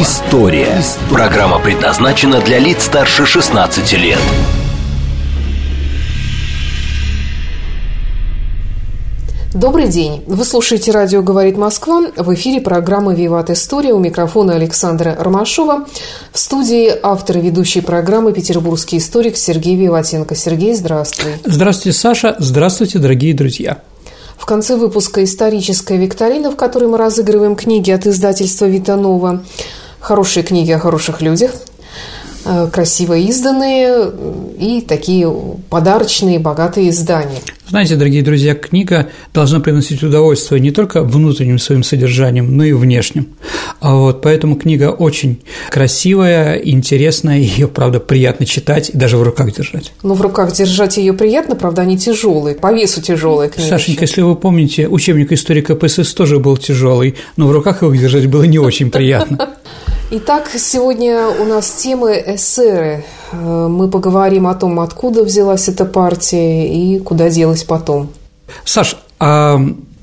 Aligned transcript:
История». 0.00 0.82
Программа 1.10 1.58
предназначена 1.58 2.40
для 2.40 2.58
лиц 2.58 2.84
старше 2.84 3.26
16 3.26 3.92
лет. 3.98 4.18
Добрый 9.52 9.88
день. 9.88 10.22
Вы 10.26 10.46
слушаете 10.46 10.92
радио 10.92 11.20
«Говорит 11.20 11.58
Москва». 11.58 12.06
В 12.16 12.32
эфире 12.32 12.62
программы 12.62 13.14
«Виват 13.14 13.50
История». 13.50 13.92
У 13.92 13.98
микрофона 13.98 14.54
Александра 14.54 15.14
Ромашова. 15.18 15.84
В 16.32 16.38
студии 16.38 16.90
автор 17.02 17.36
и 17.36 17.40
ведущий 17.42 17.82
программы 17.82 18.32
петербургский 18.32 18.96
историк 18.96 19.36
Сергей 19.36 19.76
Виватенко. 19.76 20.34
Сергей, 20.34 20.74
здравствуй. 20.74 21.32
Здравствуйте, 21.44 21.98
Саша. 21.98 22.34
Здравствуйте, 22.38 22.98
дорогие 22.98 23.34
друзья. 23.34 23.82
В 24.38 24.46
конце 24.46 24.76
выпуска 24.76 25.22
«Историческая 25.22 25.98
викторина», 25.98 26.50
в 26.50 26.56
которой 26.56 26.88
мы 26.88 26.96
разыгрываем 26.96 27.56
книги 27.56 27.90
от 27.90 28.06
издательства 28.06 28.64
«Витанова». 28.64 29.42
Хорошие 30.02 30.42
книги 30.42 30.72
о 30.72 30.80
хороших 30.80 31.22
людях. 31.22 31.52
Э, 32.44 32.68
красиво 32.72 33.16
изданные 33.16 34.10
и 34.58 34.80
такие 34.80 35.32
подарочные, 35.70 36.40
богатые 36.40 36.90
издания. 36.90 37.38
Знаете, 37.68 37.94
дорогие 37.94 38.22
друзья, 38.22 38.56
книга 38.56 39.10
должна 39.32 39.60
приносить 39.60 40.02
удовольствие 40.02 40.60
не 40.60 40.72
только 40.72 41.04
внутренним 41.04 41.60
своим 41.60 41.84
содержанием, 41.84 42.56
но 42.56 42.64
и 42.64 42.72
внешним. 42.72 43.28
А 43.78 43.94
вот, 43.94 44.22
поэтому 44.22 44.56
книга 44.56 44.90
очень 44.90 45.40
красивая, 45.70 46.56
интересная, 46.56 47.38
ее, 47.38 47.68
правда, 47.68 48.00
приятно 48.00 48.44
читать 48.44 48.90
и 48.90 48.98
даже 48.98 49.16
в 49.18 49.22
руках 49.22 49.52
держать. 49.54 49.92
Ну, 50.02 50.14
в 50.14 50.20
руках 50.20 50.52
держать 50.52 50.96
ее 50.96 51.12
приятно, 51.12 51.54
правда, 51.54 51.82
они 51.82 51.96
тяжелые, 51.96 52.56
по 52.56 52.72
весу 52.72 53.00
тяжелые 53.00 53.50
книги. 53.50 53.68
Сашенька, 53.68 54.02
если 54.02 54.22
вы 54.22 54.34
помните, 54.34 54.88
учебник 54.88 55.30
истории 55.30 55.62
КПСС 55.62 56.12
тоже 56.12 56.40
был 56.40 56.56
тяжелый, 56.56 57.14
но 57.36 57.46
в 57.46 57.52
руках 57.52 57.82
его 57.82 57.94
держать 57.94 58.26
было 58.26 58.42
не 58.42 58.58
очень 58.58 58.90
приятно. 58.90 59.50
Итак, 60.14 60.50
сегодня 60.58 61.26
у 61.26 61.44
нас 61.46 61.70
темы 61.72 62.22
эсеры. 62.26 63.02
Э, 63.32 63.66
мы 63.66 63.88
поговорим 63.88 64.46
о 64.46 64.54
том, 64.54 64.78
откуда 64.80 65.24
взялась 65.24 65.70
эта 65.70 65.86
партия 65.86 66.68
и 66.68 66.98
куда 66.98 67.30
делась 67.30 67.64
потом. 67.64 68.10
Саш, 68.62 68.98
а 69.18 69.58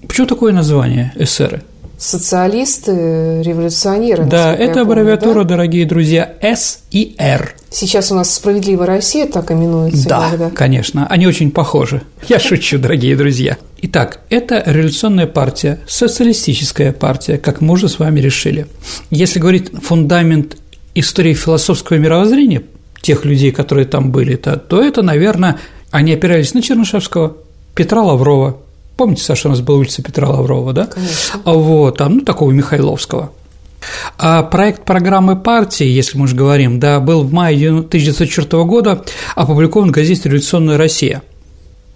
почему 0.07 0.25
такое 0.25 0.51
название 0.51 1.13
эсеры? 1.15 1.61
Социалисты, 1.99 3.43
революционеры. 3.43 4.25
Да, 4.25 4.55
это 4.55 4.81
аббревиатура, 4.81 5.43
да? 5.43 5.49
дорогие 5.49 5.85
друзья, 5.85 6.33
С 6.41 6.79
и 6.91 7.15
Р. 7.19 7.55
Сейчас 7.69 8.11
у 8.11 8.15
нас 8.15 8.33
«Справедливая 8.33 8.87
Россия» 8.87 9.27
так 9.27 9.51
именуется. 9.51 10.07
Да, 10.07 10.29
иногда. 10.29 10.49
конечно, 10.49 11.05
они 11.07 11.27
очень 11.27 11.51
похожи. 11.51 12.01
Я 12.27 12.39
шучу, 12.39 12.79
дорогие 12.79 13.15
друзья. 13.15 13.57
Итак, 13.81 14.21
это 14.29 14.63
революционная 14.65 15.27
партия, 15.27 15.79
социалистическая 15.87 16.93
партия, 16.93 17.37
как 17.37 17.61
мы 17.61 17.73
уже 17.73 17.89
с 17.89 17.99
вами 17.99 18.19
решили. 18.21 18.65
Если 19.11 19.39
говорить 19.39 19.71
фундамент 19.83 20.57
истории 20.95 21.33
философского 21.33 21.97
мировоззрения 21.97 22.63
тех 23.01 23.25
людей, 23.25 23.51
которые 23.51 23.85
там 23.85 24.11
были, 24.11 24.35
то, 24.35 24.57
то 24.57 24.81
это, 24.81 25.01
наверное, 25.01 25.57
они 25.91 26.13
опирались 26.13 26.53
на 26.53 26.61
Чернышевского, 26.61 27.37
Петра 27.75 28.01
Лаврова, 28.01 28.57
Помните, 28.99 29.23
Саша, 29.23 29.47
у 29.47 29.51
нас 29.51 29.61
была 29.61 29.77
улица 29.77 30.03
Петра 30.03 30.27
Лаврова, 30.27 30.73
да? 30.73 30.87
Конечно. 30.87 31.39
Вот, 31.45 31.97
там, 31.97 32.15
ну, 32.15 32.19
такого 32.19 32.51
Михайловского. 32.51 33.31
А 34.17 34.43
проект 34.43 34.83
программы 34.83 35.37
партии, 35.37 35.87
если 35.87 36.17
мы 36.17 36.25
уже 36.25 36.35
говорим, 36.35 36.81
да, 36.81 36.99
был 36.99 37.23
в 37.23 37.31
мае 37.31 37.69
1904 37.69 38.65
года 38.65 39.05
опубликован 39.37 39.87
в 39.87 39.91
газете 39.93 40.23
«Революционная 40.25 40.77
Россия». 40.77 41.21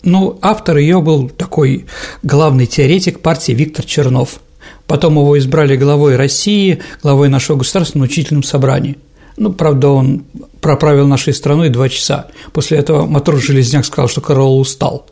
Ну, 0.04 0.40
автор 0.42 0.78
ее 0.78 1.02
был 1.02 1.28
такой 1.28 1.88
главный 2.24 2.68
теоретик 2.68 3.20
партии 3.20 3.52
Виктор 3.52 3.84
Чернов. 3.84 4.40
Потом 4.88 5.16
его 5.16 5.38
избрали 5.38 5.76
главой 5.76 6.16
России, 6.16 6.80
главой 7.02 7.28
нашего 7.28 7.58
государственного 7.58 8.08
учительном 8.08 8.44
собрания. 8.44 8.96
Ну, 9.38 9.52
правда, 9.52 9.90
он 9.90 10.24
проправил 10.62 11.08
нашей 11.08 11.34
страной 11.34 11.70
два 11.70 11.90
часа. 11.90 12.28
После 12.52 12.78
этого 12.78 13.06
мотор 13.06 13.38
Железняк 13.38 13.86
сказал, 13.86 14.08
что 14.08 14.22
Караул 14.22 14.60
устал. 14.60 15.08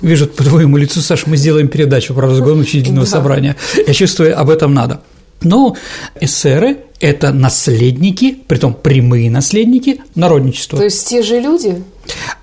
Вижу 0.00 0.26
по 0.26 0.42
твоему 0.42 0.76
лицу, 0.76 1.00
Саша, 1.00 1.28
мы 1.28 1.36
сделаем 1.36 1.68
передачу 1.68 2.14
про 2.14 2.28
разгон 2.28 2.60
учительного 2.60 3.06
да. 3.06 3.10
собрания. 3.10 3.56
Я 3.86 3.94
чувствую, 3.94 4.38
об 4.38 4.50
этом 4.50 4.74
надо. 4.74 5.00
Но 5.42 5.76
эсеры– 6.20 6.78
это 7.00 7.32
наследники, 7.32 8.36
притом 8.46 8.74
прямые 8.74 9.30
наследники 9.30 10.02
народничества. 10.14 10.78
То 10.78 10.84
есть 10.84 11.08
те 11.08 11.22
же 11.22 11.40
люди? 11.40 11.82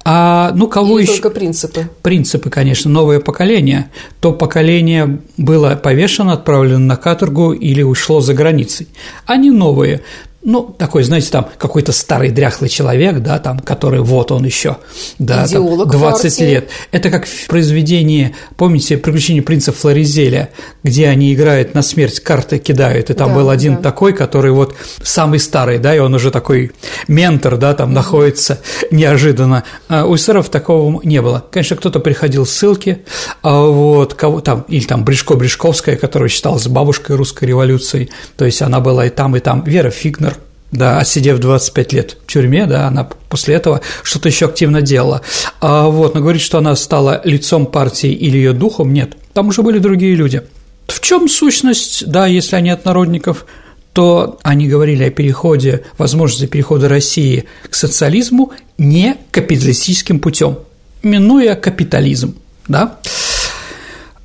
А, 0.03 0.51
ну, 0.55 0.67
кого 0.67 0.97
Или 0.97 1.03
еще? 1.03 1.13
только 1.13 1.29
принципы? 1.29 1.89
Принципы, 2.01 2.49
конечно, 2.49 2.89
новое 2.89 3.19
поколение. 3.19 3.91
То 4.19 4.31
поколение 4.33 5.19
было 5.35 5.75
повешено, 5.75 6.33
отправлено 6.33 6.79
на 6.79 6.95
каторгу 6.95 7.51
или 7.51 7.83
ушло 7.83 8.19
за 8.19 8.33
границей. 8.33 8.87
Они 9.25 9.51
новые 9.51 10.01
ну, 10.47 10.63
такой, 10.77 11.03
знаете, 11.03 11.29
там 11.29 11.49
какой-то 11.57 11.91
старый 11.91 12.31
дряхлый 12.31 12.69
человек, 12.69 13.19
да, 13.19 13.37
там, 13.37 13.59
который 13.59 13.99
вот 13.99 14.31
он 14.31 14.45
еще, 14.45 14.77
да, 15.19 15.45
там, 15.45 15.89
20 15.89 15.91
партии. 15.99 16.43
лет. 16.43 16.69
Это 16.93 17.09
как 17.09 17.25
в 17.27 17.47
произведении, 17.47 18.33
помните, 18.55 18.97
«Приключения 18.97 19.43
принца 19.43 19.73
Флоризеля», 19.73 20.51
где 20.83 21.09
они 21.09 21.33
играют 21.33 21.73
на 21.73 21.81
смерть, 21.81 22.21
карты 22.21 22.59
кидают, 22.59 23.09
и 23.09 23.13
там 23.13 23.31
да, 23.31 23.35
был 23.35 23.49
один 23.49 23.75
да. 23.75 23.81
такой, 23.81 24.13
который 24.13 24.51
вот 24.51 24.73
самый 25.03 25.39
старый, 25.39 25.79
да, 25.79 25.93
и 25.93 25.99
он 25.99 26.13
уже 26.13 26.31
такой 26.31 26.71
ментор, 27.09 27.57
да, 27.57 27.73
там 27.73 27.91
mm 27.91 27.97
находится 27.97 28.59
неожиданно. 28.91 29.63
А 29.89 30.05
у 30.05 30.15
эсеров 30.15 30.49
такого 30.49 31.01
не 31.03 31.19
было. 31.19 31.43
Конечно, 31.51 31.75
кто-то 31.75 31.99
приходил 31.99 32.45
с 32.45 32.51
ссылки, 32.51 32.99
а 33.41 33.65
вот, 33.65 34.13
кого 34.13 34.39
там, 34.39 34.65
или 34.69 34.85
там 34.85 35.03
Бришко-Бришковская, 35.03 35.97
которая 35.97 36.29
считалась 36.29 36.67
бабушкой 36.67 37.15
русской 37.15 37.45
революции, 37.45 38.09
то 38.37 38.45
есть 38.45 38.61
она 38.61 38.79
была 38.79 39.07
и 39.07 39.09
там, 39.09 39.35
и 39.35 39.39
там, 39.39 39.63
Вера 39.65 39.89
Фигнер, 39.89 40.36
да, 40.71 40.99
отсидев 40.99 41.39
25 41.39 41.93
лет 41.93 42.17
в 42.25 42.31
тюрьме, 42.31 42.65
да, 42.65 42.87
она 42.87 43.07
после 43.29 43.55
этого 43.55 43.81
что-то 44.03 44.29
еще 44.29 44.45
активно 44.45 44.81
делала. 44.81 45.21
А 45.61 45.87
вот, 45.87 46.15
но 46.15 46.21
говорит, 46.21 46.41
что 46.41 46.57
она 46.57 46.75
стала 46.75 47.21
лицом 47.23 47.65
партии 47.65 48.11
или 48.11 48.37
ее 48.37 48.53
духом, 48.53 48.93
нет, 48.93 49.15
там 49.33 49.47
уже 49.47 49.61
были 49.61 49.79
другие 49.79 50.15
люди. 50.15 50.43
В 50.87 50.99
чем 51.01 51.27
сущность, 51.27 52.07
да, 52.07 52.27
если 52.27 52.55
они 52.55 52.69
от 52.69 52.85
народников, 52.85 53.45
то 53.93 54.37
они 54.43 54.67
говорили 54.67 55.05
о 55.05 55.09
переходе, 55.09 55.83
возможности 55.97 56.45
перехода 56.45 56.87
России 56.87 57.45
к 57.69 57.73
социализму 57.73 58.51
не 58.77 59.17
капиталистическим 59.31 60.19
путем, 60.19 60.59
минуя 61.01 61.55
капитализм, 61.55 62.35
да. 62.67 62.99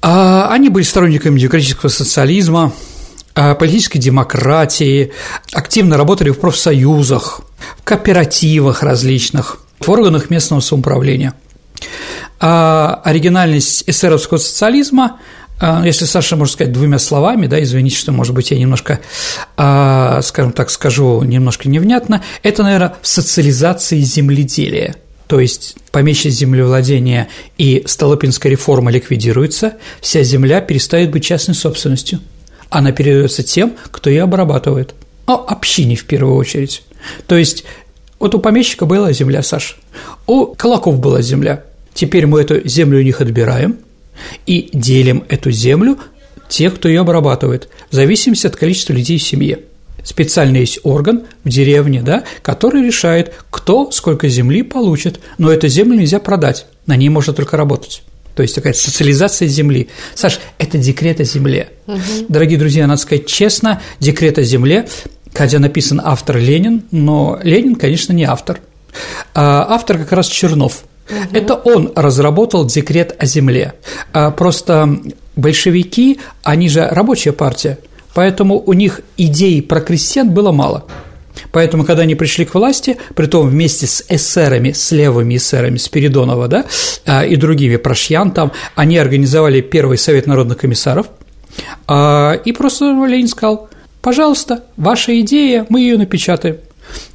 А 0.02 0.48
они 0.50 0.68
были 0.68 0.84
сторонниками 0.84 1.38
демократического 1.38 1.88
социализма, 1.88 2.72
политической 3.34 3.98
демократии, 3.98 5.12
активно 5.52 5.96
работали 5.96 6.30
в 6.30 6.38
профсоюзах, 6.38 7.40
в 7.78 7.84
кооперативах 7.84 8.82
различных, 8.82 9.58
в 9.80 9.88
органах 9.88 10.30
местного 10.30 10.60
самоуправления. 10.60 11.34
А 12.40 13.00
оригинальность 13.04 13.84
эсеровского 13.86 14.38
социализма 14.38 15.18
а, 15.60 15.84
если 15.86 16.06
Саша 16.06 16.34
может 16.34 16.54
сказать 16.54 16.72
двумя 16.72 16.98
словами, 16.98 17.46
да, 17.46 17.62
извините, 17.62 17.96
что, 17.96 18.10
может 18.10 18.34
быть, 18.34 18.50
я 18.50 18.58
немножко, 18.58 18.98
а, 19.56 20.20
скажем 20.22 20.50
так, 20.50 20.70
скажу 20.70 21.22
немножко 21.22 21.68
невнятно, 21.68 22.24
это, 22.42 22.64
наверное, 22.64 22.96
социализация 23.02 24.00
земледелия. 24.00 24.96
То 25.28 25.38
есть 25.38 25.76
помещичье 25.92 26.32
землевладение 26.32 27.28
и 27.58 27.84
Столыпинская 27.86 28.50
реформа 28.50 28.90
ликвидируется, 28.90 29.74
вся 30.00 30.24
земля 30.24 30.60
перестает 30.60 31.12
быть 31.12 31.24
частной 31.24 31.54
собственностью– 31.54 32.18
она 32.72 32.92
передается 32.92 33.42
тем, 33.42 33.74
кто 33.90 34.10
ее 34.10 34.22
обрабатывает. 34.22 34.94
Ну, 35.26 35.34
общине 35.34 35.94
в 35.94 36.04
первую 36.06 36.36
очередь. 36.36 36.82
То 37.26 37.36
есть 37.36 37.64
вот 38.18 38.34
у 38.34 38.38
помещика 38.38 38.86
была 38.86 39.12
земля, 39.12 39.42
Саш, 39.42 39.78
у 40.26 40.46
колоков 40.46 40.98
была 40.98 41.22
земля. 41.22 41.64
Теперь 41.94 42.26
мы 42.26 42.40
эту 42.40 42.66
землю 42.66 42.98
у 42.98 43.02
них 43.02 43.20
отбираем 43.20 43.76
и 44.46 44.70
делим 44.72 45.24
эту 45.28 45.50
землю 45.50 45.98
тех, 46.48 46.74
кто 46.74 46.88
ее 46.88 47.00
обрабатывает, 47.00 47.68
в 47.90 47.94
зависимости 47.94 48.46
от 48.46 48.56
количества 48.56 48.92
людей 48.94 49.18
в 49.18 49.22
семье. 49.22 49.60
Специально 50.04 50.56
есть 50.56 50.80
орган 50.82 51.22
в 51.44 51.48
деревне, 51.48 52.02
да, 52.02 52.24
который 52.42 52.84
решает, 52.84 53.34
кто 53.50 53.90
сколько 53.90 54.28
земли 54.28 54.62
получит, 54.62 55.20
но 55.38 55.52
эту 55.52 55.68
землю 55.68 55.98
нельзя 55.98 56.18
продать, 56.18 56.66
на 56.86 56.96
ней 56.96 57.08
можно 57.08 57.32
только 57.32 57.56
работать 57.56 58.02
то 58.34 58.42
есть 58.42 58.54
такая 58.54 58.72
социализация 58.72 59.48
земли. 59.48 59.88
Саш, 60.14 60.40
это 60.58 60.78
декрет 60.78 61.20
о 61.20 61.24
земле. 61.24 61.70
Угу. 61.86 61.98
Дорогие 62.28 62.58
друзья, 62.58 62.86
надо 62.86 63.00
сказать 63.00 63.26
честно, 63.26 63.80
декрет 64.00 64.38
о 64.38 64.42
земле, 64.42 64.88
хотя 65.34 65.58
написан 65.58 66.00
автор 66.02 66.38
Ленин, 66.38 66.84
но 66.90 67.38
Ленин, 67.42 67.76
конечно, 67.76 68.12
не 68.12 68.24
автор. 68.24 68.60
А 69.34 69.66
автор 69.68 69.98
как 69.98 70.12
раз 70.12 70.26
Чернов. 70.26 70.84
Угу. 71.08 71.36
Это 71.36 71.54
он 71.54 71.92
разработал 71.94 72.66
декрет 72.66 73.14
о 73.18 73.26
земле. 73.26 73.74
А 74.12 74.30
просто 74.30 74.98
большевики, 75.36 76.20
они 76.42 76.68
же 76.68 76.86
рабочая 76.86 77.32
партия, 77.32 77.78
поэтому 78.14 78.60
у 78.60 78.72
них 78.72 79.00
идей 79.16 79.62
про 79.62 79.80
крестьян 79.80 80.30
было 80.30 80.52
мало. 80.52 80.84
Поэтому, 81.50 81.84
когда 81.84 82.02
они 82.02 82.14
пришли 82.14 82.44
к 82.44 82.54
власти, 82.54 82.98
притом 83.14 83.48
вместе 83.48 83.86
с 83.86 84.04
эсерами, 84.08 84.72
с 84.72 84.92
левыми 84.92 85.36
эсерами 85.36 85.76
Спиридонова, 85.76 86.48
да, 86.48 86.66
а, 87.06 87.24
и 87.24 87.36
другими, 87.36 87.76
Прошьян 87.76 88.30
там, 88.30 88.52
они 88.74 88.98
организовали 88.98 89.60
первый 89.60 89.98
совет 89.98 90.26
народных 90.26 90.58
комиссаров, 90.58 91.06
а, 91.86 92.32
и 92.32 92.52
просто 92.52 92.86
Ленин 93.06 93.28
сказал, 93.28 93.68
пожалуйста, 94.00 94.64
ваша 94.76 95.18
идея, 95.20 95.66
мы 95.68 95.80
ее 95.80 95.98
напечатаем. 95.98 96.58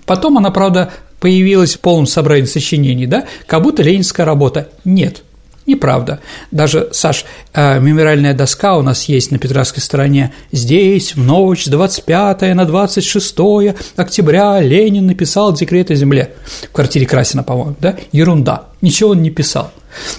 Потом 0.05 0.37
она, 0.37 0.51
правда, 0.51 0.91
появилась 1.19 1.75
в 1.75 1.79
полном 1.79 2.07
собрании 2.07 2.45
сочинений, 2.45 3.07
да, 3.07 3.25
как 3.45 3.61
будто 3.63 3.83
ленинская 3.83 4.25
работа. 4.25 4.69
Нет, 4.85 5.23
Неправда. 5.67 6.21
Даже, 6.49 6.87
Саш, 6.93 7.25
э, 7.53 7.81
мемориальная 7.81 8.33
доска 8.33 8.77
у 8.77 8.81
нас 8.81 9.03
есть 9.03 9.31
на 9.31 9.37
Петровской 9.37 9.83
стороне. 9.83 10.33
Здесь 10.53 11.13
в 11.13 11.21
ночь 11.21 11.65
с 11.65 11.67
25 11.67 12.53
на 12.53 12.63
26 12.63 13.75
октября 13.97 14.61
Ленин 14.61 15.05
написал 15.05 15.51
декрет 15.51 15.91
о 15.91 15.95
земле. 15.95 16.35
В 16.69 16.71
квартире 16.71 17.05
Красина, 17.05 17.43
по-моему, 17.43 17.75
да? 17.81 17.97
Ерунда. 18.13 18.67
Ничего 18.81 19.09
он 19.09 19.21
не 19.21 19.29
писал. 19.29 19.71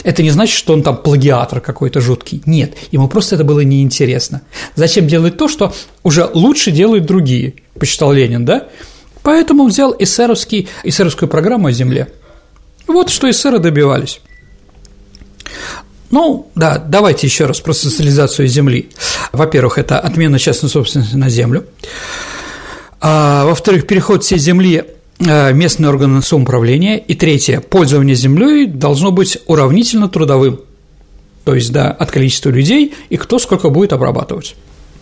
Это 0.04 0.22
не 0.22 0.30
значит, 0.30 0.54
что 0.54 0.74
он 0.74 0.82
там 0.82 0.98
плагиатор 0.98 1.62
какой-то 1.62 2.02
жуткий. 2.02 2.42
Нет, 2.44 2.74
ему 2.90 3.08
просто 3.08 3.36
это 3.36 3.44
было 3.44 3.60
неинтересно. 3.60 4.42
Зачем 4.74 5.06
делать 5.06 5.38
то, 5.38 5.48
что 5.48 5.72
уже 6.02 6.28
лучше 6.34 6.72
делают 6.72 7.06
другие, 7.06 7.54
посчитал 7.78 8.12
Ленин, 8.12 8.44
да? 8.44 8.68
Поэтому 9.22 9.62
он 9.62 9.70
взял 9.70 9.96
эсеровский, 9.98 10.68
эсеровскую 10.84 11.26
программу 11.26 11.68
о 11.68 11.72
земле. 11.72 12.08
Вот 12.86 13.08
что 13.08 13.30
эсеры 13.30 13.60
добивались. 13.60 14.20
Ну, 16.10 16.50
да, 16.54 16.78
давайте 16.78 17.26
еще 17.26 17.46
раз 17.46 17.60
про 17.60 17.72
социализацию 17.72 18.48
земли. 18.48 18.90
Во-первых, 19.32 19.78
это 19.78 19.98
отмена 19.98 20.38
частной 20.38 20.70
собственности 20.70 21.16
на 21.16 21.28
землю. 21.28 21.66
А, 23.00 23.44
во-вторых, 23.44 23.86
переход 23.86 24.24
всей 24.24 24.38
земли 24.38 24.84
э, 25.18 25.52
местные 25.52 25.90
органы 25.90 26.22
самоуправления. 26.22 26.96
И 26.96 27.14
третье, 27.14 27.60
пользование 27.60 28.16
землей 28.16 28.66
должно 28.66 29.10
быть 29.12 29.38
уравнительно 29.46 30.08
трудовым. 30.08 30.60
То 31.44 31.54
есть, 31.54 31.72
да, 31.72 31.90
от 31.90 32.10
количества 32.10 32.50
людей 32.50 32.94
и 33.10 33.16
кто 33.16 33.38
сколько 33.38 33.68
будет 33.68 33.92
обрабатывать. 33.92 34.56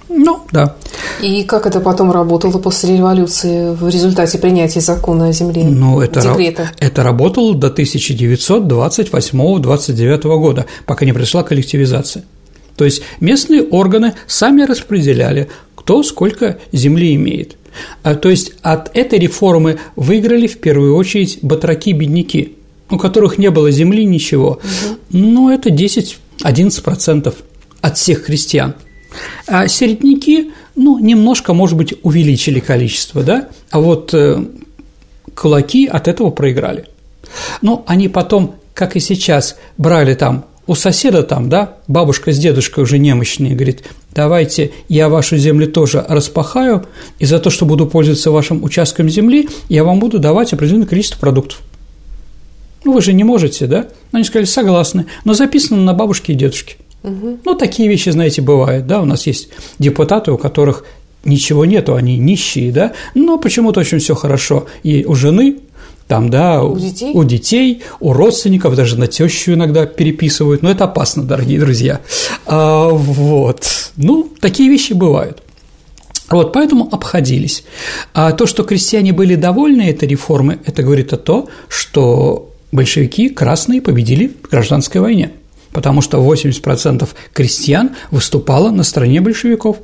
Ну, 0.09 0.41
да. 0.53 0.77
И 1.21 1.43
как 1.45 1.67
это 1.67 1.81
потом 1.81 2.13
работало 2.13 2.59
после 2.59 2.97
революции 2.97 3.75
в 3.75 3.89
результате 3.89 4.39
принятия 4.39 4.81
закона 4.81 5.29
о 5.29 5.33
земле? 5.33 5.65
Ну, 5.65 6.01
это, 6.01 6.21
декрета? 6.21 6.71
это 6.79 7.03
работало 7.03 7.55
до 7.55 7.67
1928-29 7.69 10.39
года, 10.39 10.67
пока 10.87 11.05
не 11.05 11.13
пришла 11.13 11.43
коллективизация. 11.43 12.25
То 12.77 12.85
есть 12.85 13.03
местные 13.21 13.63
органы 13.63 14.15
сами 14.27 14.63
распределяли, 14.63 15.49
кто 15.75 16.03
сколько 16.03 16.59
земли 16.73 17.15
имеет. 17.15 17.57
А, 18.03 18.15
то 18.15 18.31
есть 18.31 18.53
от 18.63 18.97
этой 18.97 19.19
реформы 19.19 19.79
выиграли 19.97 20.47
в 20.47 20.57
первую 20.59 20.97
очередь 20.97 21.41
батраки-бедняки, 21.43 22.57
у 22.91 22.97
которых 22.99 23.39
не 23.39 23.51
было 23.51 23.71
земли, 23.71 24.05
ничего. 24.05 24.51
Угу. 24.51 24.61
Ну, 25.13 25.51
это 25.51 25.71
10-11% 25.71 27.35
от 27.81 27.99
всех 27.99 28.25
крестьян– 28.25 28.75
а 29.47 29.69
середняки, 29.69 30.53
ну, 30.75 30.99
немножко, 30.99 31.55
может 31.55 31.77
быть, 31.77 31.95
увеличили 32.03 32.61
количество, 32.61 33.23
да, 33.23 33.49
а 33.71 33.81
вот 33.81 34.13
э, 34.15 34.45
кулаки 35.35 35.87
от 35.87 36.09
этого 36.09 36.31
проиграли. 36.31 36.87
Но 37.63 37.85
они 37.87 38.09
потом, 38.09 38.57
как 38.75 38.97
и 38.97 39.01
сейчас, 39.01 39.57
брали 39.77 40.15
там 40.15 40.47
у 40.67 40.75
соседа 40.75 41.23
там, 41.23 41.49
да, 41.49 41.77
бабушка 41.87 42.33
с 42.33 42.39
дедушкой 42.39 42.85
уже 42.85 42.99
немощные, 42.99 43.55
говорит, 43.55 43.85
давайте 44.13 44.73
я 44.89 45.09
вашу 45.09 45.37
землю 45.37 45.69
тоже 45.69 46.05
распахаю, 46.09 46.87
и 47.19 47.27
за 47.27 47.39
то, 47.39 47.51
что 47.51 47.67
буду 47.67 47.87
пользоваться 47.87 48.31
вашим 48.31 48.65
участком 48.65 49.09
земли, 49.09 49.49
я 49.69 49.85
вам 49.85 50.01
буду 50.01 50.19
давать 50.19 50.53
определенное 50.53 50.87
количество 50.87 51.19
продуктов. 51.19 51.61
Ну, 52.85 52.93
вы 52.93 53.01
же 53.01 53.13
не 53.13 53.25
можете, 53.25 53.67
да? 53.67 53.87
Они 54.13 54.25
сказали, 54.25 54.45
согласны, 54.45 55.07
но 55.25 55.35
записано 55.35 55.83
на 55.83 55.93
бабушке 55.93 56.33
и 56.33 56.37
дедушке. 56.37 56.77
Угу. 57.07 57.39
Ну, 57.45 57.55
такие 57.55 57.89
вещи, 57.89 58.11
знаете, 58.11 58.43
бывают, 58.43 58.87
да, 58.87 59.01
у 59.01 59.05
нас 59.05 59.27
есть 59.29 59.49
депутаты, 59.79 60.33
у 60.33 60.39
которых 60.39 60.85
ничего 61.25 61.65
нету, 61.65 61.95
они 61.95 62.19
нищие, 62.19 62.73
да, 62.73 62.93
но 63.15 63.39
почему-то 63.39 63.81
очень 63.81 63.99
все 63.99 64.15
хорошо. 64.15 64.67
И 64.83 65.05
у 65.05 65.15
жены 65.15 65.59
там, 66.09 66.31
да, 66.31 66.63
у 66.63 66.77
детей? 66.77 67.13
у 67.15 67.25
детей, 67.25 67.83
у 68.01 68.13
родственников, 68.13 68.75
даже 68.75 68.99
на 68.99 69.07
тещу 69.07 69.55
иногда 69.55 69.87
переписывают, 69.87 70.63
но 70.63 70.71
это 70.71 70.85
опасно, 70.85 71.23
дорогие 71.23 71.61
друзья. 71.61 72.01
А, 72.45 72.89
вот, 72.91 73.65
ну, 73.97 74.29
такие 74.41 74.69
вещи 74.69 74.93
бывают. 74.93 75.43
Вот, 76.29 76.53
поэтому 76.53 76.89
обходились. 76.91 77.65
А 78.15 78.33
то, 78.33 78.47
что 78.47 78.65
крестьяне 78.65 79.13
были 79.13 79.37
довольны 79.37 79.83
этой 79.83 80.09
реформой, 80.09 80.59
это 80.65 80.83
говорит 80.83 81.13
о 81.13 81.17
том, 81.17 81.49
что 81.69 82.53
большевики 82.73 83.29
красные 83.29 83.81
победили 83.81 84.33
в 84.43 84.51
гражданской 84.51 85.01
войне 85.01 85.31
потому 85.77 86.01
что 86.01 86.17
80% 86.17 87.07
крестьян 87.35 87.91
выступало 88.11 88.71
на 88.71 88.83
стороне 88.83 89.21
большевиков. 89.21 89.77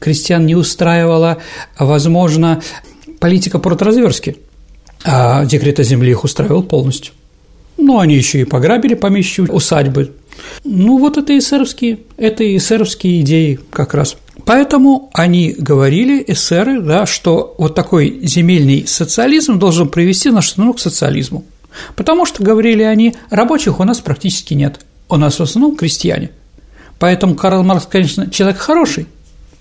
Крестьян 0.00 0.44
не 0.44 0.56
устраивала, 0.56 1.38
возможно, 1.78 2.60
политика 3.20 3.60
протразверстки, 3.60 4.38
а 5.04 5.44
декрет 5.44 5.78
о 5.78 5.84
земле 5.84 6.10
их 6.10 6.24
устраивал 6.24 6.64
полностью. 6.64 7.14
Ну, 7.76 8.00
они 8.00 8.16
еще 8.16 8.40
и 8.40 8.44
пограбили 8.44 8.94
помещичьи 8.94 9.46
усадьбы. 9.46 10.14
Ну, 10.64 10.98
вот 10.98 11.16
это 11.16 11.38
эсеровские, 11.38 12.00
это 12.16 12.44
эсеровские 12.56 13.20
идеи 13.20 13.60
как 13.70 13.94
раз. 13.94 14.16
Поэтому 14.44 15.10
они 15.14 15.54
говорили, 15.56 16.24
эсеры, 16.26 16.80
да, 16.80 17.06
что 17.06 17.54
вот 17.56 17.76
такой 17.76 18.18
земельный 18.24 18.84
социализм 18.88 19.60
должен 19.60 19.90
привести 19.90 20.30
нашу 20.30 20.48
страну 20.48 20.74
к 20.74 20.80
социализму. 20.80 21.44
Потому 21.94 22.26
что, 22.26 22.42
говорили 22.42 22.82
они, 22.82 23.14
рабочих 23.30 23.78
у 23.78 23.84
нас 23.84 24.00
практически 24.00 24.54
нет 24.54 24.80
у 25.10 25.16
нас 25.16 25.38
в 25.38 25.42
основном 25.42 25.76
крестьяне. 25.76 26.30
Поэтому 26.98 27.34
Карл 27.34 27.62
Маркс, 27.62 27.86
конечно, 27.86 28.30
человек 28.30 28.58
хороший, 28.58 29.06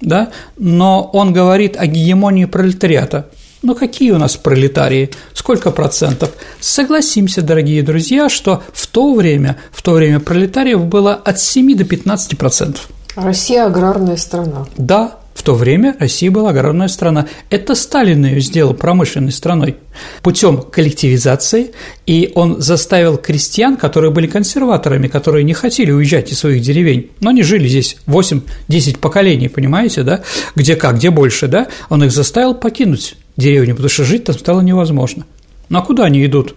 да, 0.02 0.30
но 0.58 1.10
он 1.14 1.34
говорит 1.34 1.76
о 1.78 1.88
гегемонии 1.88 2.46
пролетариата. 2.46 3.30
Но 3.62 3.76
какие 3.76 4.12
у 4.12 4.18
нас 4.18 4.38
пролетарии? 4.38 5.10
Сколько 5.34 5.72
процентов? 5.72 6.32
Согласимся, 6.62 7.42
дорогие 7.42 7.84
друзья, 7.84 8.30
что 8.30 8.64
в 8.72 8.88
то 8.88 9.14
время, 9.14 9.58
в 9.72 9.82
то 9.82 9.92
время 9.92 10.20
пролетариев 10.22 10.86
было 10.86 11.14
от 11.14 11.40
7 11.40 11.76
до 11.76 11.84
15 11.84 12.38
процентов. 12.38 12.88
Россия 13.16 13.66
аграрная 13.66 14.16
страна. 14.16 14.66
Да, 14.78 15.16
в 15.40 15.42
то 15.42 15.56
время 15.56 15.96
Россия 15.98 16.30
была 16.30 16.50
аграрная 16.50 16.90
страна. 16.90 17.26
Это 17.50 17.74
Сталин 17.74 18.26
ее 18.26 18.42
сделал 18.42 18.74
промышленной 18.74 19.32
страной 19.32 19.78
путем 20.22 20.62
коллективизации, 20.62 21.72
и 22.06 22.34
он 22.36 22.60
заставил 22.62 23.16
крестьян, 23.16 23.78
которые 23.78 24.12
были 24.12 24.28
консерваторами, 24.28 25.08
которые 25.08 25.46
не 25.46 25.54
хотели 25.54 25.92
уезжать 25.92 26.34
из 26.34 26.40
своих 26.40 26.62
деревень, 26.62 27.12
но 27.22 27.30
они 27.30 27.44
жили 27.44 27.70
здесь 27.70 27.96
8-10 28.06 29.00
поколений, 29.00 29.48
понимаете, 29.48 30.04
да, 30.04 30.24
где 30.56 30.76
как, 30.76 30.98
где 30.98 31.10
больше, 31.10 31.48
да, 31.48 31.70
он 31.88 32.04
их 32.04 32.12
заставил 32.12 32.54
покинуть 32.54 33.16
деревню, 33.38 33.76
потому 33.76 33.88
что 33.88 34.04
жить 34.04 34.26
там 34.26 34.38
стало 34.38 34.60
невозможно. 34.60 35.26
Ну 35.70 35.80
а 35.80 35.82
куда 35.82 36.04
они 36.04 36.26
идут? 36.26 36.56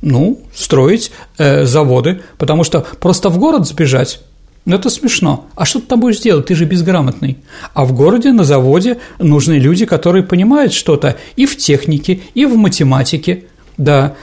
Ну, 0.00 0.40
строить 0.54 1.12
э, 1.36 1.66
заводы, 1.66 2.22
потому 2.38 2.64
что 2.64 2.80
просто 2.98 3.28
в 3.28 3.36
город 3.36 3.68
сбежать 3.68 4.20
ну, 4.64 4.76
это 4.76 4.90
смешно. 4.90 5.46
А 5.56 5.64
что 5.64 5.80
ты 5.80 5.86
там 5.86 6.00
будешь 6.00 6.20
делать? 6.20 6.46
Ты 6.46 6.54
же 6.54 6.66
безграмотный. 6.66 7.38
А 7.74 7.84
в 7.84 7.92
городе, 7.92 8.32
на 8.32 8.44
заводе 8.44 8.98
нужны 9.18 9.54
люди, 9.54 9.86
которые 9.86 10.22
понимают 10.22 10.72
что-то 10.72 11.16
и 11.34 11.46
в 11.46 11.56
технике, 11.56 12.20
и 12.34 12.46
в 12.46 12.56
математике, 12.56 13.44
да. 13.76 14.14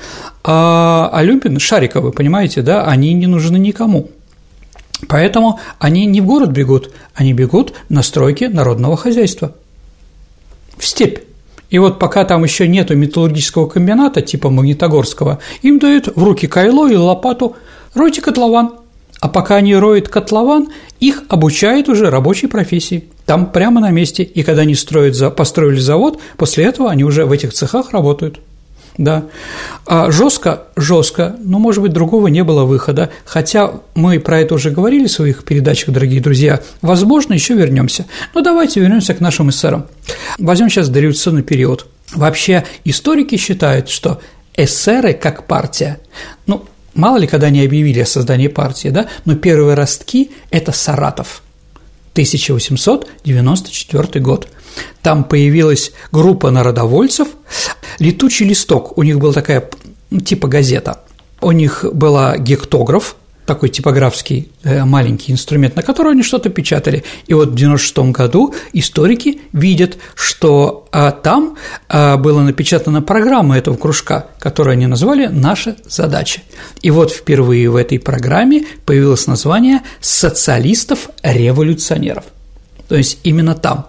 А, 0.44 1.10
а 1.12 1.24
Люпин, 1.24 1.60
Шариковы, 1.60 2.14
понимаете, 2.14 2.62
да, 2.62 2.86
они 2.86 3.14
не 3.14 3.28
нужны 3.28 3.58
никому. 3.58 4.10
Поэтому 5.10 5.60
они 5.78 6.06
не 6.06 6.22
в 6.22 6.26
город 6.26 6.52
бегут, 6.52 6.92
они 7.14 7.34
бегут 7.34 7.74
на 7.90 8.02
стройки 8.02 8.46
народного 8.46 8.96
хозяйства. 8.96 9.56
В 10.78 10.86
степь. 10.88 11.20
И 11.70 11.78
вот 11.80 12.00
пока 12.00 12.24
там 12.24 12.44
еще 12.46 12.68
нету 12.68 12.96
металлургического 12.96 13.68
комбината 13.68 14.22
типа 14.22 14.50
Магнитогорского, 14.50 15.40
им 15.62 15.80
дают 15.80 16.08
в 16.16 16.24
руки 16.24 16.48
кайло 16.48 16.90
и 16.90 16.96
лопату, 16.96 17.58
ройте 17.94 18.22
котлован– 18.22 18.72
а 19.20 19.28
пока 19.28 19.58
они 19.58 19.76
роют 19.76 20.10
котлован, 20.10 20.70
их 21.00 21.24
обучают 21.30 21.90
уже 21.90 22.10
рабочей 22.10 22.48
профессии. 22.48 23.06
Там 23.26 23.52
прямо 23.52 23.82
на 23.82 23.92
месте. 23.92 24.24
И 24.24 24.44
когда 24.44 24.62
они 24.62 24.76
строят, 24.76 25.36
построили 25.36 25.80
завод, 25.80 26.20
после 26.38 26.66
этого 26.66 26.90
они 26.90 27.04
уже 27.04 27.26
в 27.26 27.32
этих 27.32 27.54
цехах 27.54 27.92
работают. 27.92 28.40
Да. 28.98 29.26
А 29.86 30.12
жестко, 30.12 30.64
жестко, 30.76 31.38
но, 31.42 31.58
может 31.58 31.82
быть, 31.82 31.94
другого 31.94 32.28
не 32.28 32.44
было 32.44 32.66
выхода. 32.66 33.10
Хотя 33.24 33.76
мы 33.96 34.20
про 34.20 34.42
это 34.42 34.56
уже 34.56 34.72
говорили 34.72 35.08
в 35.08 35.12
своих 35.12 35.46
передачах, 35.46 35.94
дорогие 35.94 36.20
друзья. 36.20 36.62
Возможно, 36.82 37.34
еще 37.34 37.54
вернемся. 37.54 38.06
Но 38.34 38.42
давайте 38.42 38.82
вернемся 38.82 39.14
к 39.14 39.22
нашим 39.22 39.52
эсерам. 39.52 39.86
Возьмем 40.38 40.70
сейчас 40.70 40.90
дореволюционный 40.90 41.44
период. 41.44 41.86
Вообще 42.14 42.66
историки 42.84 43.38
считают, 43.38 43.88
что 43.88 44.20
эсеры 44.56 45.14
как 45.14 45.48
партия, 45.48 46.00
ну, 46.46 46.66
мало 47.00 47.18
ли 47.18 47.26
когда 47.28 47.48
они 47.48 47.66
объявили 47.66 48.02
о 48.02 48.06
создании 48.06 48.48
партии, 48.48 48.90
да, 48.90 49.08
но 49.26 49.36
первые 49.36 49.74
ростки– 49.76 50.30
это 50.52 50.72
Саратов, 50.72 51.42
1894 52.14 54.22
год. 54.22 54.48
Там 55.02 55.24
появилась 55.24 55.92
группа 56.12 56.52
народовольцев, 56.52 57.30
«Летучий 57.98 58.46
листок», 58.46 58.96
у 58.98 59.04
них 59.04 59.18
была 59.20 59.34
такая 59.34 59.68
типа 60.26 60.48
газета, 60.48 61.00
у 61.42 61.52
них 61.52 61.86
была 61.92 62.38
гектограф, 62.38 63.16
такой 63.50 63.70
типографский 63.70 64.52
э, 64.64 64.86
маленький 64.86 65.32
инструмент, 65.32 65.76
на 65.76 65.82
который 65.82 66.12
они 66.12 66.22
что-то 66.22 66.50
печатали. 66.50 67.04
И 67.26 67.34
вот 67.34 67.50
в 67.50 67.56
96 67.56 67.98
году 68.12 68.54
историки 68.74 69.42
видят, 69.54 69.98
что 70.14 70.88
а, 70.92 71.10
там 71.10 71.58
а, 71.88 72.18
была 72.18 72.44
напечатана 72.44 73.02
программа 73.02 73.58
этого 73.58 73.76
кружка, 73.76 74.28
которую 74.40 74.74
они 74.74 74.86
назвали 74.86 75.26
«Наша 75.26 75.78
задача». 75.88 76.42
И 76.84 76.92
вот 76.92 77.12
впервые 77.12 77.72
в 77.72 77.76
этой 77.76 78.00
программе 78.00 78.68
появилось 78.86 79.26
название 79.26 79.82
«Социалистов-революционеров» 80.00 82.26
то 82.90 82.96
есть 82.96 83.20
именно 83.24 83.56
там. 83.56 83.88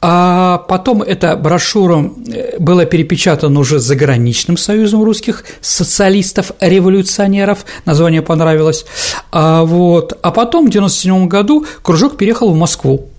А 0.00 0.58
потом 0.68 1.02
эта 1.02 1.36
брошюра 1.36 2.10
э, 2.28 2.56
была 2.58 2.84
перепечатана 2.84 3.58
уже 3.58 3.80
заграничным 3.80 4.56
союзом 4.56 5.02
русских 5.02 5.44
социалистов-революционеров, 5.60 7.64
название 7.84 8.22
понравилось, 8.22 8.86
а, 9.32 9.64
вот. 9.64 10.16
а 10.22 10.30
потом 10.30 10.66
в 10.66 10.68
1997 10.68 11.28
году 11.28 11.66
кружок 11.82 12.16
переехал 12.16 12.52
в 12.52 12.56
Москву, 12.56 13.10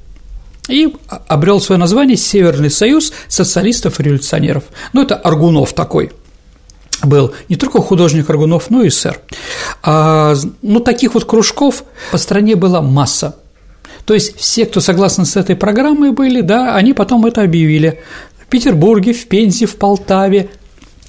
и 0.70 0.96
обрел 1.28 1.60
свое 1.60 1.80
название 1.80 2.16
Северный 2.16 2.70
союз 2.70 3.12
социалистов-революционеров. 3.28 4.64
Ну, 4.94 5.02
это 5.02 5.16
Аргунов 5.16 5.74
такой 5.74 6.12
был 7.04 7.34
не 7.48 7.56
только 7.56 7.82
художник 7.82 8.30
Аргунов, 8.30 8.70
но 8.70 8.84
и 8.84 8.90
сэр. 8.90 9.20
А, 9.84 10.36
ну, 10.62 10.80
таких 10.80 11.14
вот 11.14 11.26
кружков 11.26 11.84
по 12.12 12.18
стране 12.18 12.56
была 12.56 12.82
масса. 12.82 13.36
То 14.10 14.16
есть 14.16 14.40
все, 14.40 14.66
кто 14.66 14.80
согласны 14.80 15.24
с 15.24 15.36
этой 15.36 15.56
программой 15.56 16.10
были, 16.14 16.42
да, 16.42 16.74
они 16.74 16.94
потом 16.94 17.28
это 17.28 17.44
объявили. 17.44 18.00
В 18.40 18.48
Петербурге, 18.48 19.14
в 19.14 19.28
Пензе, 19.28 19.68
в 19.68 19.76
Полтаве, 19.76 20.50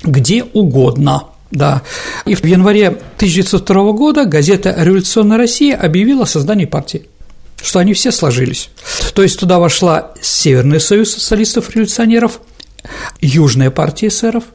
где 0.02 0.44
угодно. 0.44 1.28
Да. 1.50 1.80
И 2.26 2.34
в 2.34 2.44
январе 2.44 2.88
1902 2.88 3.92
года 3.92 4.26
газета 4.26 4.74
«Революционная 4.76 5.38
Россия» 5.38 5.78
объявила 5.78 6.24
о 6.24 6.26
создании 6.26 6.66
партии 6.66 7.06
что 7.62 7.78
они 7.78 7.94
все 7.94 8.10
сложились. 8.10 8.70
То 9.14 9.22
есть 9.22 9.38
туда 9.38 9.58
вошла 9.58 10.12
Северный 10.20 10.80
союз 10.80 11.12
социалистов-революционеров, 11.14 12.40
Южная 13.22 13.70
партия 13.70 14.08
эсеров– 14.08 14.44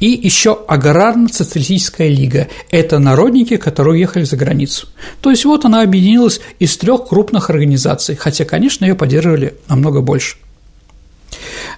и 0.00 0.18
еще 0.26 0.58
Аграрно-социалистическая 0.66 2.08
лига– 2.08 2.48
это 2.70 2.98
народники, 2.98 3.58
которые 3.58 3.94
уехали 3.94 4.24
за 4.24 4.36
границу. 4.36 4.88
То 5.20 5.30
есть 5.30 5.44
вот 5.44 5.66
она 5.66 5.82
объединилась 5.82 6.40
из 6.58 6.76
трех 6.78 7.06
крупных 7.06 7.50
организаций, 7.50 8.16
хотя, 8.16 8.46
конечно, 8.46 8.86
ее 8.86 8.94
поддерживали 8.94 9.54
намного 9.68 10.00
больше. 10.00 10.38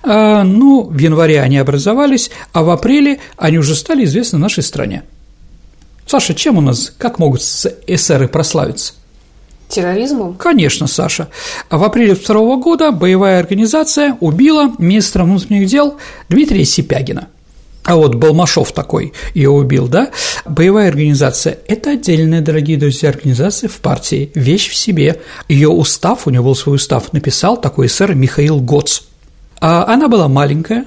А, 0.05 0.45
ну, 0.45 0.85
в 0.85 0.97
январе 0.99 1.41
они 1.41 1.59
образовались, 1.59 2.31
а 2.53 2.63
в 2.63 2.71
апреле 2.71 3.19
они 3.37 3.59
уже 3.59 3.75
стали 3.75 4.05
известны 4.05 4.39
в 4.39 4.41
нашей 4.41 4.63
стране. 4.63 5.03
Саша, 6.07 6.35
чем 6.35 6.59
у 6.59 6.61
нас, 6.61 6.93
как 6.97 7.19
могут 7.19 7.43
эсеры 7.87 8.29
прославиться? 8.29 8.95
Терроризмом? 9.69 10.35
Конечно, 10.35 10.87
Саша. 10.87 11.29
В 11.71 11.83
апреле 11.83 12.15
2 12.15 12.57
года 12.57 12.93
боевая 12.93 13.41
организация 13.41 14.17
убила 14.21 14.71
министра 14.79 15.25
внутренних 15.25 15.67
дел 15.67 15.97
Дмитрия 16.29 16.65
Сипягина– 16.65 17.27
а 17.85 17.97
вот 17.97 18.15
Балмашов 18.15 18.73
такой 18.73 19.13
ее 19.35 19.51
убил, 19.51 19.89
да? 19.89 20.11
Боевая 20.45 20.89
организация– 20.89 21.59
это 21.67 21.91
отдельная, 21.91 22.41
дорогие 22.41 22.77
друзья, 22.77 23.09
организация 23.09 23.69
в 23.69 23.79
партии, 23.79 24.31
вещь 24.35 24.69
в 24.69 24.75
себе. 24.75 25.21
Ее 25.49 25.69
устав, 25.69 26.27
у 26.27 26.31
него 26.31 26.45
был 26.45 26.55
свой 26.55 26.77
устав, 26.77 27.13
написал 27.13 27.61
такой 27.61 27.89
сэр 27.89 28.15
Михаил 28.15 28.61
Гоц. 28.61 29.03
А 29.61 29.93
она 29.93 30.09
была 30.09 30.29
маленькая, 30.29 30.87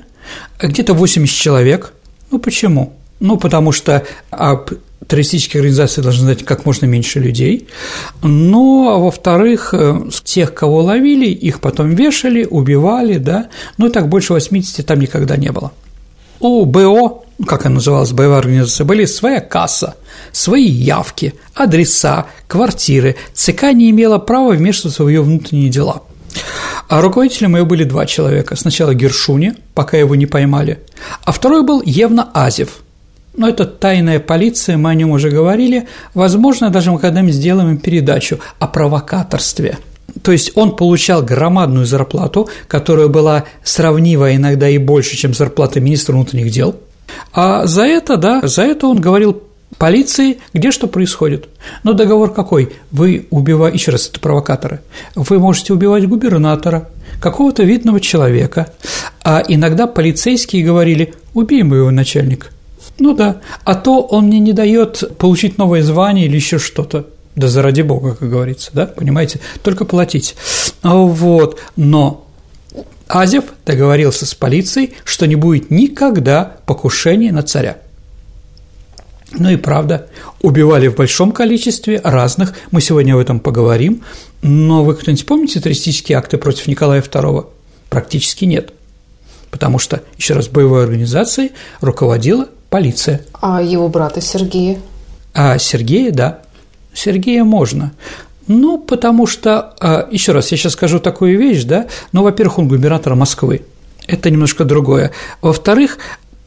где-то 0.60 0.94
80 0.94 1.36
человек. 1.36 1.94
Ну, 2.32 2.40
почему? 2.40 2.94
Ну, 3.20 3.38
потому 3.38 3.72
что 3.72 4.06
об 4.30 4.72
террористические 5.08 5.62
организации 5.62 6.02
должны 6.02 6.24
знать 6.24 6.44
как 6.44 6.66
можно 6.66 6.86
меньше 6.86 7.20
людей. 7.20 7.68
А 8.24 8.28
во-вторых, 8.28 9.74
э, 9.74 10.10
тех, 10.24 10.54
кого 10.54 10.82
ловили, 10.82 11.28
их 11.28 11.60
потом 11.60 11.92
вешали, 11.92 12.46
убивали, 12.50 13.18
да, 13.18 13.50
ну, 13.78 13.90
так 13.90 14.10
больше 14.10 14.34
80 14.34 14.86
там 14.86 15.00
никогда 15.00 15.38
не 15.38 15.52
было. 15.52 15.72
У 16.48 16.64
БО, 16.64 17.24
как 17.48 17.66
она 17.66 17.76
называлась, 17.76 18.12
боевая 18.12 18.38
организация, 18.38 18.86
были 18.86 19.06
своя 19.06 19.40
касса, 19.40 19.96
свои 20.32 20.68
явки, 20.68 21.34
адреса, 21.56 22.28
квартиры. 22.48 23.16
ЦК 23.34 23.74
не 23.74 23.90
имела 23.90 24.20
права 24.20 24.52
вмешиваться 24.52 25.04
в 25.04 25.10
ее 25.10 25.24
внутренние 25.24 25.70
дела. 25.70 26.04
А 26.88 27.02
руководителем 27.02 27.56
ее 27.56 27.66
были 27.66 27.84
два 27.84 28.06
человека. 28.06 28.56
Сначала 28.56 28.94
Гершуни, 28.94 29.56
пока 29.74 29.98
его 29.98 30.14
не 30.14 30.28
поймали, 30.28 30.82
а 31.24 31.32
второй 31.32 31.64
был 31.64 31.82
Евна 31.84 32.30
Азев. 32.36 32.84
Но 33.36 33.50
это 33.50 33.66
тайная 33.66 34.20
полиция, 34.20 34.78
мы 34.78 34.92
о 34.92 34.94
нем 34.94 35.10
уже 35.10 35.32
говорили. 35.32 35.88
Возможно, 36.14 36.70
даже 36.70 36.92
мы 36.92 37.00
когда-нибудь 37.00 37.34
сделаем 37.34 37.80
передачу 37.80 38.40
о 38.60 38.68
провокаторстве– 38.68 39.80
то 40.26 40.32
есть 40.32 40.54
он 40.56 40.76
получал 40.76 41.22
громадную 41.22 41.86
зарплату, 41.86 42.50
которая 42.68 43.10
была 43.10 43.46
сравнива 43.64 44.36
иногда 44.36 44.68
и 44.68 44.80
больше, 44.80 45.16
чем 45.16 45.36
зарплата 45.36 45.80
министра 45.80 46.14
внутренних 46.14 46.52
дел. 46.52 46.78
А 47.32 47.68
за 47.68 47.84
это, 47.84 48.18
да, 48.18 48.42
за 48.42 48.64
это 48.64 48.88
он 48.88 49.00
говорил 49.00 49.44
полиции, 49.78 50.40
где 50.52 50.72
что 50.72 50.88
происходит. 50.88 51.48
Но 51.84 51.94
договор 51.94 52.34
какой? 52.34 52.74
Вы 52.90 53.28
убиваете, 53.30 53.78
еще 53.78 53.92
раз, 53.92 54.10
это 54.10 54.20
провокаторы, 54.20 54.80
вы 55.14 55.38
можете 55.38 55.74
убивать 55.74 56.08
губернатора, 56.08 56.90
какого-то 57.22 57.62
видного 57.62 58.00
человека, 58.00 58.74
а 59.24 59.44
иногда 59.48 59.86
полицейские 59.86 60.66
говорили, 60.66 61.14
убей 61.36 61.62
моего 61.62 61.92
начальника. 61.92 62.48
Ну 62.98 63.14
да, 63.14 63.42
а 63.64 63.76
то 63.76 64.02
он 64.02 64.26
мне 64.26 64.40
не 64.40 64.54
дает 64.54 65.18
получить 65.20 65.60
новое 65.60 65.84
звание 65.84 66.26
или 66.26 66.36
еще 66.36 66.58
что-то. 66.58 67.06
Да 67.36 67.48
заради 67.48 67.82
бога, 67.82 68.16
как 68.16 68.30
говорится, 68.30 68.72
да, 68.74 68.86
понимаете, 68.86 69.40
только 69.62 69.84
платить. 69.84 70.36
Вот, 70.84 71.60
но 71.76 72.26
Азев 73.08 73.46
договорился 73.66 74.26
с 74.26 74.34
полицией, 74.34 74.94
что 75.04 75.28
не 75.28 75.36
будет 75.36 75.70
никогда 75.70 76.58
покушения 76.66 77.32
на 77.32 77.44
царя. 77.44 77.78
Ну 79.38 79.50
и 79.50 79.58
правда, 79.58 80.08
убивали 80.42 80.88
в 80.88 80.96
большом 80.96 81.34
количестве 81.34 82.00
разных, 82.04 82.54
мы 82.72 82.80
сегодня 82.80 83.14
об 83.14 83.20
этом 83.20 83.42
поговорим, 83.42 84.04
но 84.42 84.86
вы 84.86 84.96
кто-нибудь 84.96 85.26
помните 85.26 85.60
террористические 85.60 86.18
акты 86.18 86.38
против 86.38 86.68
Николая 86.68 87.02
II? 87.02 87.48
Практически 87.90 88.46
нет, 88.46 88.72
потому 89.52 89.78
что, 89.78 90.04
еще 90.18 90.36
раз, 90.36 90.48
боевой 90.48 90.84
организацией 90.84 91.52
руководила 91.82 92.48
полиция. 92.70 93.26
А 93.34 93.62
его 93.62 93.90
брата 93.90 94.22
Сергея? 94.22 94.80
А 95.34 95.58
Сергея, 95.58 96.12
да, 96.12 96.40
Сергея 96.96 97.44
можно. 97.44 97.94
Ну, 98.48 98.80
потому 98.80 99.28
что, 99.28 99.74
а, 99.80 100.08
еще 100.12 100.32
раз, 100.32 100.52
я 100.52 100.58
сейчас 100.58 100.74
скажу 100.74 101.00
такую 101.00 101.38
вещь, 101.38 101.64
да, 101.64 101.88
ну, 102.12 102.24
во-первых, 102.24 102.60
он 102.60 102.68
губернатор 102.68 103.16
Москвы, 103.16 103.62
это 104.08 104.30
немножко 104.30 104.66
другое. 104.66 105.12
Во-вторых, 105.42 105.98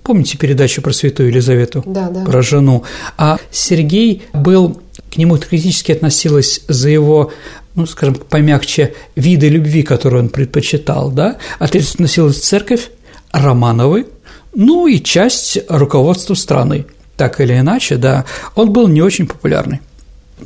помните 0.03 0.39
передачу 0.39 0.81
про 0.81 0.93
святую 0.93 1.31
Елизавету? 1.31 1.83
Да, 1.87 2.09
да. 2.09 2.25
Про 2.25 2.43
жену. 2.43 2.85
А 3.17 3.39
Сергей 3.51 4.23
был, 4.33 4.81
к 5.13 5.17
нему 5.17 5.39
критически 5.39 5.93
относилась 5.93 6.63
за 6.69 6.89
его 6.89 7.33
ну, 7.75 7.87
скажем, 7.87 8.17
помягче, 8.17 8.95
виды 9.15 9.49
любви, 9.49 9.85
которые 9.85 10.23
он 10.23 10.31
предпочитал, 10.31 11.13
да, 11.13 11.37
относилась 11.61 12.41
церковь, 12.41 12.91
Романовы, 13.31 14.07
ну 14.55 14.87
и 14.89 14.99
часть 14.99 15.59
руководства 15.69 16.35
страны. 16.35 16.87
Так 17.17 17.41
или 17.41 17.59
иначе, 17.59 17.97
да, 17.97 18.25
он 18.55 18.73
был 18.73 18.89
не 18.89 19.03
очень 19.03 19.27
популярный. 19.27 19.81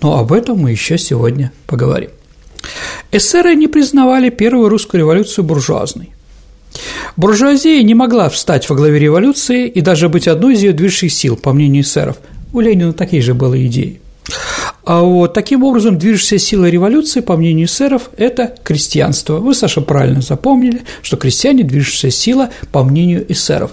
Но 0.01 0.19
об 0.19 0.33
этом 0.33 0.59
мы 0.59 0.71
еще 0.71 0.99
сегодня 0.99 1.53
поговорим. 1.67 2.11
Эсеры 3.11 3.55
не 3.55 3.69
признавали 3.69 4.31
первую 4.31 4.69
русскую 4.69 5.01
революцию 5.01 5.45
буржуазной. 5.45 6.11
Буржуазия 7.17 7.83
не 7.83 7.95
могла 7.95 8.31
встать 8.31 8.69
во 8.71 8.77
главе 8.77 8.99
революции 8.99 9.69
и 9.69 9.81
даже 9.81 10.09
быть 10.09 10.27
одной 10.27 10.55
из 10.55 10.63
ее 10.63 10.73
движущих 10.73 11.13
сил, 11.13 11.37
по 11.37 11.53
мнению 11.53 11.83
эсеров. 11.83 12.17
У 12.53 12.61
Ленина 12.61 12.93
такие 12.93 13.21
же 13.21 13.35
были 13.35 13.67
идеи. 13.67 14.01
А 14.85 15.03
вот 15.03 15.35
таким 15.35 15.63
образом 15.63 15.99
движущая 15.99 16.39
сила 16.39 16.69
революции, 16.69 17.21
по 17.21 17.37
мнению 17.37 17.67
эсеров, 17.67 18.11
это 18.17 18.55
крестьянство. 18.63 19.37
Вы, 19.39 19.55
Саша, 19.55 19.81
правильно 19.81 20.23
запомнили, 20.23 20.83
что 21.03 21.17
крестьяне– 21.17 21.63
движущая 21.65 22.11
сила, 22.11 22.51
по 22.73 22.83
мнению 22.83 23.31
эсеров. 23.31 23.73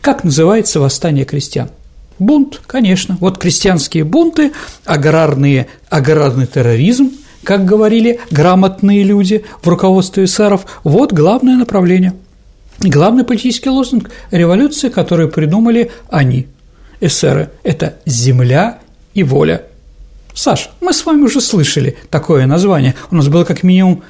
Как 0.00 0.24
называется 0.24 0.80
восстание 0.80 1.24
крестьян? 1.24 1.70
Бунт, 2.18 2.60
конечно. 2.66 3.16
Вот 3.20 3.38
крестьянские 3.38 4.04
бунты, 4.04 4.52
аграрные, 4.84 5.68
аграрный 5.88 6.46
терроризм, 6.46 7.12
как 7.44 7.64
говорили 7.64 8.20
грамотные 8.30 9.02
люди 9.04 9.44
в 9.62 9.68
руководстве 9.68 10.24
эсеров, 10.24 10.66
вот 10.84 11.12
главное 11.12 11.56
направление. 11.56 12.14
Главный 12.80 13.24
политический 13.24 13.70
лозунг– 13.70 14.10
революции, 14.30 14.88
которую 14.88 15.30
придумали 15.30 15.90
они. 16.10 16.46
эсеры– 17.00 17.50
это 17.62 17.94
«Земля 18.06 18.78
и 19.14 19.22
воля». 19.22 19.62
Саш, 20.34 20.70
мы 20.80 20.92
с 20.92 21.04
вами 21.04 21.22
уже 21.22 21.40
слышали 21.40 21.96
такое 22.10 22.46
название. 22.46 22.94
У 23.10 23.16
нас 23.16 23.28
было 23.28 23.44
как 23.44 23.64
минимум 23.64 24.02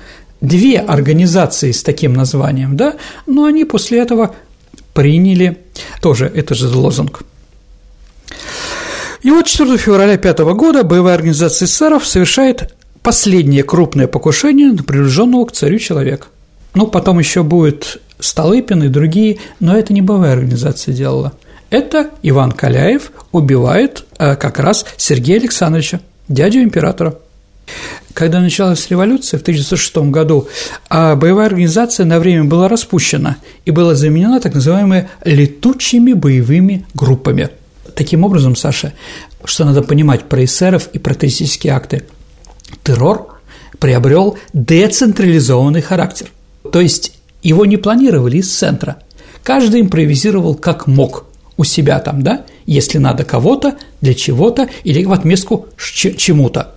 две 0.42 0.78
организации 0.78 1.72
с 1.72 1.82
таким 1.82 2.12
названием, 2.12 2.76
да, 2.76 2.96
но 3.26 3.44
они 3.44 3.64
после 3.64 4.00
этого 4.00 4.34
приняли 4.92 5.58
тоже 6.02 6.26
этот 6.26 6.58
же 6.58 6.68
лозунг. 6.68 7.22
И 9.22 9.30
вот 9.30 9.46
4 9.46 9.76
февраля 9.76 10.16
5 10.16 10.38
года 10.54 10.84
боевая 10.84 11.14
организация 11.14 11.66
эсеров 11.66 12.06
совершает 12.06 12.74
последнее 13.02 13.62
крупное 13.62 14.06
покушение 14.06 14.72
на 14.72 14.82
приближенного 14.82 15.46
к 15.46 15.52
царю 15.52 15.78
человека. 15.78 16.26
Ну, 16.74 16.86
потом 16.86 17.18
еще 17.18 17.42
будет 17.42 18.00
Столыпин 18.20 18.84
и 18.84 18.88
другие, 18.88 19.38
но 19.60 19.76
это 19.76 19.92
не 19.92 20.02
боевая 20.02 20.32
организация 20.34 20.94
делала. 20.94 21.32
Это 21.70 22.10
Иван 22.22 22.52
Каляев 22.52 23.12
убивает 23.32 24.04
э, 24.18 24.36
как 24.36 24.58
раз 24.58 24.86
Сергея 24.96 25.38
Александровича, 25.38 26.00
дядю 26.28 26.62
императора. 26.62 27.16
Когда 28.14 28.40
началась 28.40 28.88
революция 28.88 29.38
в 29.38 29.42
1906 29.42 29.96
году, 30.10 30.48
а 30.88 31.14
боевая 31.14 31.46
организация 31.46 32.06
на 32.06 32.18
время 32.18 32.44
была 32.44 32.68
распущена 32.68 33.36
и 33.64 33.70
была 33.70 33.94
заменена 33.94 34.40
так 34.40 34.54
называемыми 34.54 35.08
летучими 35.24 36.14
боевыми 36.14 36.86
группами. 36.94 37.50
Таким 37.98 38.22
образом, 38.22 38.54
Саша, 38.54 38.92
что 39.44 39.64
надо 39.64 39.82
понимать 39.82 40.28
про 40.28 40.44
эсеров 40.44 40.88
и 40.92 41.00
про 41.00 41.14
террористические 41.14 41.72
акты, 41.72 42.04
террор 42.84 43.40
приобрел 43.80 44.38
децентрализованный 44.52 45.82
характер. 45.82 46.30
То 46.70 46.80
есть 46.80 47.18
его 47.42 47.66
не 47.66 47.76
планировали 47.76 48.36
из 48.36 48.56
центра. 48.56 48.98
Каждый 49.42 49.80
импровизировал 49.80 50.54
как 50.54 50.86
мог 50.86 51.24
у 51.56 51.64
себя 51.64 51.98
там, 51.98 52.22
да, 52.22 52.46
если 52.66 52.98
надо 52.98 53.24
кого-то, 53.24 53.76
для 54.00 54.14
чего-то 54.14 54.68
или 54.84 55.04
в 55.04 55.10
отместку 55.10 55.66
чему-то. 55.76 56.76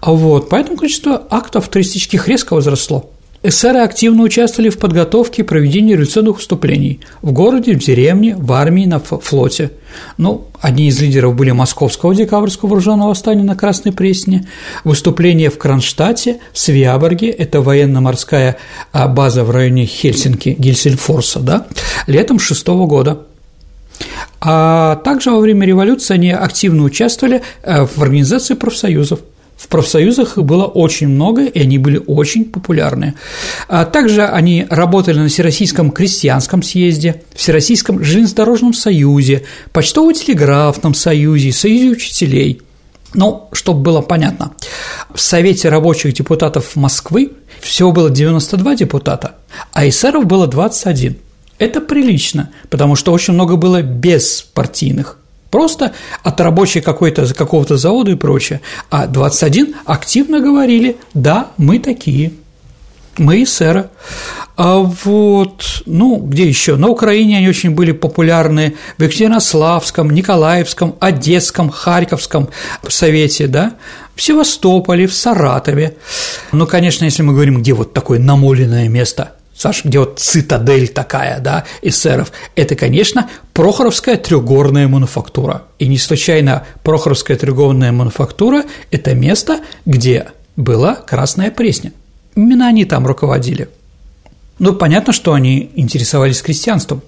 Вот, 0.00 0.48
поэтому 0.50 0.76
количество 0.76 1.26
актов 1.30 1.68
туристических 1.68 2.28
резко 2.28 2.54
возросло. 2.54 3.10
Эсеры 3.42 3.78
активно 3.78 4.22
участвовали 4.22 4.68
в 4.68 4.78
подготовке 4.78 5.40
и 5.40 5.44
проведении 5.44 5.94
революционных 5.94 6.36
выступлений 6.36 7.00
в 7.22 7.32
городе, 7.32 7.72
в 7.72 7.78
деревне, 7.78 8.36
в 8.36 8.52
армии, 8.52 8.84
на 8.84 9.00
флоте. 9.00 9.70
Ну, 10.18 10.48
одни 10.60 10.88
из 10.88 11.00
лидеров 11.00 11.34
были 11.36 11.50
Московского 11.50 12.14
декабрьского 12.14 12.68
вооруженного 12.68 13.08
восстания 13.08 13.42
на 13.42 13.56
Красной 13.56 13.92
Пресне, 13.92 14.46
выступление 14.84 15.48
в 15.48 15.56
Кронштадте, 15.56 16.40
в 16.52 16.58
Свиаборге, 16.58 17.30
это 17.30 17.62
военно-морская 17.62 18.58
а, 18.92 19.08
база 19.08 19.42
в 19.42 19.50
районе 19.50 19.86
Хельсинки, 19.86 20.54
Гельсельфорса, 20.58 21.40
да, 21.40 21.66
летом 22.06 22.38
шестого 22.38 22.86
года. 22.86 23.22
А 24.42 24.96
также 24.96 25.30
во 25.30 25.40
время 25.40 25.66
революции 25.66 26.14
они 26.14 26.30
активно 26.30 26.84
участвовали 26.84 27.42
э, 27.62 27.84
в 27.84 28.02
организации 28.02 28.54
профсоюзов. 28.54 29.20
В 29.60 29.68
профсоюзах 29.68 30.38
их 30.38 30.44
было 30.44 30.64
очень 30.64 31.08
много, 31.08 31.44
и 31.44 31.60
они 31.60 31.76
были 31.76 32.02
очень 32.06 32.46
популярны. 32.46 33.12
А 33.68 33.84
также 33.84 34.24
они 34.24 34.66
работали 34.70 35.18
на 35.18 35.28
Всероссийском 35.28 35.90
крестьянском 35.90 36.62
съезде, 36.62 37.24
Всероссийском 37.34 38.02
железнодорожном 38.02 38.72
союзе, 38.72 39.42
Почтово-телеграфном 39.72 40.94
союзе, 40.94 41.52
Союзе 41.52 41.90
учителей. 41.90 42.62
Ну, 43.12 43.48
чтобы 43.52 43.82
было 43.82 44.00
понятно, 44.00 44.52
в 45.12 45.20
Совете 45.20 45.68
рабочих 45.68 46.14
депутатов 46.14 46.74
Москвы 46.74 47.32
всего 47.60 47.92
было 47.92 48.08
92 48.08 48.76
депутата, 48.76 49.34
а 49.74 49.86
эсеров 49.86 50.24
было 50.24 50.46
21. 50.46 51.18
Это 51.58 51.82
прилично, 51.82 52.50
потому 52.70 52.96
что 52.96 53.12
очень 53.12 53.34
много 53.34 53.56
было 53.56 53.82
беспартийных. 53.82 55.19
Просто 55.50 55.92
от 56.22 56.40
рабочей 56.40 56.80
какой-то 56.80 57.32
какого-то 57.34 57.76
завода 57.76 58.12
и 58.12 58.14
прочее. 58.14 58.60
А 58.88 59.06
21 59.06 59.74
активно 59.84 60.40
говорили, 60.40 60.96
да, 61.12 61.48
мы 61.56 61.80
такие, 61.80 62.32
мы 63.18 63.42
эсеры. 63.42 63.90
А 64.56 64.76
вот, 64.76 65.82
ну, 65.86 66.16
где 66.18 66.46
еще? 66.46 66.76
На 66.76 66.88
Украине 66.88 67.38
они 67.38 67.48
очень 67.48 67.70
были 67.70 67.92
популярны 67.92 68.76
в 68.98 69.02
Екатеринославском, 69.02 70.10
Николаевском, 70.10 70.96
Одесском, 71.00 71.70
Харьковском 71.70 72.48
совете, 72.88 73.46
да, 73.46 73.74
в 74.14 74.22
Севастополе, 74.22 75.06
в 75.06 75.14
Саратове. 75.14 75.96
Ну, 76.52 76.66
конечно, 76.66 77.04
если 77.04 77.22
мы 77.22 77.32
говорим, 77.32 77.60
где 77.60 77.72
вот 77.72 77.92
такое 77.92 78.18
намоленное 78.18 78.88
место– 78.88 79.32
Саша, 79.60 79.86
где 79.86 79.98
вот 79.98 80.18
цитадель 80.18 80.88
такая, 80.88 81.38
да, 81.38 81.64
эсеров, 81.82 82.32
это, 82.56 82.76
конечно, 82.76 83.28
Прохоровская 83.52 84.16
трехгорная 84.16 84.88
мануфактура. 84.88 85.64
И 85.78 85.86
не 85.86 85.98
случайно 85.98 86.64
Прохоровская 86.82 87.36
трехгорная 87.36 87.92
мануфактура– 87.92 88.64
это 88.90 89.12
место, 89.12 89.60
где 89.84 90.28
была 90.56 90.94
Красная 90.94 91.50
Пресня. 91.50 91.92
Именно 92.36 92.68
они 92.68 92.86
там 92.86 93.06
руководили. 93.06 93.68
Ну, 94.58 94.72
понятно, 94.72 95.12
что 95.12 95.34
они 95.34 95.70
интересовались 95.74 96.40
крестьянством. 96.40 97.02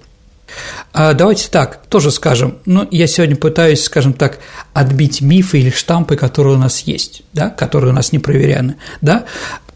А 0.93 1.13
давайте 1.15 1.49
так, 1.49 1.83
тоже 1.87 2.11
скажем, 2.11 2.59
ну, 2.67 2.87
я 2.91 3.07
сегодня 3.07 3.35
пытаюсь, 3.35 3.83
скажем 3.83 4.13
так, 4.13 4.37
отбить 4.73 5.21
мифы 5.21 5.57
или 5.57 5.71
штампы, 5.71 6.17
которые 6.17 6.57
у 6.57 6.59
нас 6.59 6.81
есть, 6.81 7.23
да, 7.33 7.49
которые 7.49 7.93
у 7.93 7.95
нас 7.95 8.11
не 8.11 8.19
проверяны, 8.19 8.75
да, 9.01 9.25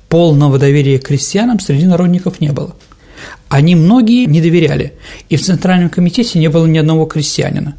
полного 0.10 0.58
доверия 0.58 1.00
к 1.00 1.08
крестьянам 1.08 1.60
среди 1.60 1.86
народников 1.86 2.40
не 2.40 2.52
было. 2.52 2.76
Они 3.50 3.76
многие 3.76 4.26
не 4.26 4.42
доверяли, 4.42 4.94
и 5.30 5.38
в 5.38 5.44
Центральном 5.44 5.90
комитете 5.90 6.40
не 6.40 6.50
было 6.50 6.66
ни 6.66 6.78
одного 6.78 7.06
крестьянина. 7.06 7.76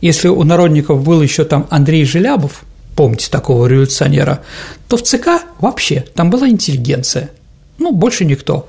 Если 0.00 0.28
у 0.28 0.42
народников 0.44 1.02
был 1.02 1.20
еще 1.22 1.44
там 1.44 1.66
Андрей 1.70 2.04
Желябов, 2.04 2.62
помните 2.94 3.28
такого 3.30 3.66
революционера, 3.66 4.42
то 4.88 4.96
в 4.96 5.02
ЦК 5.02 5.42
вообще 5.60 6.04
там 6.14 6.30
была 6.30 6.48
интеллигенция, 6.48 7.30
ну, 7.78 7.92
больше 7.92 8.24
никто. 8.24 8.68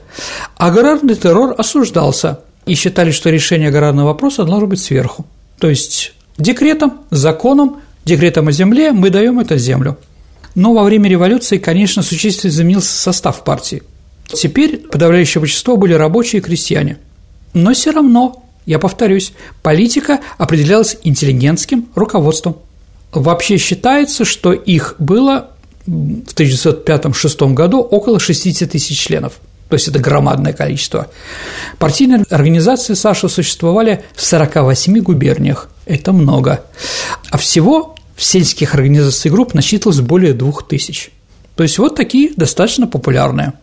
Аграрный 0.57 1.15
террор 1.15 1.55
осуждался, 1.57 2.39
и 2.65 2.75
считали, 2.75 3.09
что 3.09 3.29
решение 3.29 3.69
аграрного 3.69 4.07
вопроса 4.07 4.43
должно 4.43 4.67
быть 4.67 4.79
сверху. 4.79 5.25
То 5.59 5.69
есть 5.69 6.13
декретом, 6.37 6.99
законом, 7.09 7.77
декретом 8.05 8.47
о 8.47 8.51
земле 8.51 8.91
мы 8.91 9.09
даем 9.09 9.39
это 9.39 9.57
землю– 9.57 9.97
но 10.55 10.73
во 10.73 10.83
время 10.83 11.09
революции, 11.09 11.57
конечно, 11.57 12.03
существенно 12.03 12.51
изменился 12.51 12.91
состав 12.91 13.43
партии. 13.43 13.83
Теперь 14.27 14.77
подавляющее 14.77 15.39
большинство 15.39 15.77
были 15.77 15.93
рабочие 15.93 16.39
и 16.39 16.43
крестьяне. 16.43 16.97
Но 17.53 17.73
все 17.73 17.91
равно, 17.91 18.43
я 18.65 18.79
повторюсь, 18.79 19.33
политика 19.63 20.19
определялась 20.37 20.97
интеллигентским 21.03 21.89
руководством. 21.95 22.57
Вообще 23.11 23.57
считается, 23.57 24.25
что 24.25 24.53
их 24.53 24.95
было 24.99 25.51
в 25.87 26.33
1905-1906 26.35 27.53
году 27.53 27.79
около 27.79 28.19
60 28.19 28.69
тысяч 28.69 28.99
членов. 28.99 29.33
То 29.69 29.75
есть 29.75 29.87
это 29.87 29.99
громадное 29.99 30.53
количество. 30.53 31.07
Партийные 31.77 32.25
организации 32.29 32.95
Саша 32.95 33.27
существовали 33.27 34.03
в 34.15 34.21
48 34.21 34.99
губерниях. 34.99 35.69
Это 35.85 36.11
много. 36.11 36.63
А 37.29 37.37
всего 37.37 37.95
в 38.19 38.23
сельских 38.23 38.75
организаций 38.75 39.31
групп 39.31 39.53
насчитывалось 39.53 40.01
более 40.01 40.33
двух 40.33 40.67
тысяч. 40.67 41.09
То 41.55 41.63
есть 41.63 41.79
вот 41.79 41.95
такие 41.95 42.33
достаточно 42.35 42.85
популярные. 42.85 43.53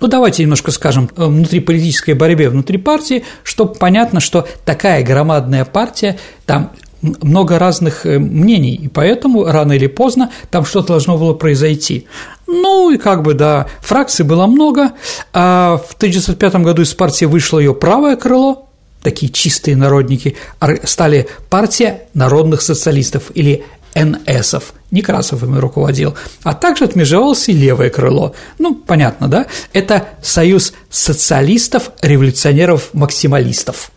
Ну, 0.00 0.08
давайте 0.08 0.42
немножко 0.42 0.70
скажем 0.70 1.10
о 1.14 1.26
внутриполитической 1.26 2.14
борьбе 2.14 2.48
внутри 2.48 2.78
партии, 2.78 3.24
чтобы 3.42 3.74
понятно, 3.74 4.20
что 4.20 4.48
такая 4.64 5.04
громадная 5.04 5.66
партия, 5.66 6.18
там 6.46 6.72
много 7.02 7.58
разных 7.58 8.06
э, 8.06 8.18
мнений, 8.18 8.74
и 8.76 8.88
поэтому 8.88 9.44
рано 9.44 9.72
или 9.72 9.86
поздно 9.88 10.32
там 10.50 10.64
что-то 10.64 10.88
должно 10.88 11.18
было 11.18 11.34
произойти. 11.34 12.06
Ну 12.46 12.90
и 12.90 12.96
как 12.96 13.22
бы, 13.22 13.34
да, 13.34 13.66
фракций 13.82 14.24
было 14.24 14.46
много, 14.46 14.92
а 15.34 15.76
в 15.86 15.92
1905 15.96 16.54
году 16.56 16.80
из 16.80 16.94
партии 16.94 17.26
вышло 17.26 17.58
ее 17.58 17.74
правое 17.74 18.16
крыло, 18.16 18.68
такие 19.02 19.30
чистые 19.30 19.76
народники, 19.76 20.36
стали 20.84 21.28
партия 21.50 22.02
народных 22.14 22.62
социалистов 22.62 23.30
или 23.34 23.64
НСов, 23.94 24.74
Некрасов 24.90 25.42
ими 25.42 25.58
руководил, 25.58 26.14
а 26.42 26.54
также 26.54 26.84
отмежевалось 26.84 27.48
и 27.48 27.52
левое 27.52 27.90
крыло. 27.90 28.34
Ну, 28.58 28.74
понятно, 28.74 29.28
да? 29.28 29.46
Это 29.72 30.08
союз 30.22 30.72
социалистов, 30.90 31.90
революционеров, 32.00 32.90
максималистов. 32.92 33.90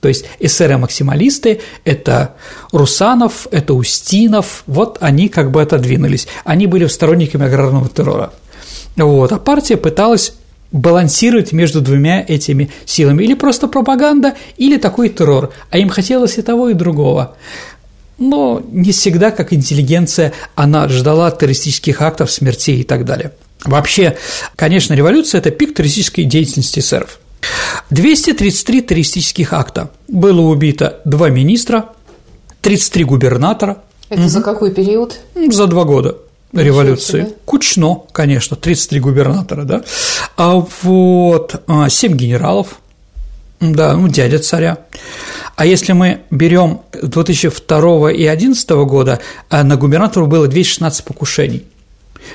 То 0.00 0.08
есть 0.08 0.26
эсеры-максималисты– 0.38 1.62
это 1.86 2.34
Русанов, 2.72 3.46
это 3.50 3.72
Устинов, 3.72 4.62
вот 4.66 4.98
они 5.00 5.30
как 5.30 5.50
бы 5.50 5.62
отодвинулись. 5.62 6.28
Они 6.44 6.66
были 6.66 6.86
сторонниками 6.88 7.46
аграрного 7.46 7.88
террора. 7.88 8.30
Вот, 8.96 9.32
а 9.32 9.38
партия 9.38 9.78
пыталась 9.78 10.34
балансировать 10.72 11.52
между 11.52 11.80
двумя 11.80 12.22
этими 12.26 12.70
силами. 12.84 13.24
Или 13.24 13.32
просто 13.32 13.66
пропаганда, 13.66 14.34
или 14.58 14.76
такой 14.76 15.08
террор. 15.08 15.52
А 15.70 15.78
им 15.78 15.88
хотелось 15.88 16.36
и 16.36 16.42
того, 16.42 16.68
и 16.68 16.74
другого 16.74 17.36
но 18.18 18.62
не 18.70 18.92
всегда, 18.92 19.30
как 19.30 19.52
интеллигенция, 19.52 20.32
она 20.54 20.88
ждала 20.88 21.30
террористических 21.30 22.00
актов, 22.02 22.30
смертей 22.30 22.80
и 22.80 22.84
так 22.84 23.04
далее. 23.04 23.32
Вообще, 23.64 24.16
конечно, 24.56 24.94
революция– 24.94 25.38
это 25.40 25.50
пик 25.50 25.74
террористической 25.74 26.24
деятельности 26.24 26.80
эсеров. 26.80 27.18
233 27.90 28.82
террористических 28.82 29.52
акта. 29.52 29.90
Было 30.08 30.40
убито 30.42 31.00
два 31.04 31.28
министра, 31.28 31.90
33 32.62 33.04
губернатора. 33.04 33.82
Это 34.08 34.22
угу. 34.22 34.28
за 34.28 34.40
какой 34.42 34.72
период? 34.72 35.20
За 35.34 35.66
два 35.66 35.84
года 35.84 36.16
революции. 36.52 37.22
Себе. 37.22 37.32
Кучно, 37.44 38.02
конечно, 38.12 38.56
33 38.56 39.00
губернатора, 39.00 39.64
да. 39.64 39.84
А 40.36 40.64
вот 40.82 41.62
7 41.88 42.12
а, 42.12 42.14
генералов, 42.14 42.80
да, 43.72 43.96
ну, 43.96 44.08
дядя 44.08 44.38
царя. 44.38 44.78
А 45.56 45.66
если 45.66 45.92
мы 45.92 46.20
берем 46.30 46.80
2002 46.92 48.12
и 48.12 48.24
2011 48.24 48.70
года, 48.70 49.20
а 49.48 49.62
на 49.62 49.76
губернатору 49.76 50.26
было 50.26 50.48
216 50.48 51.04
покушений. 51.04 51.64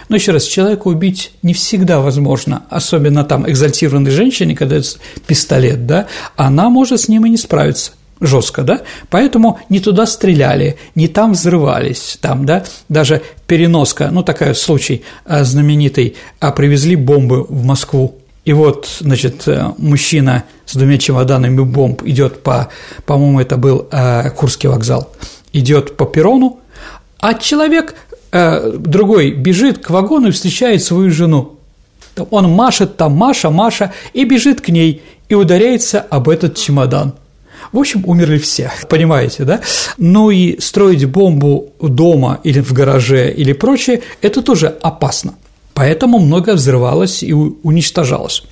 Но 0.07 0.15
еще 0.15 0.31
раз, 0.31 0.43
человека 0.43 0.87
убить 0.87 1.31
не 1.41 1.53
всегда 1.53 1.99
возможно, 1.99 2.63
особенно 2.69 3.23
там 3.23 3.49
экзальтированной 3.49 4.11
женщине, 4.11 4.55
когда 4.55 4.77
это 4.77 4.87
пистолет, 5.25 5.85
да, 5.85 6.07
она 6.35 6.69
может 6.69 7.01
с 7.01 7.07
ним 7.07 7.25
и 7.25 7.29
не 7.29 7.37
справиться 7.37 7.91
жестко, 8.21 8.63
да, 8.63 8.81
поэтому 9.09 9.59
не 9.69 9.79
туда 9.79 10.05
стреляли, 10.05 10.77
не 10.95 11.07
там 11.07 11.33
взрывались, 11.33 12.17
там, 12.21 12.45
да, 12.45 12.65
даже 12.89 13.21
переноска, 13.47 14.09
ну, 14.11 14.23
такой 14.23 14.55
случай 14.55 15.03
а, 15.25 15.43
знаменитый, 15.43 16.15
а 16.39 16.51
привезли 16.51 16.95
бомбы 16.95 17.43
в 17.43 17.63
Москву, 17.63 18.19
и 18.49 18.53
вот, 18.53 18.89
значит, 18.99 19.47
э, 19.47 19.73
мужчина 19.77 20.43
с 20.65 20.75
двумя 20.75 20.97
чемоданами 20.97 21.61
бомб 21.61 22.01
идет 22.01 22.41
по, 22.41 22.69
по-моему, 23.05 23.39
это 23.39 23.57
был 23.57 23.87
э, 23.91 24.31
Курский 24.31 24.67
вокзал, 24.67 25.07
идет 25.53 25.95
по 25.95 26.07
перрону, 26.07 26.59
а 27.19 27.35
человек 27.35 27.93
э, 28.31 28.71
другой 28.75 29.33
бежит 29.33 29.77
к 29.77 29.91
вагону 29.91 30.29
и 30.29 30.31
встречает 30.31 30.81
свою 30.81 31.11
жену. 31.11 31.59
Он 32.31 32.49
машет 32.49 32.97
там, 32.97 33.11
Маша, 33.11 33.51
Маша, 33.51 33.93
и 34.13 34.23
бежит 34.23 34.61
к 34.61 34.69
ней 34.69 35.03
и 35.27 35.35
ударяется 35.35 35.99
об 35.99 36.27
этот 36.27 36.55
чемодан. 36.55 37.13
В 37.71 37.77
общем, 37.77 38.03
умерли 38.07 38.39
все, 38.39 38.71
понимаете, 38.89 39.43
да? 39.43 39.61
Ну 39.99 40.31
и 40.31 40.59
строить 40.59 41.05
бомбу 41.05 41.71
дома 41.79 42.39
или 42.43 42.61
в 42.61 42.73
гараже 42.73 43.31
или 43.31 43.53
прочее– 43.53 44.01
это 44.23 44.41
тоже 44.41 44.75
опасно. 44.81 45.35
Поэтому 45.79 46.19
многое 46.19 46.55
взрывалось 46.55 47.23
и 47.23 47.31
уничтожалось. 47.31 48.43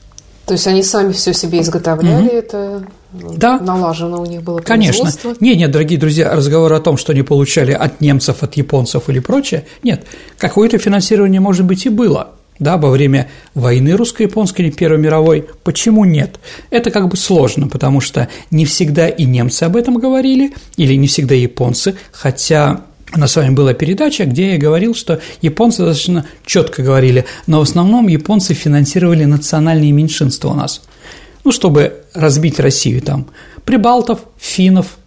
То 0.46 0.54
есть 0.54 0.66
они 0.66 0.82
сами 0.82 1.12
все 1.12 1.34
себе 1.34 1.60
изготовляли, 1.60 2.30
mm 2.30 2.40
это 2.40 2.88
да. 3.12 3.60
налажено 3.60 4.22
у 4.22 4.26
них 4.26 4.44
было 4.44 4.60
Конечно. 4.60 5.10
Нет, 5.42 5.58
нет, 5.58 5.70
дорогие 5.70 6.00
друзья, 6.00 6.34
разговор 6.34 6.72
о 6.72 6.80
том, 6.80 6.96
что 6.96 7.12
они 7.12 7.24
получали 7.24 7.74
от 7.74 8.00
немцев, 8.00 8.44
от 8.44 8.56
японцев 8.56 9.10
или 9.10 9.20
прочее, 9.20 9.66
нет, 9.84 10.06
какое-то 10.38 10.78
финансирование, 10.78 11.42
может 11.42 11.66
быть, 11.66 11.86
и 11.86 11.90
было– 11.90 12.30
да, 12.60 12.78
во 12.78 12.90
время 12.90 13.30
войны 13.54 13.92
русско-японской 13.92 14.62
или 14.62 14.72
Первой 14.72 14.98
мировой. 14.98 15.48
Почему 15.64 16.06
нет? 16.06 16.40
Это 16.70 16.92
как 16.92 17.08
бы 17.08 17.18
сложно, 17.18 17.68
потому 17.68 18.02
что 18.02 18.30
не 18.50 18.66
всегда 18.66 19.08
и 19.08 19.26
немцы 19.26 19.64
об 19.64 19.76
этом 19.76 19.98
говорили, 20.00 20.54
или 20.76 20.96
не 20.96 21.08
всегда 21.08 21.36
японцы, 21.36 21.96
хотя 22.12 22.82
у 23.14 23.20
нас 23.20 23.32
с 23.32 23.36
вами 23.38 23.54
была 23.54 23.74
передача, 23.74 24.26
где 24.26 24.54
я 24.54 24.58
говорил, 24.58 24.94
что 24.94 25.22
японцы 25.42 25.84
достаточно 25.84 26.26
четко 26.46 26.84
говорили, 26.84 27.26
но 27.46 27.60
в 27.60 27.64
основном 27.64 28.08
японцы 28.08 28.54
финансировали 28.54 29.24
национальные 29.26 29.92
меньшинства 29.92 30.50
у 30.50 30.54
нас. 30.54 30.82
Ну, 31.44 31.52
чтобы 31.52 32.02
разбить 32.14 32.60
Россию 32.60 33.02
там. 33.02 33.28
Прибалтов, 33.64 34.20
финнов, 34.38 34.98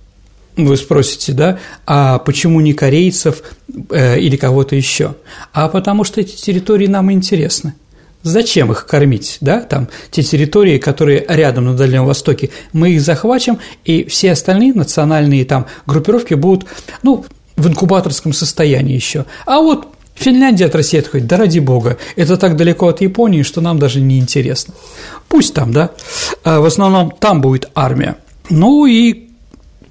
вы 0.56 0.76
спросите, 0.76 1.32
да, 1.32 1.58
а 1.86 2.18
почему 2.18 2.60
не 2.60 2.72
корейцев 2.72 3.42
э, 3.90 4.18
или 4.18 4.36
кого-то 4.36 4.74
еще? 4.74 5.14
А 5.52 5.68
потому 5.68 6.04
что 6.04 6.20
эти 6.20 6.36
территории 6.36 6.86
нам 6.86 7.12
интересны. 7.12 7.74
Зачем 8.22 8.70
их 8.70 8.86
кормить, 8.86 9.38
да, 9.40 9.62
там, 9.62 9.88
те 10.10 10.22
территории, 10.22 10.76
которые 10.76 11.24
рядом 11.26 11.64
на 11.64 11.74
Дальнем 11.74 12.04
Востоке, 12.04 12.50
мы 12.74 12.90
их 12.90 13.00
захватим, 13.00 13.58
и 13.86 14.04
все 14.04 14.32
остальные 14.32 14.74
национальные 14.74 15.46
там 15.46 15.66
группировки 15.86 16.34
будут, 16.34 16.68
ну, 17.02 17.24
в 17.60 17.68
инкубаторском 17.68 18.32
состоянии 18.32 18.94
еще. 18.94 19.26
А 19.46 19.60
вот 19.60 19.88
Финляндия 20.14 20.66
от 20.66 20.74
России 20.74 20.98
отходит, 20.98 21.26
да 21.26 21.36
ради 21.36 21.60
бога, 21.60 21.96
это 22.16 22.36
так 22.36 22.56
далеко 22.56 22.88
от 22.88 23.00
Японии, 23.00 23.42
что 23.42 23.60
нам 23.60 23.78
даже 23.78 24.00
не 24.00 24.18
интересно. 24.18 24.74
Пусть 25.28 25.54
там, 25.54 25.72
да, 25.72 25.90
а 26.44 26.60
в 26.60 26.66
основном 26.66 27.10
там 27.10 27.40
будет 27.40 27.70
армия. 27.74 28.16
Ну 28.50 28.84
и 28.86 29.30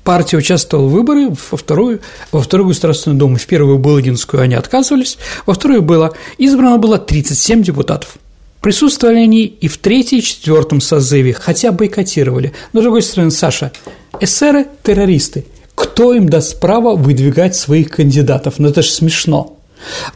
партия 0.04 0.38
участвовала 0.38 0.88
в 0.88 0.92
выборы 0.92 1.30
во 1.30 1.58
вторую, 1.58 2.02
во 2.32 2.42
вторую 2.42 2.70
Государственную 2.70 3.18
Думу. 3.18 3.38
В 3.38 3.46
первую 3.48 3.80
Булыгинскую 3.80 4.44
они 4.44 4.56
отказывались, 4.56 5.18
во 5.46 5.54
вторую 5.54 5.82
было, 5.82 6.14
избрано 6.38 6.78
было 6.78 7.00
37 7.00 7.64
депутатов. 7.64 8.18
Присутствовали 8.62 9.20
они 9.20 9.46
и 9.46 9.68
в 9.68 9.78
третьем, 9.78 10.22
четвертом 10.22 10.82
созыве, 10.82 11.34
хотя 11.34 11.72
бойкотировали. 11.72 12.54
Но, 12.74 12.82
с 12.82 12.84
другой 12.84 13.02
стороны, 13.02 13.32
Саша, 13.32 13.72
эсеры– 14.20 14.68
террористы. 14.84 15.46
Кто 15.80 16.14
им 16.14 16.28
даст 16.28 16.60
право 16.60 16.98
выдвигать 16.98 17.56
своих 17.56 17.90
кандидатов? 17.90 18.56
Ну, 18.58 18.68
это 18.68 18.82
же 18.82 18.90
смешно. 18.90 19.58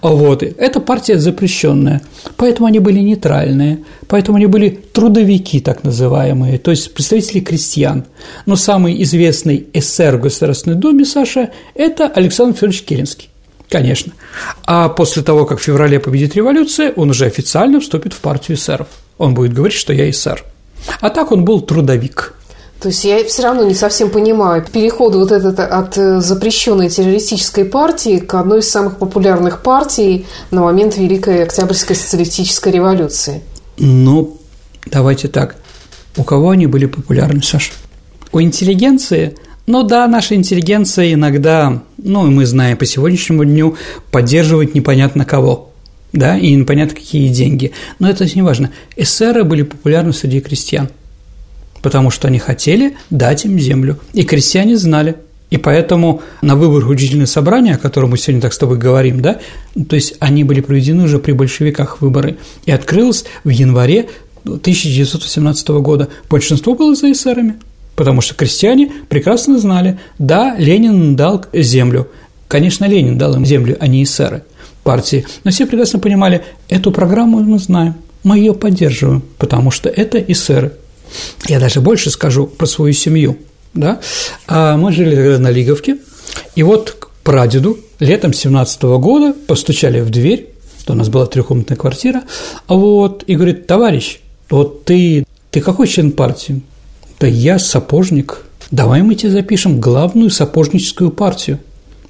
Вот. 0.02 0.43
Это 0.43 0.82
партия 0.82 1.17
запрещенная, 1.17 2.02
поэтому 2.36 2.67
они 2.67 2.80
были 2.80 2.99
нейтральные, 2.99 3.86
поэтому 4.10 4.36
они 4.36 4.47
были 4.47 4.69
трудовики, 4.69 5.62
так 5.62 5.86
называемые, 5.86 6.58
то 6.58 6.69
есть 6.71 6.93
представители 6.93 7.39
крестьян. 7.39 8.04
Но 8.45 8.58
самый 8.58 9.02
известный 9.04 9.65
эсер 9.71 10.17
в 10.17 10.21
Государственной 10.21 10.76
Думе, 10.76 11.06
Саша, 11.06 11.52
это 11.76 12.08
Александр 12.08 12.56
Федорович 12.56 12.84
Керенский. 12.84 13.30
Конечно. 13.69 14.12
А 14.65 14.89
после 14.89 15.23
того, 15.23 15.45
как 15.45 15.60
в 15.60 15.63
феврале 15.63 16.02
победит 16.02 16.36
революция, 16.36 16.91
он 16.91 17.12
уже 17.12 17.26
официально 17.26 17.80
вступит 17.80 18.12
в 18.12 18.19
партию 18.19 18.58
эсеров. 18.58 18.88
Он 19.17 19.34
будет 19.34 19.54
говорить, 19.54 19.78
что 19.78 19.93
я 19.93 20.10
эсер. 20.10 20.43
А 20.99 21.10
так 21.10 21.32
он 21.32 21.45
был 21.45 21.62
трудовик. 21.62 22.36
То 22.84 22.89
есть 22.89 23.06
я 23.06 23.24
все 23.24 23.43
равно 23.43 23.63
не 23.63 23.76
совсем 23.76 24.10
понимаю 24.10 24.65
переход 24.69 25.15
вот 25.15 25.32
этот 25.32 25.58
от 25.58 25.98
э, 25.98 26.19
запрещенной 26.19 26.89
террористической 26.89 27.63
партии 27.63 28.17
к 28.17 28.34
одной 28.34 28.60
из 28.60 28.69
самых 28.69 28.98
популярных 28.98 29.62
партий 29.62 30.26
на 30.52 30.63
момент 30.63 30.98
Великой 30.98 31.43
Октябрьской 31.43 31.96
социалистической 31.96 32.74
революции. 32.74 33.41
Ну, 33.78 34.38
давайте 34.86 35.30
так. 35.30 35.56
У 36.17 36.26
кого 36.26 36.50
они 36.50 36.67
были 36.67 36.86
популярны, 36.86 37.41
Саша? 37.41 37.72
У 38.34 38.41
интеллигенции? 38.41 39.38
Ну 39.65 39.84
да, 39.84 40.06
наша 40.06 40.36
интеллигенция 40.36 41.13
иногда, 41.13 41.84
ну, 41.98 42.30
мы 42.30 42.46
знаем 42.46 42.76
по 42.76 42.86
сегодняшнему 42.86 43.46
дню, 43.46 43.78
поддерживает 44.12 44.76
непонятно 44.76 45.24
кого 45.24 45.69
да, 46.12 46.38
и 46.38 46.54
непонятно 46.54 46.96
какие 46.96 47.30
деньги. 47.30 47.72
Но 48.00 48.10
это 48.10 48.26
не 48.36 48.41
важно. 48.41 48.72
Эсеры 48.98 49.46
были 49.46 49.62
популярны 49.62 50.12
среди 50.12 50.41
крестьян– 50.41 50.89
потому 51.84 52.10
что 52.10 52.30
они 52.30 52.39
хотели 52.39 52.96
дать 53.12 53.46
им 53.46 53.60
землю. 53.60 54.00
И 54.13 54.24
крестьяне 54.24 54.78
знали. 54.78 55.17
И 55.52 55.58
поэтому 55.58 56.24
на 56.41 56.56
выборах 56.56 56.89
учительного 56.89 57.28
собрания, 57.28 57.76
о 57.76 57.78
котором 57.78 58.10
мы 58.10 58.17
сегодня 58.17 58.41
так 58.41 58.54
с 58.54 58.58
тобой 58.58 58.80
говорим, 58.80 59.22
да, 59.22 59.39
то 59.88 59.96
есть 59.96 60.15
они 60.19 60.43
были 60.43 60.62
проведены 60.62 61.04
уже 61.04 61.19
при 61.19 61.34
большевиках 61.34 62.02
выборы, 62.02 62.38
и 62.65 62.72
открылось 62.72 63.26
в 63.43 63.50
январе 63.50 64.10
1918 64.46 65.67
года. 65.69 66.08
Большинство 66.28 66.74
было 66.74 66.96
за 66.96 67.12
эсерами, 67.12 67.60
потому 67.96 68.22
что 68.22 68.34
крестьяне 68.34 68.91
прекрасно 69.10 69.60
знали, 69.60 70.00
да, 70.17 70.56
Ленин 70.58 71.15
дал 71.15 71.46
землю. 71.54 72.08
Конечно, 72.48 72.86
Ленин 72.86 73.19
дал 73.19 73.36
им 73.36 73.46
землю, 73.46 73.78
а 73.80 73.86
не 73.86 74.04
эсеры 74.04 74.41
партии. 74.84 75.26
Но 75.43 75.52
все 75.52 75.67
прекрасно 75.67 76.00
понимали, 76.00 76.43
эту 76.67 76.91
программу 76.91 77.39
мы 77.41 77.60
знаем, 77.60 77.93
мы 78.24 78.39
ее 78.39 78.56
поддерживаем, 78.56 79.22
потому 79.38 79.69
что 79.69 79.88
это 79.89 80.17
эсеры. 80.17 80.74
Я 81.47 81.60
даже 81.60 81.82
больше 81.82 82.10
скажу 82.10 82.47
про 82.47 82.65
свою 82.65 82.93
семью. 82.93 83.38
Да? 83.73 83.99
А 84.47 84.78
мы 84.78 84.91
жили 84.91 85.15
тогда 85.15 85.39
на 85.39 85.49
Лиговке, 85.49 85.97
и 86.56 86.63
вот 86.63 86.91
к 86.91 87.10
прадеду 87.23 87.80
летом 87.99 88.34
17 88.34 88.84
-го 88.84 88.99
года 88.99 89.34
постучали 89.47 89.99
в 90.02 90.10
дверь, 90.10 90.49
у 90.88 90.93
нас 90.93 91.10
была 91.10 91.26
трехкомнатная 91.26 91.78
квартира, 91.78 92.23
вот, 92.67 93.23
и 93.26 93.36
говорит, 93.36 93.67
товарищ, 93.67 94.19
вот 94.49 94.86
ты, 94.86 95.26
ты 95.49 95.62
какой 95.62 95.88
член 95.88 96.12
партии? 96.12 96.62
Да 97.19 97.28
я 97.28 97.58
сапожник. 97.58 98.45
Давай 98.69 99.02
мы 99.02 99.15
тебе 99.15 99.32
запишем 99.32 99.80
главную 99.80 100.30
сапожническую 100.30 101.10
партию 101.10 101.60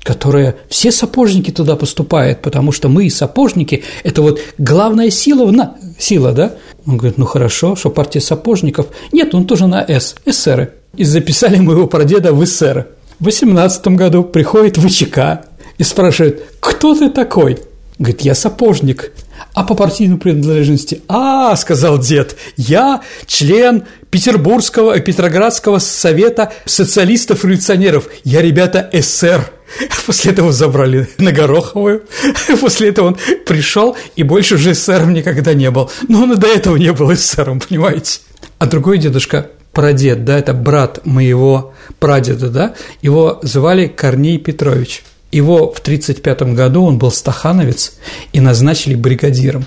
которая 0.04 0.58
все 0.68 0.92
сапожники 0.92 1.50
туда 1.50 1.76
поступают, 1.76 2.42
потому 2.42 2.72
что 2.72 2.90
мы 2.90 3.10
сапожники– 3.10 3.84
это 4.04 4.22
вот 4.22 4.40
главная 4.58 5.10
сила, 5.10 5.50
на, 5.50 5.78
сила, 5.98 6.34
да? 6.34 6.56
Он 6.86 6.98
говорит, 6.98 7.18
ну 7.18 7.26
хорошо, 7.26 7.76
что 7.76 7.90
партия 7.90 8.20
сапожников. 8.20 8.88
Нет, 9.12 9.34
он 9.34 9.46
тоже 9.46 9.68
на 9.68 9.84
«С», 9.88 10.16
эсеры. 10.26 10.74
И 10.96 11.04
записали 11.04 11.58
моего 11.58 11.88
прадеда 11.88 12.34
в 12.34 12.44
эсеры. 12.44 12.88
В 13.20 13.26
18 13.26 13.88
году 13.90 14.24
приходит 14.24 14.78
ВЧК 14.78 15.46
и 15.78 15.84
спрашивает, 15.84 16.44
кто 16.60 16.94
ты 16.94 17.10
такой? 17.10 17.60
Говорит, 17.98 18.22
я 18.22 18.36
сапожник. 18.36 19.14
А 19.54 19.64
по 19.64 19.76
партийной 19.76 20.18
принадлежности? 20.18 21.02
А, 21.08 21.56
сказал 21.56 22.00
дед, 22.00 22.36
я 22.58 23.02
член 23.28 23.84
Петербургского, 24.10 25.00
Петроградского 25.00 25.78
совета 25.78 26.52
социалистов-революционеров. 26.66 28.08
Я, 28.24 28.42
ребята, 28.42 28.90
СССР. 28.92 29.52
После 30.06 30.32
этого 30.32 30.52
забрали 30.52 31.08
на 31.18 31.32
Гороховую. 31.32 32.04
После 32.62 32.90
этого 32.90 33.08
он 33.08 33.18
пришел 33.46 33.96
и 34.16 34.24
больше 34.24 34.56
уже 34.56 34.72
эсером 34.72 35.14
никогда 35.14 35.54
не 35.54 35.70
был. 35.70 35.90
Но 36.08 36.24
он 36.24 36.34
и 36.34 36.36
до 36.36 36.48
этого 36.48 36.76
не 36.78 36.92
был 36.92 37.14
эсером, 37.14 37.60
понимаете? 37.60 38.22
А 38.58 38.66
другой 38.66 38.98
дедушка 38.98 39.52
прадед, 39.72 40.26
да, 40.26 40.38
это 40.38 40.54
брат 40.54 41.06
моего 41.06 41.74
прадеда, 42.00 42.50
да, 42.50 42.74
его 43.02 43.40
звали 43.42 43.88
Корней 43.88 44.38
Петрович. 44.38 45.04
Его 45.34 45.72
в 45.72 45.80
1935 45.80 46.54
году 46.54 46.84
он 46.84 47.00
был 47.00 47.10
стахановец 47.12 47.94
и 48.34 48.40
назначили 48.40 48.94
бригадиром. 48.94 49.66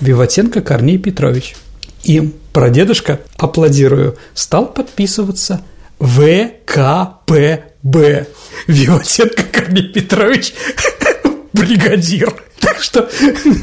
Виватенко 0.00 0.60
Корней 0.60 0.98
Петрович. 0.98 1.54
И 2.02 2.34
прадедушка, 2.52 3.20
аплодирую, 3.36 4.18
стал 4.34 4.66
подписываться 4.66 5.62
ВКПБ. 6.00 7.66
Виватенко 8.66 9.44
Корней 9.52 9.92
Петрович 9.92 10.52
бригадир. 11.52 12.34
Так 12.64 12.80
что 12.80 13.08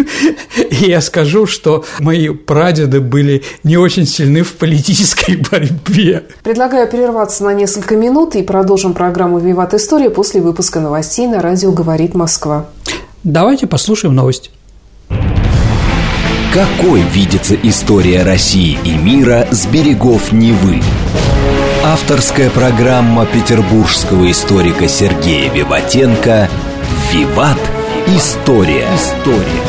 я 0.70 1.02
скажу, 1.02 1.48
что 1.48 1.84
мои 2.00 2.30
прадеды 2.30 3.02
были 3.02 3.44
не 3.64 3.78
очень 3.78 4.06
сильны 4.06 4.44
в 4.44 4.54
политической 4.54 5.38
борьбе. 5.52 6.24
Предлагаю 6.44 6.88
прерваться 6.88 7.44
на 7.44 7.54
несколько 7.54 7.96
минут 7.96 8.36
и 8.36 8.44
продолжим 8.44 8.94
программу 8.94 9.40
«Виват 9.40 9.74
История» 9.74 10.10
после 10.10 10.42
выпуска 10.42 10.80
новостей 10.80 11.28
на 11.28 11.42
радио 11.42 11.72
«Говорит 11.72 12.14
Москва». 12.14 12.68
Давайте 13.24 13.68
послушаем 13.68 14.16
новости. 14.16 14.52
Какой 16.54 17.02
видится 17.02 17.56
история 17.56 18.24
России 18.24 18.78
и 18.84 18.98
мира 18.98 19.48
с 19.52 19.66
берегов 19.68 20.32
Невы? 20.32 20.82
Авторская 21.84 22.50
программа 22.50 23.26
петербургского 23.26 24.30
историка 24.30 24.88
Сергея 24.88 25.52
Виватенко 25.52 26.50
«Виват. 27.12 27.58
История». 28.08 28.88
История. 28.96 29.62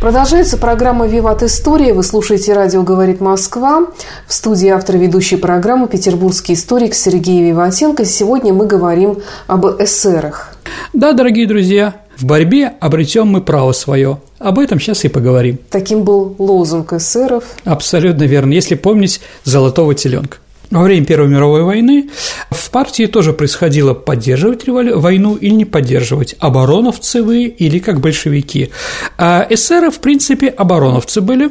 Продолжается 0.00 0.58
программа 0.58 1.06
«Виват 1.06 1.44
История». 1.44 1.94
Вы 1.94 2.02
слушаете 2.02 2.52
радио 2.52 2.82
«Говорит 2.82 3.20
Москва». 3.20 3.86
В 4.26 4.32
студии 4.32 4.68
автор 4.68 4.96
ведущей 4.96 5.36
программы 5.36 5.86
петербургский 5.86 6.54
историк 6.54 6.94
Сергей 6.94 7.48
Виватенко. 7.48 8.04
Сегодня 8.04 8.52
мы 8.52 8.66
говорим 8.66 9.18
об 9.46 9.64
эсерах. 9.80 10.56
Да, 10.92 11.12
дорогие 11.12 11.46
друзья, 11.46 11.94
в 12.16 12.24
борьбе 12.24 12.72
обретем 12.80 13.28
мы 13.28 13.42
право 13.42 13.70
свое. 13.72 14.18
Об 14.40 14.58
этом 14.58 14.80
сейчас 14.80 15.04
и 15.04 15.08
поговорим. 15.08 15.58
Таким 15.70 16.02
был 16.02 16.34
лозунг 16.38 16.92
эсеров. 16.92 17.44
Абсолютно 17.64 18.24
верно, 18.24 18.52
если 18.52 18.74
помнить 18.74 19.20
«Золотого 19.44 19.94
теленка». 19.94 20.38
Во 20.72 20.84
время 20.84 21.04
Первой 21.04 21.28
мировой 21.28 21.64
войны 21.64 22.08
в 22.50 22.70
партии 22.70 23.04
тоже 23.04 23.34
происходило 23.34 23.92
поддерживать 23.92 24.66
войну 24.66 25.34
или 25.34 25.52
не 25.52 25.64
поддерживать, 25.66 26.34
обороновцы 26.38 27.22
вы 27.22 27.44
или 27.44 27.78
как 27.78 28.00
большевики. 28.00 28.70
А 29.18 29.46
эсеры, 29.50 29.90
в 29.90 29.98
принципе, 29.98 30.48
обороновцы 30.48 31.20
были, 31.20 31.50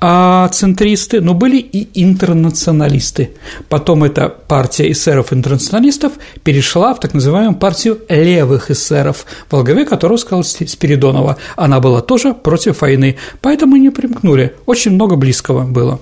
а 0.00 0.48
центристы, 0.48 1.20
но 1.20 1.34
были 1.34 1.58
и 1.58 1.88
интернационалисты. 2.02 3.30
Потом 3.68 4.02
эта 4.02 4.28
партия 4.28 4.90
эсеров-интернационалистов 4.90 6.14
перешла 6.42 6.94
в 6.94 7.00
так 7.00 7.14
называемую 7.14 7.54
партию 7.54 8.00
левых 8.08 8.72
эсеров, 8.72 9.24
во 9.52 9.62
главе 9.62 9.84
которого 9.84 10.16
сказал 10.16 10.42
Спиридонова. 10.42 11.36
Она 11.54 11.78
была 11.78 12.00
тоже 12.00 12.34
против 12.34 12.80
войны, 12.80 13.18
поэтому 13.40 13.76
не 13.76 13.90
примкнули. 13.90 14.56
Очень 14.66 14.92
много 14.94 15.14
близкого 15.14 15.62
было. 15.62 16.00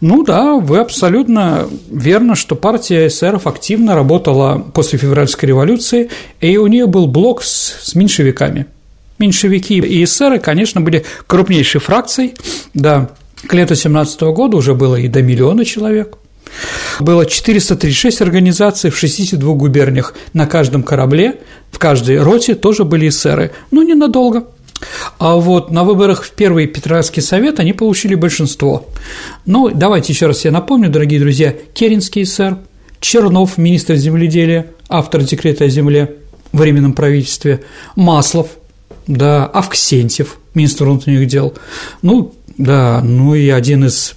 Ну 0.00 0.22
да, 0.22 0.54
вы 0.54 0.78
абсолютно 0.78 1.68
верно, 1.90 2.34
что 2.34 2.56
партия 2.56 3.06
эсеров 3.06 3.46
активно 3.46 3.94
работала 3.94 4.58
после 4.58 4.98
февральской 4.98 5.48
революции, 5.48 6.10
и 6.40 6.56
у 6.56 6.66
нее 6.66 6.86
был 6.86 7.06
блок 7.06 7.42
с, 7.42 7.76
с 7.82 7.94
меньшевиками. 7.94 8.66
Меньшевики 9.18 9.78
и 9.78 10.04
эсеры, 10.04 10.38
конечно, 10.38 10.80
были 10.80 11.04
крупнейшей 11.26 11.80
фракцией, 11.80 12.34
да, 12.72 13.10
к 13.46 13.52
лету 13.52 13.74
17 13.74 14.20
года 14.22 14.56
уже 14.56 14.74
было 14.74 14.96
и 14.96 15.08
до 15.08 15.22
миллиона 15.22 15.64
человек. 15.64 16.16
Было 16.98 17.26
436 17.26 18.22
организаций 18.22 18.90
в 18.90 18.98
62 18.98 19.54
губерниях. 19.54 20.14
На 20.32 20.46
каждом 20.46 20.82
корабле, 20.82 21.40
в 21.70 21.78
каждой 21.78 22.20
роте 22.20 22.54
тоже 22.54 22.84
были 22.84 23.08
эсеры, 23.08 23.52
но 23.70 23.82
ненадолго– 23.82 24.46
а 25.18 25.36
вот 25.36 25.70
на 25.70 25.84
выборах 25.84 26.24
в 26.24 26.32
Первый 26.32 26.66
Петровский 26.66 27.20
совет 27.20 27.60
они 27.60 27.72
получили 27.72 28.14
большинство. 28.14 28.88
Ну, 29.46 29.70
давайте 29.70 30.12
еще 30.12 30.26
раз 30.26 30.44
я 30.44 30.50
напомню, 30.50 30.90
дорогие 30.90 31.20
друзья, 31.20 31.54
Керенский 31.74 32.24
сэр, 32.24 32.58
Чернов, 33.00 33.58
министр 33.58 33.96
земледелия, 33.96 34.66
автор 34.88 35.22
декрета 35.22 35.64
о 35.64 35.68
земле 35.68 36.16
в 36.52 36.58
Временном 36.58 36.92
правительстве, 36.92 37.62
Маслов, 37.96 38.48
да, 39.06 39.46
Авксентьев, 39.46 40.38
министр 40.54 40.84
внутренних 40.84 41.26
дел, 41.26 41.54
ну, 42.02 42.34
да, 42.58 43.00
ну 43.02 43.34
и 43.34 43.48
один 43.48 43.84
из 43.84 44.14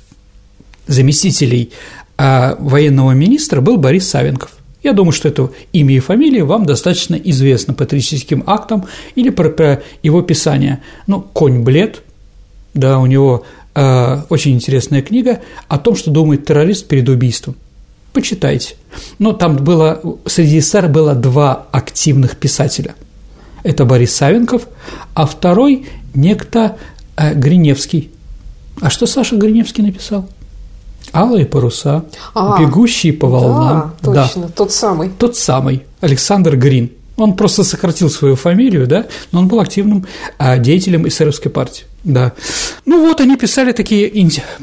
заместителей 0.88 1.72
а, 2.18 2.56
военного 2.60 3.12
министра 3.12 3.62
был 3.62 3.78
Борис 3.78 4.10
Савенков– 4.10 4.52
я 4.84 4.94
думаю, 4.94 5.14
что 5.14 5.30
это 5.30 5.50
имя 5.72 5.96
и 5.96 6.00
фамилия 6.00 6.44
вам 6.44 6.66
достаточно 6.66 7.16
известно 7.16 7.74
по 7.74 7.86
туристическим 7.86 8.44
актам 8.46 8.86
или 9.16 9.30
про, 9.30 9.50
про 9.50 9.82
его 10.04 10.22
писание. 10.22 10.82
Ну, 11.08 11.22
«Конь 11.22 11.64
блед», 11.64 12.04
да, 12.74 13.00
у 13.00 13.06
него 13.06 13.46
э, 13.76 14.22
очень 14.30 14.54
интересная 14.54 15.02
книга 15.02 15.42
о 15.68 15.78
том, 15.78 15.96
что 15.96 16.12
думает 16.12 16.46
террорист 16.46 16.88
перед 16.88 17.08
убийством. 17.08 17.56
Почитайте. 18.12 18.76
Но 19.20 19.34
там 19.34 19.56
было, 19.58 20.02
среди 20.26 20.60
СССР 20.60 20.88
было 20.88 21.16
два 21.16 21.68
активных 21.72 22.38
писателя. 22.38 22.96
Это 23.64 23.86
Борис 23.86 24.14
Савенков, 24.14 24.68
а 25.14 25.26
второй– 25.26 25.88
некто 26.14 26.78
э, 27.16 27.34
Гриневский. 27.34 28.12
А 28.82 28.90
что 28.90 29.06
Саша 29.06 29.36
Гриневский 29.36 29.84
написал? 29.84 30.28
Алые 31.14 31.46
паруса, 31.46 32.06
а, 32.34 32.60
бегущие 32.60 33.14
по 33.14 33.28
волнам. 33.28 33.94
Да, 34.02 34.14
точно, 34.14 34.42
да. 34.44 34.48
тот 34.56 34.72
самый. 34.72 35.10
Тот 35.10 35.38
самый, 35.38 35.84
Александр 36.02 36.58
Грин. 36.58 36.92
Он 37.16 37.36
просто 37.36 37.64
сократил 37.64 38.10
свою 38.10 38.36
фамилию, 38.36 38.88
да, 38.88 39.06
но 39.32 39.40
он 39.40 39.48
был 39.48 39.60
активным 39.60 40.08
а, 40.40 40.58
деятелем 40.58 41.08
эсеровской 41.08 41.52
партии. 41.52 41.86
Да. 42.04 42.34
Ну 42.86 43.06
вот 43.08 43.22
они 43.22 43.38
писали 43.38 43.72
такие, 43.72 44.10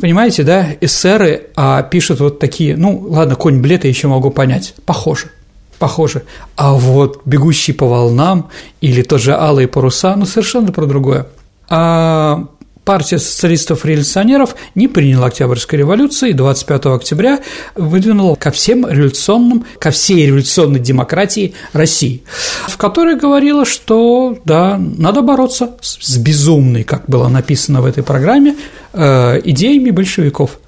понимаете, 0.00 0.42
да, 0.42 0.66
эсеры, 0.80 1.50
а 1.56 1.82
пишут 1.82 2.20
вот 2.20 2.38
такие, 2.38 2.76
ну 2.76 3.06
ладно, 3.08 3.36
конь 3.36 3.60
блед 3.60 3.84
я 3.84 3.90
еще 3.90 4.08
могу 4.08 4.30
понять, 4.30 4.74
похоже, 4.84 5.30
похоже. 5.78 6.24
А 6.56 6.74
вот 6.74 7.22
бегущий 7.24 7.72
по 7.72 7.86
волнам 7.86 8.48
или 8.80 9.02
тоже 9.02 9.34
алые 9.34 9.68
паруса, 9.68 10.16
ну 10.16 10.26
совершенно 10.26 10.72
про 10.72 10.86
другое. 10.86 11.28
А 11.68 12.46
партия 12.84 13.18
социалистов-революционеров 13.18 14.56
не 14.74 14.88
приняла 14.88 15.26
Октябрьской 15.26 15.78
революции 15.78 16.30
и 16.30 16.32
25 16.32 16.86
октября 16.86 17.40
выдвинула 17.74 18.34
ко 18.34 18.50
всем 18.50 18.86
революционным, 18.86 19.64
ко 19.78 19.90
всей 19.90 20.26
революционной 20.26 20.80
демократии 20.80 21.54
России, 21.72 22.22
в 22.66 22.76
которой 22.76 23.16
говорила, 23.16 23.64
что 23.64 24.38
да, 24.44 24.78
надо 24.78 25.22
бороться 25.22 25.76
с 25.80 26.16
безумной, 26.16 26.84
как 26.84 27.04
было 27.06 27.28
написано 27.28 27.82
в 27.82 27.86
этой 27.86 28.02
программе, 28.02 28.56
э, 28.92 29.40
идеями 29.44 29.90
большевиков. 29.90 30.58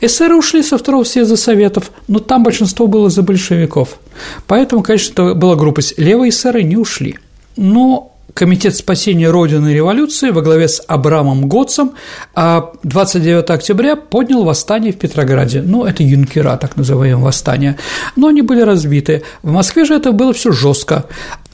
Эсеры 0.00 0.36
ушли 0.36 0.62
со 0.62 0.78
второго 0.78 1.04
съезда 1.04 1.36
Советов, 1.36 1.90
но 2.06 2.18
там 2.18 2.42
большинство 2.42 2.86
было 2.86 3.10
за 3.10 3.22
большевиков. 3.22 3.98
Поэтому, 4.46 4.82
конечно, 4.82 5.34
была 5.34 5.56
группа 5.56 5.80
левые 5.96 6.30
эсеры 6.30 6.62
не 6.62 6.76
ушли. 6.76 7.16
Но 7.56 8.07
Комитет 8.38 8.76
спасения 8.76 9.28
Родины 9.30 9.72
и 9.72 9.74
революции 9.74 10.30
во 10.30 10.42
главе 10.42 10.68
с 10.68 10.80
Абрамом 10.86 11.48
Готцем 11.48 11.94
29 12.36 13.50
октября 13.50 13.96
поднял 13.96 14.44
восстание 14.44 14.92
в 14.92 14.96
Петрограде. 14.96 15.60
Ну, 15.60 15.84
это 15.84 16.04
юнкера, 16.04 16.56
так 16.56 16.76
называемое 16.76 17.24
восстание. 17.24 17.78
Но 18.14 18.28
они 18.28 18.42
были 18.42 18.60
разбиты. 18.60 19.24
В 19.42 19.50
Москве 19.50 19.84
же 19.84 19.96
это 19.96 20.12
было 20.12 20.32
все 20.32 20.52
жестко. 20.52 21.06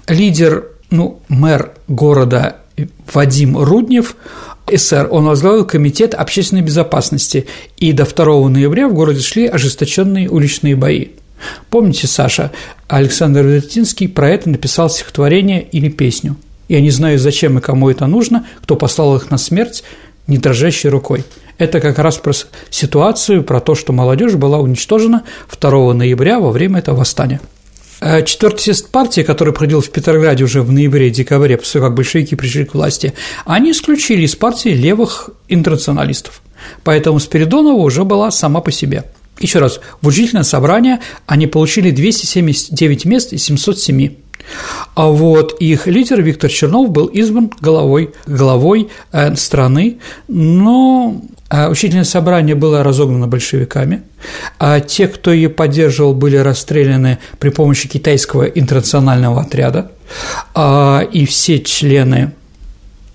Лидер, 0.09 0.73
ну, 0.91 1.21
мэр 1.29 1.73
города 1.89 2.57
Вадим 3.15 3.57
Руднев 3.57 4.15
СССР, 4.71 5.09
он 5.11 5.25
возглавил 5.25 5.65
Комитет 5.65 6.13
общественной 6.13 6.61
безопасности, 6.61 7.47
и 7.79 7.95
до 7.95 8.05
2 8.05 8.51
ноября 8.51 8.89
в 8.89 8.93
городе 8.93 9.23
шли 9.23 9.47
ожесточенные 9.47 10.29
уличные 10.29 10.77
бои. 10.77 11.13
Помните, 11.71 12.07
Саша, 12.07 12.53
Александр 12.89 13.41
Вертинский 13.41 14.07
про 14.07 14.29
это 14.29 14.51
написал 14.51 14.91
стихотворение 14.91 15.63
или 15.63 15.89
песню– 15.89 16.37
я 16.69 16.81
не 16.81 16.91
знаю, 16.91 17.19
зачем 17.19 17.59
и 17.59 17.61
кому 17.61 17.91
это 17.91 18.07
нужно, 18.07 18.47
кто 18.63 18.77
послал 18.77 19.17
их 19.17 19.31
на 19.31 19.39
смерть 19.39 19.85
не 20.27 20.39
дрожащей 20.39 20.89
рукой. 20.89 21.25
Это 21.59 21.81
как 21.81 21.99
раз 21.99 22.17
про 22.17 22.33
ситуацию, 22.71 23.45
про 23.45 23.61
то, 23.61 23.75
что 23.75 23.93
молодежь 23.93 24.35
была 24.35 24.59
уничтожена 24.59 25.25
2 25.61 25.95
ноября 25.95 26.41
во 26.41 26.51
время 26.51 26.79
этого 26.81 26.97
восстания. 26.97 27.41
Э, 28.01 28.25
четвертый 28.25 28.61
съезд 28.61 28.91
партии, 28.91 29.21
который 29.21 29.53
проходил 29.53 29.81
в 29.81 29.91
Петрограде 29.91 30.45
уже 30.45 30.63
в 30.63 30.73
ноябре 30.73 31.09
и 31.09 31.11
декабре, 31.11 31.57
после 31.57 31.81
того, 31.81 31.87
как 31.87 31.97
большевики 31.97 32.35
пришли 32.35 32.65
к 32.65 32.75
власти, 32.75 33.15
они 33.45 33.71
исключили 33.71 34.23
из 34.23 34.35
партии 34.35 34.71
левых 34.71 35.31
интернационалистов. 35.49 36.43
Поэтому 36.83 37.21
Спиридонова 37.21 37.77
уже 37.77 38.05
была 38.05 38.31
сама 38.31 38.61
по 38.61 38.73
себе. 38.73 39.05
Еще 39.39 39.59
раз, 39.59 39.81
в 40.01 40.07
учительное 40.07 40.45
собрание 40.45 41.01
они 41.27 41.47
получили 41.47 41.91
279 41.91 43.05
мест 43.05 43.33
из 43.33 43.45
707. 43.45 44.17
А 44.95 45.09
вот 45.09 45.57
их 45.61 45.87
лидер 45.87 46.23
Виктор 46.23 46.51
Чернов 46.51 46.91
был 46.91 47.07
избран 47.07 47.51
головой, 47.61 48.13
главой 48.27 48.91
э, 49.13 49.35
страны, 49.35 49.99
но 50.29 51.21
э, 51.51 51.69
Учительное 51.69 52.05
собрание 52.05 52.55
было 52.55 52.85
разогнано 52.85 53.27
большевиками, 53.27 54.03
а 54.59 54.81
те, 54.81 55.09
кто 55.09 55.33
ее 55.33 55.49
поддерживал, 55.49 56.15
были 56.15 56.37
расстреляны 56.37 57.19
при 57.41 57.49
помощи 57.49 57.89
китайского 57.89 58.45
интернационального 58.45 59.41
отряда, 59.43 59.91
а, 60.55 61.01
и 61.01 61.27
все 61.27 61.59
члены 61.61 62.33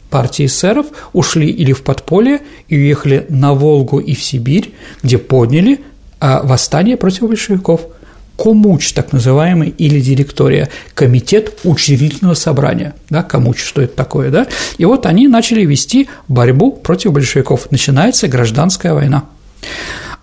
партии 0.09 0.47
эсеров 0.47 0.87
ушли 1.13 1.49
или 1.49 1.71
в 1.71 1.83
подполье 1.83 2.41
и 2.67 2.75
уехали 2.75 3.25
на 3.29 3.53
Волгу 3.53 3.99
и 3.99 4.15
в 4.15 4.23
Сибирь, 4.23 4.73
где 5.01 5.17
подняли 5.17 5.81
а, 6.19 6.41
восстание 6.43 6.97
против 6.97 7.27
большевиков– 7.27 7.81
Комуч, 8.41 8.93
так 8.93 9.11
называемый, 9.11 9.69
или 9.77 9.99
директория, 9.99 10.69
комитет 10.93 11.59
учредительного 11.65 12.35
собрания, 12.35 12.95
да, 13.09 13.21
Комуч, 13.21 13.61
что 13.61 13.81
это 13.81 13.95
такое, 13.95 14.31
да, 14.31 14.47
и 14.77 14.85
вот 14.85 15.05
они 15.05 15.27
начали 15.27 15.65
вести 15.65 16.07
борьбу 16.29 16.71
против 16.71 17.11
большевиков, 17.11 17.69
начинается 17.69 18.29
гражданская 18.29 18.93
война. 18.93 19.25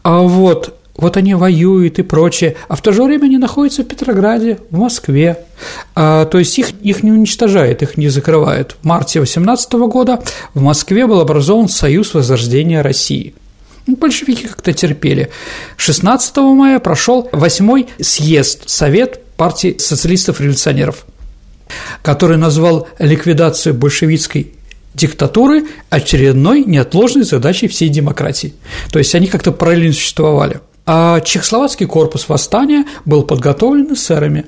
А 0.03 0.21
вот 0.23 0.73
вот 0.97 1.19
они 1.19 1.35
воюют 1.35 1.99
и 1.99 2.03
прочее, 2.03 2.57
а 2.69 2.77
в 2.77 2.81
то 2.81 2.91
же 2.91 3.03
время 3.03 3.27
они 3.27 3.37
находятся 3.37 3.83
в 3.83 3.87
Петрограде, 3.87 4.61
в 4.71 4.79
Москве, 4.79 5.45
а, 5.95 6.25
то 6.25 6.39
есть 6.39 6.59
их, 6.59 6.71
их 6.81 7.03
не 7.03 7.13
уничтожают, 7.13 7.83
их 7.83 7.99
не 7.99 8.09
закрывают. 8.09 8.77
В 8.81 8.87
марте 8.87 9.21
18 9.21 9.73
года 9.91 10.23
в 10.55 10.63
Москве 10.63 11.07
был 11.07 11.21
образован 11.21 11.69
Союз 11.69 12.15
Возрождения 12.15 12.81
России– 12.81 13.35
ну, 13.87 13.97
большевики 13.97 14.49
как-то 14.49 14.73
терпели. 14.73 15.31
16 15.77 16.37
мая 16.37 16.79
прошел 16.79 17.29
восьмой 17.33 17.87
съезд 18.01 18.69
Совет 18.69 19.23
партии 19.37 19.77
социалистов-революционеров, 19.79 21.07
который 22.03 22.37
назвал 22.37 22.89
ликвидацию 22.99 23.75
большевистской 23.75 24.53
диктатуры 24.95 25.67
очередной 25.91 26.65
неотложной 26.65 27.25
задачей 27.25 27.69
всей 27.69 27.89
демократии. 27.89 28.55
То 28.91 28.99
есть 28.99 29.15
они 29.15 29.27
как-то 29.27 29.53
параллельно 29.53 29.93
существовали. 29.93 30.61
А 30.87 31.21
Чехословацкий 31.21 31.87
корпус 31.87 32.29
восстания 32.29 32.85
был 33.05 33.23
подготовлен 33.23 33.93
эсерами. 33.93 34.47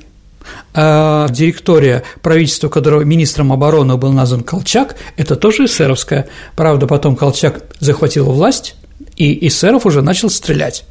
А 0.73 1.29
директория 1.29 2.05
правительства, 2.23 2.69
которого 2.69 3.03
министром 3.03 3.53
обороны 3.53 3.97
был 3.97 4.13
назван 4.13 4.43
Колчак, 4.43 4.97
это 5.17 5.37
тоже 5.37 5.67
эсеровская. 5.67 6.29
Правда, 6.57 6.87
потом 6.87 7.17
Колчак 7.17 7.65
захватил 7.81 8.25
власть, 8.27 8.77
и 9.19 9.49
эсеров 9.49 9.85
уже 9.85 10.01
начал 10.01 10.31
стрелять. 10.31 10.85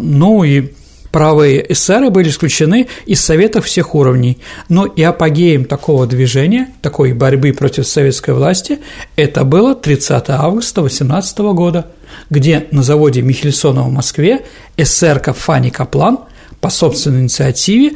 Ну 0.00 0.44
и 0.44 0.72
правые 1.12 1.72
эсеры 1.72 2.10
были 2.10 2.28
исключены 2.28 2.88
из 3.06 3.20
советов 3.24 3.66
всех 3.66 3.94
уровней. 3.94 4.38
Но 4.68 4.86
и 4.86 5.02
апогеем 5.02 5.64
такого 5.64 6.06
движения, 6.06 6.68
такой 6.82 7.12
борьбы 7.12 7.52
против 7.52 7.86
советской 7.86 8.34
власти, 8.34 8.80
это 9.16 9.44
было 9.44 9.74
30 9.74 10.30
августа 10.30 10.82
18 10.82 11.38
года, 11.38 11.86
где 12.28 12.66
на 12.72 12.82
заводе 12.82 13.22
Михельсона 13.22 13.82
в 13.82 13.92
Москве 13.92 14.44
эсерка 14.76 15.32
Фанни 15.32 15.70
Каплан 15.70 16.18
по 16.60 16.70
собственной 16.70 17.20
инициативе 17.20 17.92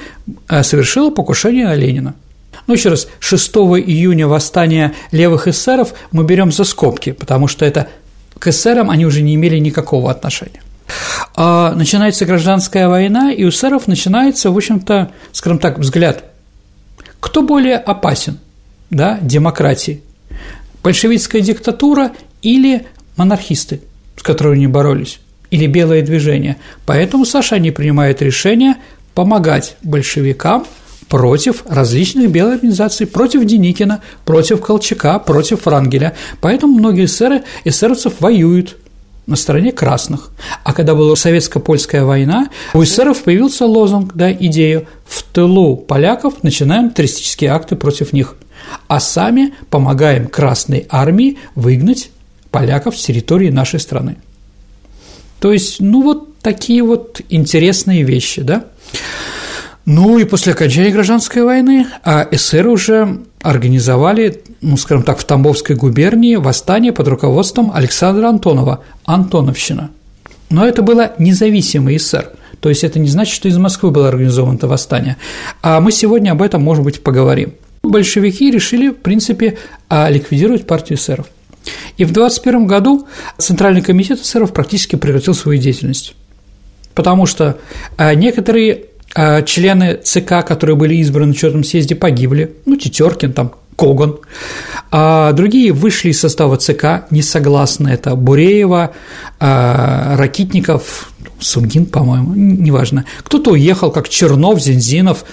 э, 0.49 0.63
совершила 0.63 1.11
покушение 1.11 1.67
на 1.67 1.75
Ленина. 1.75 2.15
Ну, 2.67 2.75
еще 2.75 2.89
раз, 2.89 3.09
6 3.19 3.57
июня 3.57 4.27
восстания 4.27 4.95
левых 5.11 5.49
эсеров 5.49 5.93
мы 6.13 6.25
берем 6.25 6.51
за 6.51 6.65
скобки, 6.65 7.13
потому 7.13 7.47
что 7.47 7.67
это 7.67 7.89
к 8.39 8.49
эсерам 8.49 8.91
они 8.91 9.07
уже 9.07 9.23
не 9.23 9.35
имели 9.35 9.59
никакого 9.59 10.11
отношения. 10.11 10.63
А 11.35 11.73
начинается 11.75 12.27
гражданская 12.27 12.89
война, 12.89 13.33
и 13.33 13.45
у 13.45 13.49
эсеров 13.49 13.87
начинается, 13.87 14.51
в 14.51 14.57
общем-то, 14.57 15.11
скажем 15.33 15.59
так, 15.59 15.79
взгляд, 15.79 16.25
кто 17.21 17.43
более 17.43 17.77
опасен, 17.77 18.39
да, 18.91 19.19
демократии, 19.23 20.03
большевистская 20.83 21.41
диктатура 21.41 22.13
или 22.43 22.87
монархисты, 23.17 23.81
с 24.17 24.23
которыми 24.23 24.57
они 24.57 24.67
боролись, 24.67 25.21
или 25.51 25.67
белое 25.67 26.03
движение. 26.03 26.57
Поэтому 26.85 27.25
Саша 27.25 27.57
они 27.57 27.71
принимают 27.71 28.21
решение 28.21 28.77
помогать 29.15 29.77
большевикам– 29.83 30.67
против 31.15 31.63
различных 31.69 32.29
белых 32.29 32.55
организаций, 32.55 33.07
против 33.07 33.45
Деникина, 33.45 34.03
против 34.25 34.61
Колчака, 34.61 35.21
против 35.21 35.61
Франгеля. 35.61 36.17
Поэтому 36.41 36.77
многие 36.77 37.05
эсеры, 37.05 37.45
эсеровцев 37.63 38.15
воюют 38.19 38.77
на 39.29 39.37
стороне 39.37 39.71
красных. 39.71 40.31
А 40.65 40.73
когда 40.73 40.97
была 40.97 41.15
советско-польская 41.15 42.03
война, 42.03 42.49
у 42.73 42.83
эсеров 42.83 43.23
появился 43.23 43.65
лозунг, 43.65 44.15
да, 44.17 44.33
идею 44.33 44.89
«в 45.07 45.23
тылу 45.23 45.77
поляков 45.77 46.43
начинаем 46.43 46.91
террористические 46.91 47.51
акты 47.51 47.77
против 47.77 48.13
них, 48.13 48.35
а 48.89 48.99
сами 48.99 49.55
помогаем 49.71 50.27
Красной 50.27 50.85
армии 50.91 51.39
выгнать 51.55 52.11
поляков 52.51 52.99
с 52.99 53.05
территории 53.05 53.51
нашей 53.51 53.79
страны». 53.79 54.17
То 55.39 55.53
есть, 55.53 55.79
ну 55.79 56.03
вот 56.03 56.39
такие 56.39 56.83
вот 56.83 57.21
интересные 57.29 58.03
вещи, 58.03 58.43
да. 58.43 58.65
Ну 59.87 60.19
и 60.19 60.25
после 60.25 60.55
окончания 60.55 60.91
гражданской 60.91 61.43
войны 61.43 61.87
а 62.03 62.27
уже 62.67 63.19
организовали, 63.43 64.43
ну, 64.63 64.79
скажем 64.79 65.03
так, 65.03 65.19
в 65.19 65.25
Тамбовской 65.25 65.77
губернии 65.77 66.37
восстание 66.37 66.93
под 66.93 67.09
руководством 67.09 67.71
Александра 67.75 68.29
Антонова, 68.29 68.83
Антоновщина. 69.05 69.91
Но 70.49 70.67
это 70.67 70.83
было 70.83 71.13
независимый 71.19 71.99
СССР, 71.99 72.31
то 72.61 72.71
есть 72.71 72.83
это 72.83 72.99
не 72.99 73.09
значит, 73.09 73.35
что 73.35 73.49
из 73.49 73.59
Москвы 73.59 73.91
было 73.91 74.09
организовано 74.09 74.57
это 74.57 74.69
восстание. 74.69 75.19
А 75.61 75.81
мы 75.81 75.93
сегодня 75.93 76.31
об 76.31 76.41
этом, 76.41 76.63
может 76.63 76.83
быть, 76.83 77.03
поговорим. 77.03 77.53
Большевики 77.83 78.51
решили, 78.51 78.89
в 78.89 78.97
принципе, 78.97 79.59
а, 79.91 80.09
ликвидировать 80.09 80.67
партию 80.67 80.99
эсеров. 80.99 81.27
И 81.99 82.05
в 82.05 82.13
21 82.13 82.67
году 82.67 83.07
Центральный 83.37 83.83
комитет 83.83 84.21
эсеров 84.21 84.55
практически 84.55 84.97
прекратил 84.97 85.35
свою 85.35 85.61
деятельность, 85.61 86.15
потому 86.95 87.27
что 87.27 87.59
а, 87.99 88.15
некоторые 88.15 88.87
члены 89.15 90.01
ЦК, 90.03 90.45
которые 90.47 90.77
были 90.77 90.97
избраны 90.97 91.29
на 91.29 91.35
четвертом 91.35 91.65
съезде, 91.65 91.95
погибли, 91.95 92.57
ну, 92.67 92.77
Тетеркин, 92.77 93.33
там, 93.33 93.53
Коган, 93.77 94.19
а 94.91 95.33
другие 95.33 95.73
вышли 95.73 96.11
из 96.11 96.21
состава 96.21 96.57
ЦК, 96.57 97.07
не 97.11 97.23
согласны, 97.23 97.89
это 97.89 98.15
Буреева, 98.15 98.93
а, 99.41 100.17
Ракитников, 100.17 101.13
Сунгин, 101.41 101.87
по-моему, 101.87 102.35
неважно. 102.35 103.05
Кто-то 103.25 103.53
уехал, 103.53 103.91
как 103.91 104.09
Чернов, 104.09 104.61
Зензинов, 104.61 105.25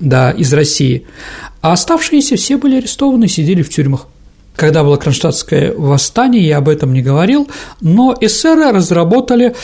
да, 0.00 0.30
из 0.30 0.52
России, 0.52 1.06
а 1.60 1.72
оставшиеся 1.72 2.36
все 2.36 2.56
были 2.56 2.78
арестованы, 2.78 3.28
сидели 3.28 3.62
в 3.62 3.68
тюрьмах. 3.68 4.06
Когда 4.56 4.82
было 4.82 4.96
Кронштадтское 4.96 5.74
восстание, 5.74 6.46
я 6.46 6.58
об 6.58 6.68
этом 6.68 6.92
не 6.92 7.02
говорил, 7.02 7.48
но 7.80 8.16
эсеры 8.20 8.72
разработали 8.72 9.54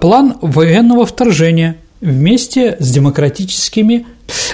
план 0.00 0.36
военного 0.40 1.06
вторжения– 1.06 1.78
вместе 2.00 2.76
с 2.78 2.90
демократическими, 2.90 4.06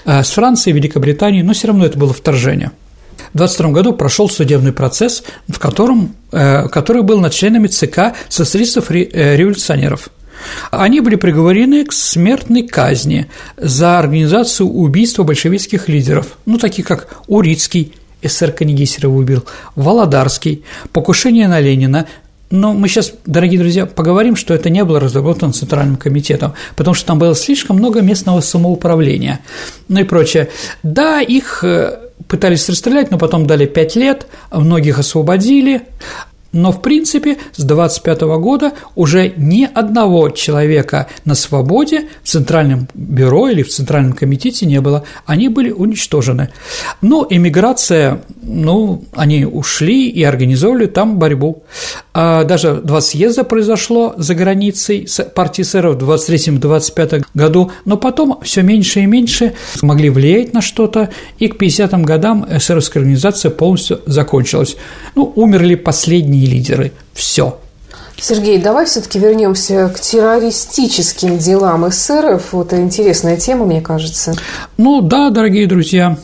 э, 0.04 0.22
с 0.22 0.30
Францией, 0.30 0.76
Великобританией, 0.76 1.42
но 1.42 1.52
все 1.52 1.68
равно 1.68 1.86
это 1.86 1.98
было 1.98 2.12
вторжение. 2.12 2.72
В 3.32 3.36
22 3.38 3.70
году 3.72 3.92
прошел 3.92 4.28
судебный 4.28 4.72
процесс, 4.72 5.22
в 5.48 5.58
котором, 5.58 6.14
э, 6.32 6.68
который 6.68 7.02
был 7.02 7.20
над 7.20 7.32
членами 7.32 7.68
ЦК 7.68 8.14
социалистов-революционеров. 8.28 10.08
Э, 10.08 10.10
Они 10.70 11.00
были 11.00 11.16
приговорены 11.16 11.84
к 11.84 11.92
смертной 11.92 12.66
казни 12.66 13.28
за 13.56 13.98
организацию 13.98 14.68
убийства 14.68 15.22
большевистских 15.22 15.88
лидеров, 15.88 16.38
ну, 16.46 16.58
таких 16.58 16.86
как 16.86 17.08
Урицкий, 17.28 17.94
СССР 18.22 18.52
Канегисерова 18.52 19.16
убил, 19.16 19.44
Володарский, 19.74 20.64
покушение 20.92 21.48
на 21.48 21.60
Ленина, 21.60 22.06
но 22.52 22.74
мы 22.74 22.86
сейчас, 22.86 23.14
дорогие 23.24 23.58
друзья, 23.58 23.86
поговорим, 23.86 24.36
что 24.36 24.52
это 24.52 24.68
не 24.68 24.84
было 24.84 25.00
разработано 25.00 25.54
Центральным 25.54 25.96
комитетом, 25.96 26.52
потому 26.76 26.92
что 26.92 27.06
там 27.06 27.18
было 27.18 27.34
слишком 27.34 27.76
много 27.76 28.02
местного 28.02 28.42
самоуправления, 28.42 29.40
ну 29.88 30.00
и 30.00 30.04
прочее. 30.04 30.50
Да, 30.82 31.22
их 31.22 31.64
э, 31.64 31.98
пытались 32.28 32.68
расстрелять, 32.68 33.10
но 33.10 33.16
потом 33.16 33.46
дали 33.46 33.64
пять 33.64 33.96
лет, 33.96 34.26
многих 34.50 34.98
освободили, 34.98 35.82
но, 36.52 36.70
в 36.70 36.82
принципе, 36.82 37.38
с 37.56 37.64
25 37.64 38.20
года 38.38 38.72
уже 38.94 39.32
ни 39.36 39.64
одного 39.64 40.28
человека 40.28 41.06
на 41.24 41.34
свободе 41.34 42.08
в 42.22 42.28
Центральном 42.28 42.88
бюро 42.94 43.48
или 43.48 43.62
в 43.62 43.70
Центральном 43.70 44.12
комитете 44.12 44.66
не 44.66 44.80
было. 44.80 45.04
Они 45.24 45.48
были 45.48 45.70
уничтожены. 45.70 46.50
Но 47.00 47.26
эмиграция, 47.28 48.22
ну, 48.42 49.02
они 49.14 49.46
ушли 49.46 50.10
и 50.10 50.22
организовали 50.22 50.86
там 50.86 51.18
борьбу. 51.18 51.64
А 52.14 52.44
даже 52.44 52.74
два 52.74 53.00
съезда 53.00 53.44
произошло 53.44 54.14
за 54.16 54.34
границей 54.34 55.08
партии 55.34 55.62
эсеров 55.62 55.96
в 55.96 56.10
23-25 56.10 57.24
году, 57.34 57.72
но 57.84 57.96
потом 57.96 58.38
все 58.42 58.62
меньше 58.62 59.00
и 59.00 59.06
меньше 59.06 59.54
смогли 59.74 60.10
влиять 60.10 60.52
на 60.52 60.60
что-то, 60.60 61.08
и 61.38 61.48
к 61.48 61.60
50-м 61.60 62.02
годам 62.02 62.46
эсеровская 62.50 63.02
организация 63.02 63.50
полностью 63.50 64.00
закончилась. 64.06 64.76
Ну, 65.14 65.32
умерли 65.36 65.74
последние 65.74 66.46
лидеры. 66.46 66.92
Все. 67.14 67.58
Сергей, 68.18 68.58
давай 68.58 68.86
все-таки 68.86 69.18
вернемся 69.18 69.88
к 69.88 69.98
террористическим 69.98 71.38
делам 71.38 71.88
эсеров. 71.88 72.52
Вот 72.52 72.72
интересная 72.72 73.36
тема, 73.36 73.64
мне 73.64 73.80
кажется. 73.80 74.34
Ну 74.76 75.00
да, 75.00 75.30
дорогие 75.30 75.66
друзья, 75.66 76.16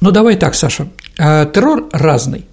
Ну, 0.00 0.10
давай 0.10 0.36
так, 0.36 0.54
Саша. 0.54 0.88
Э, 1.18 1.46
террор 1.52 1.88
разный. 1.92 2.46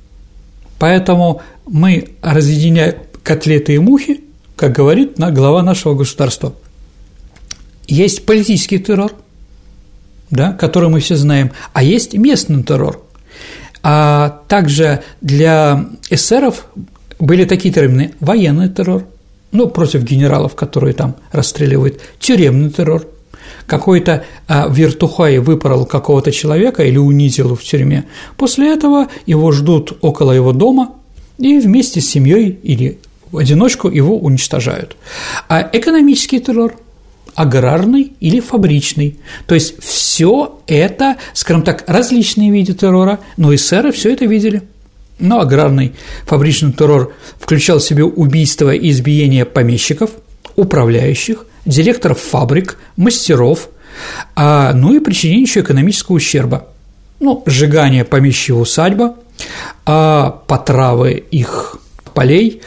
Поэтому 0.80 1.42
мы 1.66 2.10
разъединяем 2.22 2.96
котлеты 3.24 3.76
и 3.76 3.80
мухи, 3.80 4.22
как 4.56 4.74
говорит 4.74 5.14
глава 5.18 5.64
нашего 5.64 5.96
государства. 5.96 6.54
Есть 7.88 8.26
политический 8.26 8.80
террор, 8.80 9.14
да, 10.30 10.54
который 10.54 10.90
мы 10.90 11.00
все 11.00 11.16
знаем, 11.16 11.52
а 11.74 11.84
есть 11.84 12.14
местный 12.14 12.64
террор. 12.64 13.02
А 13.84 14.42
также 14.48 15.04
для 15.22 15.86
эсеров 16.10 16.66
были 17.20 17.46
такие 17.46 17.74
термины– 17.74 18.14
военный 18.20 18.70
террор, 18.70 19.06
ну, 19.52 19.68
против 19.68 20.04
генералов, 20.04 20.56
которые 20.56 20.94
там 20.94 21.16
расстреливают, 21.32 22.02
тюремный 22.20 22.72
террор, 22.72 23.08
какой-то 23.68 24.26
а, 24.48 24.68
вертухай 24.70 25.40
выпорол 25.40 25.86
какого-то 25.86 26.32
человека 26.32 26.84
или 26.84 26.98
унизил 26.98 27.56
в 27.56 27.64
тюрьме, 27.64 28.06
после 28.38 28.74
этого 28.74 29.08
его 29.26 29.52
ждут 29.52 29.98
около 30.02 30.32
его 30.32 30.52
дома 30.52 30.94
и 31.38 31.60
вместе 31.60 32.02
с 32.02 32.10
семьей 32.10 32.60
или 32.64 33.00
в 33.32 33.38
одиночку 33.38 33.90
его 33.90 34.18
уничтожают. 34.18 34.96
А 35.50 35.68
экономический 35.72 36.40
террор– 36.40 36.76
аграрный 37.36 38.14
или 38.20 38.40
фабричный. 38.40 39.20
То 39.46 39.56
есть 39.56 39.84
все 39.84 40.60
это, 40.68 41.18
скажем 41.34 41.64
так, 41.64 41.84
различные 41.88 42.50
виды 42.50 42.74
террора, 42.74 43.20
но 43.38 43.52
и 43.52 43.58
сэры 43.58 43.92
все 43.92 44.14
это 44.14 44.26
видели. 44.26 44.64
Но 45.20 45.40
аграрный 45.40 45.94
фабричный 46.26 46.74
террор 46.74 47.14
включал 47.40 47.80
в 47.80 47.84
себе 47.84 48.04
убийство 48.04 48.74
и 48.74 48.90
избиение 48.90 49.46
помещиков, 49.46 50.12
управляющих, 50.56 51.46
директоров 51.66 52.20
фабрик, 52.20 52.78
мастеров, 52.96 53.70
а, 54.36 54.74
ну 54.74 54.94
и 54.94 55.00
причинение 55.00 55.44
еще 55.44 55.62
экономического 55.62 56.16
ущерба. 56.16 56.68
Ну, 57.20 57.44
сжигание 57.46 58.04
помещичьего 58.04 58.60
усадьба, 58.60 59.16
а, 59.86 60.42
потравы 60.48 61.12
их 61.32 61.78
полей, 62.14 62.62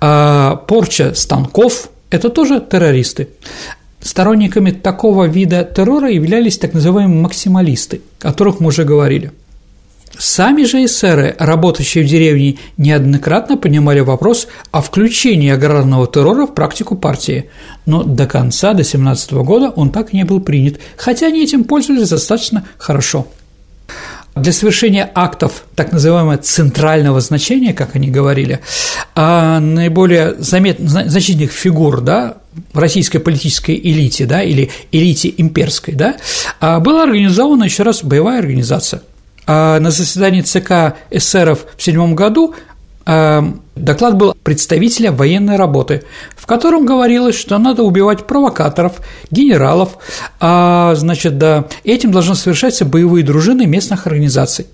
а, 0.00 0.56
порча 0.56 1.14
станков– 1.14 1.88
это 2.10 2.28
тоже 2.28 2.60
террористы. 2.60 3.28
Сторонниками 4.00 4.70
такого 4.70 5.24
вида 5.24 5.64
террора 5.64 6.10
являлись 6.10 6.58
так 6.58 6.74
называемые 6.74 7.22
максималисты, 7.22 8.02
о 8.20 8.22
которых 8.22 8.60
мы 8.60 8.68
уже 8.68 8.84
говорили– 8.84 9.32
Сами 10.18 10.64
же 10.64 10.84
эсеры, 10.84 11.34
работающие 11.38 12.02
в 12.04 12.06
деревне, 12.06 12.58
неоднократно 12.78 13.58
поднимали 13.58 14.00
вопрос 14.00 14.48
о 14.70 14.80
включении 14.80 15.50
аграрного 15.50 16.06
террора 16.06 16.46
в 16.46 16.54
практику 16.54 16.96
партии, 16.96 17.50
но 17.84 18.02
до 18.02 18.26
конца, 18.26 18.72
до 18.72 18.82
17 18.82 19.32
года 19.32 19.68
он 19.68 19.90
так 19.90 20.14
и 20.14 20.16
не 20.16 20.24
был 20.24 20.40
принят, 20.40 20.80
хотя 20.96 21.26
они 21.26 21.42
этим 21.42 21.64
пользовались 21.64 22.08
достаточно 22.08 22.64
хорошо. 22.78 23.26
Для 24.34 24.52
совершения 24.52 25.10
актов 25.14 25.64
так 25.74 25.92
называемого 25.92 26.36
центрального 26.38 27.20
значения, 27.20 27.72
как 27.72 27.96
они 27.96 28.10
говорили, 28.10 28.60
а 29.14 29.60
наиболее 29.60 30.34
заметных, 30.38 30.88
значительных 30.90 31.52
фигур 31.52 32.00
да, 32.00 32.36
в 32.72 32.78
российской 32.78 33.18
политической 33.18 33.74
элите 33.74 34.26
да, 34.26 34.42
или 34.42 34.70
элите 34.92 35.32
имперской 35.36 35.94
да, 35.94 36.16
а 36.60 36.80
была 36.80 37.04
организована 37.04 37.64
еще 37.64 37.82
раз 37.82 38.02
боевая 38.02 38.38
организация– 38.38 39.02
на 39.46 39.90
заседании 39.90 40.42
ЦК 40.42 40.96
эсеров 41.10 41.66
в 41.76 41.82
седьмом 41.82 42.14
году 42.14 42.54
а, 43.08 43.54
доклад 43.76 44.16
был 44.16 44.34
представителя 44.42 45.12
военной 45.12 45.54
работы, 45.54 46.02
в 46.36 46.44
котором 46.44 46.84
говорилось, 46.84 47.36
что 47.36 47.56
надо 47.56 47.84
убивать 47.84 48.26
провокаторов, 48.26 49.00
генералов, 49.30 49.98
а, 50.40 50.92
значит, 50.96 51.38
да, 51.38 51.66
этим 51.84 52.10
должны 52.10 52.34
совершаться 52.34 52.84
боевые 52.84 53.24
дружины 53.24 53.64
местных 53.64 54.08
организаций. 54.08 54.66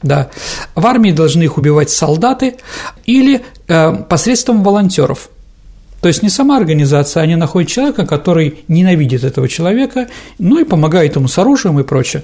Да, 0.00 0.30
в 0.76 0.86
армии 0.86 1.10
должны 1.10 1.42
их 1.42 1.58
убивать 1.58 1.90
солдаты 1.90 2.58
или 3.04 3.44
э, 3.66 3.96
посредством 4.08 4.62
волонтеров– 4.62 5.28
то 6.00 6.08
есть 6.08 6.22
не 6.22 6.28
сама 6.28 6.56
организация, 6.56 7.22
они 7.22 7.36
находят 7.36 7.70
человека, 7.70 8.06
который 8.06 8.60
ненавидит 8.68 9.24
этого 9.24 9.48
человека, 9.48 10.08
ну 10.38 10.60
и 10.60 10.64
помогает 10.64 11.16
ему 11.16 11.28
с 11.28 11.38
оружием 11.38 11.78
и 11.80 11.82
прочее. 11.82 12.22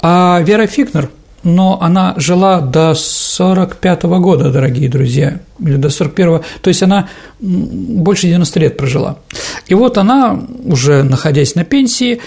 А 0.00 0.40
Вера 0.42 0.66
Фигнер, 0.66 1.10
но 1.42 1.78
она 1.80 2.14
жила 2.16 2.60
до 2.60 2.94
45 2.94 4.04
-го 4.04 4.18
года, 4.20 4.50
дорогие 4.50 4.88
друзья, 4.88 5.40
или 5.60 5.76
до 5.76 5.88
41-го, 5.88 6.44
то 6.60 6.68
есть 6.68 6.82
она 6.82 7.08
больше 7.40 8.26
90 8.26 8.60
лет 8.60 8.76
прожила. 8.76 9.18
И 9.66 9.74
вот 9.74 9.98
она, 9.98 10.38
уже 10.64 11.02
находясь 11.02 11.54
на 11.54 11.64
пенсии, 11.64 12.20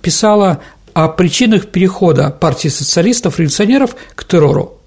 писала 0.00 0.60
о 0.94 1.08
причинах 1.08 1.68
перехода 1.68 2.30
партии 2.30 2.68
социалистов-революционеров 2.68 3.96
к 4.14 4.24
террору. 4.24 4.81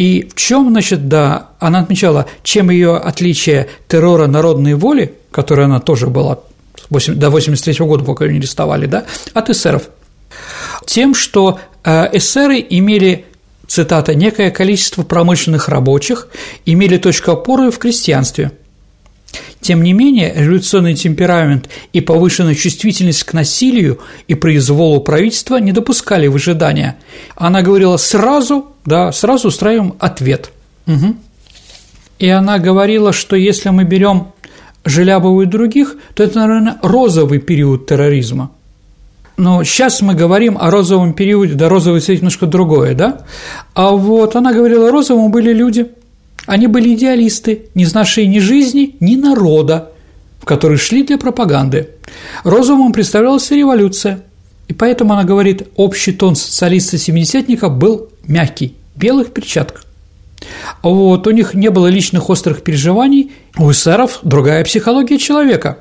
И 0.00 0.26
в 0.30 0.34
чем, 0.34 0.70
значит, 0.70 1.08
да, 1.08 1.50
она 1.58 1.80
отмечала, 1.80 2.24
чем 2.42 2.70
ее 2.70 2.96
отличие 2.96 3.68
террора 3.86 4.26
народной 4.26 4.72
воли, 4.72 5.12
которая 5.30 5.66
она 5.66 5.78
тоже 5.78 6.06
была 6.06 6.38
до 6.88 7.28
83 7.28 7.84
года, 7.84 8.02
пока 8.02 8.24
ее 8.24 8.32
не 8.32 8.38
арестовали, 8.38 8.86
да, 8.86 9.04
от 9.34 9.50
эсеров, 9.50 9.90
тем, 10.86 11.14
что 11.14 11.60
э, 11.84 12.16
эсеры 12.16 12.64
имели 12.70 13.26
цитата, 13.66 14.14
«некое 14.14 14.50
количество 14.50 15.02
промышленных 15.02 15.68
рабочих 15.68 16.28
имели 16.64 16.96
точку 16.96 17.32
опоры 17.32 17.70
в 17.70 17.78
крестьянстве. 17.78 18.52
Тем 19.60 19.82
не 19.82 19.92
менее, 19.92 20.32
революционный 20.34 20.94
темперамент 20.94 21.68
и 21.92 22.00
повышенная 22.00 22.54
чувствительность 22.54 23.24
к 23.24 23.34
насилию 23.34 24.00
и 24.28 24.34
произволу 24.34 25.02
правительства 25.02 25.58
не 25.58 25.72
допускали 25.72 26.26
выжидания. 26.26 26.96
Она 27.36 27.60
говорила 27.60 27.98
сразу, 27.98 28.69
да, 28.84 29.12
сразу 29.12 29.48
устраиваем 29.48 29.94
ответ. 29.98 30.50
Угу. 30.86 31.16
И 32.18 32.28
она 32.28 32.58
говорила, 32.58 33.12
что 33.12 33.36
если 33.36 33.70
мы 33.70 33.84
берем 33.84 34.28
Желябову 34.84 35.42
и 35.42 35.46
других, 35.46 35.96
то 36.14 36.22
это, 36.22 36.40
наверное, 36.40 36.78
розовый 36.82 37.38
период 37.38 37.86
терроризма. 37.86 38.50
Но 39.36 39.64
сейчас 39.64 40.02
мы 40.02 40.14
говорим 40.14 40.58
о 40.60 40.70
розовом 40.70 41.14
периоде, 41.14 41.54
да 41.54 41.68
розовый 41.68 42.00
цвет 42.00 42.18
немножко 42.18 42.46
другое, 42.46 42.94
да? 42.94 43.22
А 43.74 43.90
вот 43.90 44.36
она 44.36 44.52
говорила, 44.52 44.90
розовым 44.90 45.30
были 45.30 45.52
люди– 45.52 45.86
они 46.46 46.66
были 46.66 46.94
идеалисты, 46.94 47.66
не 47.74 47.84
знавшие 47.84 48.26
ни 48.26 48.38
жизни, 48.38 48.96
ни 49.00 49.16
народа, 49.16 49.92
в 50.40 50.44
который 50.44 50.78
шли 50.78 51.02
для 51.02 51.18
пропаганды. 51.18 51.90
Розовым 52.44 52.92
представлялась 52.92 53.50
революция, 53.50 54.24
и 54.70 54.72
поэтому 54.72 55.14
она 55.14 55.24
говорит, 55.24 55.66
общий 55.74 56.12
тон 56.12 56.36
социалиста-семидесятника 56.36 57.68
был 57.68 58.08
мягкий, 58.22 58.76
белых 58.94 59.32
перчатках. 59.32 59.84
Вот, 60.80 61.26
у 61.26 61.30
них 61.32 61.54
не 61.54 61.70
было 61.70 61.88
личных 61.88 62.30
острых 62.30 62.62
переживаний, 62.62 63.32
у 63.58 63.72
эсеров 63.72 64.20
другая 64.22 64.62
психология 64.62 65.18
человека. 65.18 65.78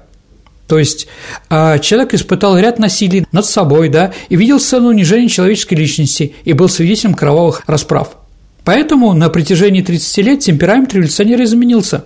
То 0.66 0.80
есть 0.80 1.06
а, 1.52 1.78
человек 1.78 2.16
испытал 2.16 2.58
ряд 2.58 2.80
насилий 2.80 3.28
над 3.32 3.46
собой, 3.46 3.90
да, 3.90 4.12
и 4.28 4.36
видел 4.36 4.60
сцену 4.60 4.88
унижения 4.90 5.30
человеческой 5.30 5.76
личности 5.76 6.34
и 6.44 6.54
был 6.54 6.68
свидетелем 6.68 7.14
кровавых 7.14 7.62
расправ. 7.68 8.18
Поэтому 8.66 9.14
на 9.14 9.30
протяжении 9.30 9.84
30 9.84 10.18
лет 10.26 10.40
темперамент 10.40 10.96
революционера 10.96 11.44
изменился. 11.44 12.06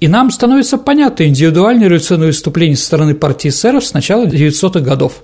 И 0.00 0.08
нам 0.08 0.32
становится 0.32 0.76
понятно 0.76 1.22
индивидуальное 1.22 1.86
революционное 1.86 2.26
выступление 2.26 2.76
со 2.76 2.86
стороны 2.86 3.14
партии 3.14 3.50
эсеров 3.50 3.86
с 3.86 3.94
начала 3.94 4.26
900-х 4.26 4.80
годов. 4.80 5.22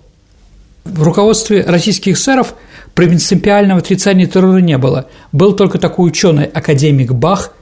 В 0.85 1.03
руководстве 1.03 1.63
российских 1.63 2.17
эсеров 2.17 2.55
принципиального 2.95 3.81
отрицания 3.81 4.27
террора 4.27 4.59
не 4.59 4.79
было. 4.79 5.09
Был 5.31 5.55
только 5.55 5.79
такой 5.79 6.09
ученый, 6.09 6.45
академик 6.45 7.13
Бах 7.13 7.53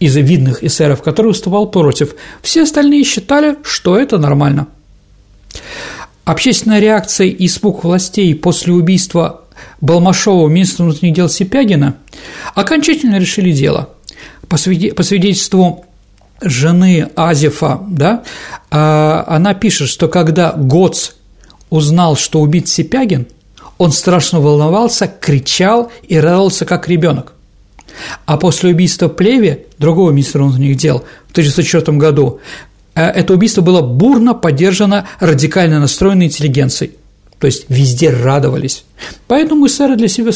из 0.00 0.16
видных 0.16 0.62
эсеров, 0.62 1.02
который 1.02 1.28
выступал 1.28 1.70
против. 1.70 2.14
Все 2.42 2.62
остальные 2.62 3.04
считали, 3.04 3.56
что 3.62 3.98
это 3.98 4.18
нормально. 4.18 4.68
Общественная 6.24 6.80
реакция 6.80 7.28
и 7.28 7.46
испуг 7.46 7.84
властей 7.84 8.34
после 8.34 8.72
убийства 8.72 9.42
Балмашова, 9.80 10.48
министра 10.48 10.84
внутренних 10.84 11.14
дел 11.14 11.28
Сипягина, 11.28 11.96
окончательно 12.54 13.18
решили 13.18 13.52
дело. 13.52 13.90
По 14.48 14.56
свидетельству 14.56 15.86
жены 16.40 17.10
Азефа, 17.16 17.80
да, 17.88 18.22
а, 18.70 19.24
она 19.26 19.54
пишет, 19.54 19.88
что 19.88 20.08
когда 20.08 20.52
Гоц 20.52 21.12
узнал, 21.70 22.16
что 22.16 22.40
убит 22.40 22.68
Сипягин, 22.68 23.26
он 23.78 23.92
страшно 23.92 24.40
волновался, 24.40 25.06
кричал 25.06 25.90
и 26.06 26.18
радовался, 26.18 26.64
как 26.64 26.88
ребенок. 26.88 27.34
А 28.26 28.36
после 28.36 28.70
убийства 28.70 29.08
Плеви, 29.08 29.66
другого 29.78 30.10
министра 30.10 30.42
внутренних 30.42 30.76
дел, 30.76 31.04
в 31.28 31.30
1904 31.32 31.96
году, 31.98 32.40
э, 32.94 33.02
это 33.02 33.34
убийство 33.34 33.60
было 33.60 33.82
бурно 33.82 34.34
поддержано 34.34 35.06
радикально 35.20 35.80
настроенной 35.80 36.26
интеллигенцией– 36.26 36.92
то 37.38 37.46
есть 37.46 37.66
везде 37.68 38.10
радовались. 38.10 38.84
Поэтому 39.26 39.66
эсеры 39.66 39.96
для 39.96 40.08
себя 40.08 40.32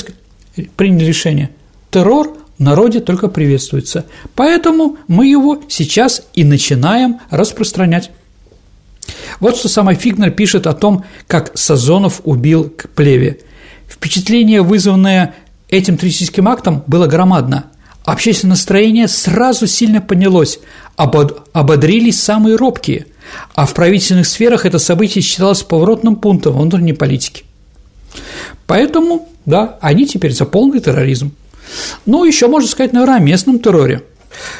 приняли 0.76 1.04
решение– 1.04 1.50
террор 1.90 2.36
в 2.58 2.62
народе 2.62 3.00
только 3.00 3.28
приветствуется. 3.28 4.06
Поэтому 4.34 4.96
мы 5.08 5.26
его 5.26 5.62
сейчас 5.68 6.22
и 6.34 6.44
начинаем 6.44 7.20
распространять. 7.30 8.10
Вот 9.40 9.56
что 9.56 9.68
самое 9.68 9.98
Фигнер 9.98 10.30
пишет 10.30 10.66
о 10.66 10.72
том, 10.72 11.04
как 11.26 11.56
Сазонов 11.56 12.20
убил 12.24 12.70
к 12.70 12.88
плеве. 12.90 13.40
Впечатление, 13.88 14.62
вызванное 14.62 15.34
этим 15.68 15.96
террористическим 15.96 16.48
актом, 16.48 16.82
было 16.86 17.06
громадно. 17.06 17.66
Общественное 18.04 18.52
настроение 18.52 19.08
сразу 19.08 19.66
сильно 19.66 20.00
поднялось, 20.00 20.58
ободрились 20.96 22.20
самые 22.20 22.56
робкие, 22.56 23.06
а 23.54 23.64
в 23.64 23.74
правительственных 23.74 24.26
сферах 24.26 24.66
это 24.66 24.78
событие 24.78 25.22
считалось 25.22 25.62
поворотным 25.62 26.16
пунктом 26.16 26.58
внутренней 26.58 26.94
политики. 26.94 27.44
Поэтому, 28.66 29.28
да, 29.46 29.78
они 29.80 30.06
теперь 30.06 30.32
за 30.32 30.44
полный 30.44 30.80
терроризм. 30.80 31.32
Ну, 32.04 32.24
еще 32.24 32.48
можно 32.48 32.68
сказать, 32.68 32.92
наверное, 32.92 33.16
о 33.16 33.20
местном 33.20 33.58
терроре, 33.58 34.02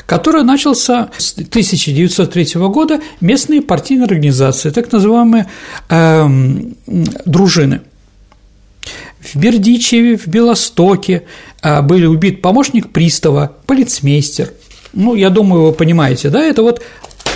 который 0.06 0.44
начался 0.44 1.10
с 1.16 1.32
1903 1.32 2.60
года 2.68 3.00
местные 3.20 3.62
партийные 3.62 4.06
организации, 4.06 4.70
так 4.70 4.90
называемые 4.92 5.46
э, 5.88 6.28
дружины. 7.24 7.82
В 9.20 9.36
Бердичеве, 9.36 10.16
в 10.16 10.26
Белостоке 10.26 11.24
э, 11.62 11.82
были 11.82 12.06
убит 12.06 12.42
помощник 12.42 12.90
пристава, 12.90 13.52
полицмейстер. 13.66 14.52
Ну, 14.92 15.14
я 15.14 15.30
думаю, 15.30 15.66
вы 15.66 15.72
понимаете, 15.72 16.28
да, 16.28 16.42
это 16.42 16.62
вот 16.62 16.82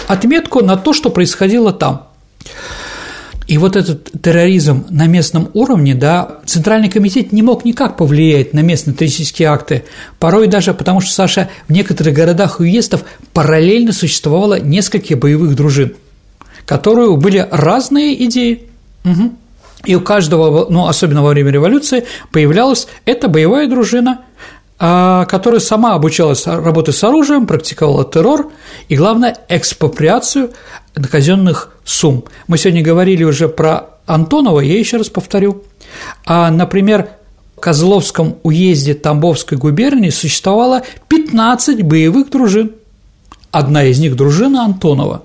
отметку 0.09 0.63
на 0.63 0.77
то, 0.77 0.93
что 0.93 1.11
происходило 1.11 1.73
там. 1.73 2.09
И 3.47 3.59
вот 3.59 3.77
этот 3.77 4.11
терроризм 4.23 4.87
на 4.91 5.07
местном 5.07 5.51
уровне, 5.55 5.95
да, 5.95 6.39
Центральный 6.47 6.89
комитет 6.89 7.31
не 7.31 7.43
мог 7.43 7.65
никак 7.65 7.97
повлиять 7.97 8.53
на 8.53 8.61
местные 8.61 8.95
террористические 8.95 9.49
акты, 9.49 9.85
порой 10.19 10.49
даже 10.49 10.75
потому, 10.75 11.01
что, 11.01 11.13
Саша, 11.13 11.49
в 11.69 11.73
некоторых 11.73 12.13
городах 12.13 12.59
уездов 12.59 13.05
параллельно 13.33 13.93
существовало 13.93 14.59
несколько 14.59 15.17
боевых 15.17 15.55
дружин, 15.55 15.95
которые 16.65 17.17
были 17.17 17.47
разные 17.49 18.25
идеи. 18.25 18.65
Угу. 19.05 19.33
И 19.85 19.95
у 19.95 20.01
каждого, 20.01 20.67
ну, 20.69 20.89
особенно 20.89 21.23
во 21.23 21.31
время 21.31 21.53
революции, 21.53 22.05
появлялась 22.33 22.89
эта 23.05 23.29
боевая 23.29 23.69
дружина, 23.69 24.23
а, 24.81 25.25
которая 25.27 25.61
сама 25.61 25.95
обучалась 25.95 26.49
работе 26.49 26.91
с 26.91 27.05
оружием, 27.05 27.47
практиковала 27.47 28.05
террор 28.05 28.51
и, 28.89 28.97
главное, 28.97 29.37
экспроприацию 29.49 30.51
казенных 31.11 31.76
сумм. 31.87 32.25
Мы 32.49 32.59
сегодня 32.59 32.83
говорили 32.83 33.25
уже 33.25 33.49
про 33.49 33.87
Антонова, 34.05 34.61
я 34.61 34.79
еще 34.79 34.99
раз 34.99 35.09
повторю. 35.09 35.63
А, 36.27 36.51
например, 36.51 37.09
в 37.57 37.61
Козловском 37.61 38.37
уезде 38.43 38.93
Тамбовской 38.93 39.57
губернии 39.57 40.11
существовало 40.11 40.83
15 41.09 41.83
боевых 41.83 42.29
дружин. 42.29 42.73
Одна 43.51 43.85
из 43.85 43.99
них– 43.99 44.17
дружина 44.17 44.65
Антонова. 44.65 45.23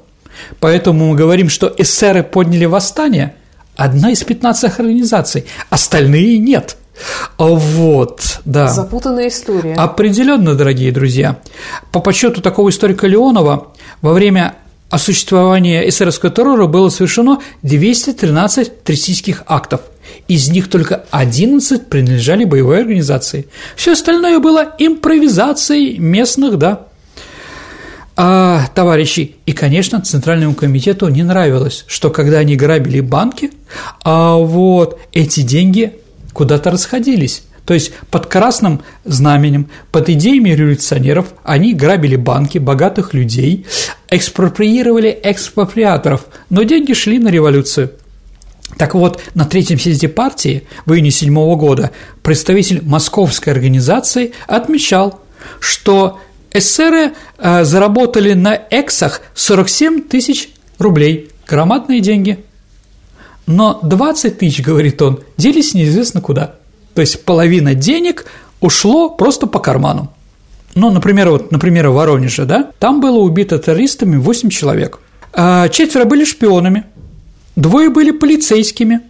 Поэтому 0.62 1.10
мы 1.10 1.16
говорим, 1.16 1.50
что 1.50 1.74
эсеры 1.78 2.24
подняли 2.24 2.66
восстание– 2.66 3.36
одна 3.76 4.12
из 4.12 4.24
15 4.24 4.80
организаций, 4.80 5.46
остальные 5.70 6.38
нет– 6.38 6.78
вот, 7.38 8.40
да. 8.46 8.68
Запутанная 8.68 9.30
история. 9.30 9.74
Определенно, 9.74 10.56
дорогие 10.56 10.92
друзья. 10.92 11.40
По 11.92 12.00
подсчету 12.00 12.42
такого 12.42 12.70
историка 12.70 13.08
Леонова, 13.08 13.70
во 14.02 14.14
время 14.14 14.56
осуществления 14.92 15.88
эсеровского 15.90 16.32
террора 16.32 16.68
было 16.68 16.90
совершено 16.90 17.40
213 17.64 18.84
террористических 18.84 19.44
актов. 19.48 19.82
Из 20.28 20.50
них 20.50 20.70
только 20.70 21.06
11 21.12 21.88
принадлежали 21.88 22.44
боевой 22.44 22.82
организации. 22.82 23.48
Все 23.76 23.94
остальное 23.94 24.40
было 24.40 24.76
импровизацией 24.78 25.98
местных, 25.98 26.58
да, 26.58 26.88
а, 28.16 28.68
товарищей. 28.76 29.38
И, 29.46 29.54
конечно, 29.54 30.02
Центральному 30.02 30.54
комитету 30.54 31.08
не 31.08 31.24
нравилось, 31.24 31.86
что 31.88 32.10
когда 32.10 32.40
они 32.40 32.56
грабили 32.56 33.00
банки, 33.00 33.52
а 34.04 34.36
вот 34.36 35.00
эти 35.14 35.42
деньги 35.42 35.94
куда-то 36.34 36.72
расходились. 36.72 37.44
То 37.66 37.74
есть 37.74 37.94
под 38.10 38.26
красным 38.26 38.82
знаменем, 39.06 39.70
под 39.92 40.10
идеями 40.10 40.50
революционеров 40.50 41.28
они 41.44 41.74
грабили 41.74 42.16
банки 42.16 42.58
богатых 42.58 43.14
людей, 43.14 43.66
экспроприировали 44.10 45.18
экспроприаторов, 45.24 46.26
но 46.50 46.64
деньги 46.64 46.94
шли 46.94 47.20
на 47.20 47.30
революцию. 47.30 47.92
Так 48.78 48.96
вот, 48.96 49.22
на 49.36 49.46
третьем 49.46 49.80
съезде 49.80 50.08
партии 50.08 50.64
в 50.86 50.94
июне 50.94 51.12
7 51.12 51.34
года 51.56 51.92
представитель 52.24 52.82
московской 52.84 53.54
организации 53.54 54.34
отмечал, 54.48 55.20
что 55.60 56.20
эсеры 56.52 57.12
э, 57.38 57.64
заработали 57.64 58.34
на 58.34 58.60
эксах 58.70 59.22
47 59.36 60.02
тысяч 60.04 60.50
рублей, 60.80 61.30
громадные 61.48 62.00
деньги. 62.00 62.44
Но 63.46 63.80
20 63.84 64.38
тысяч, 64.38 64.62
говорит 64.62 65.02
он, 65.02 65.20
делись 65.38 65.74
неизвестно 65.74 66.22
куда– 66.22 66.56
то 66.94 67.02
есть 67.02 67.26
половина 67.26 67.74
денег 67.74 68.26
ушло 68.60 69.10
просто 69.10 69.48
по 69.48 69.60
карману. 69.60 70.12
Ну, 70.76 70.90
например, 70.90 71.30
вот, 71.30 71.52
например, 71.52 71.90
в 71.90 71.96
Воронеже, 71.96 72.46
да, 72.46 72.72
там 72.80 73.02
было 73.02 73.18
убито 73.18 73.60
террористами 73.60 74.16
8 74.16 74.50
человек. 74.50 75.00
А 75.34 75.68
четверо 75.70 76.06
были 76.06 76.24
шпионами, 76.24 76.86
двое 77.56 77.90
были 77.90 78.12
полицейскими, 78.12 79.02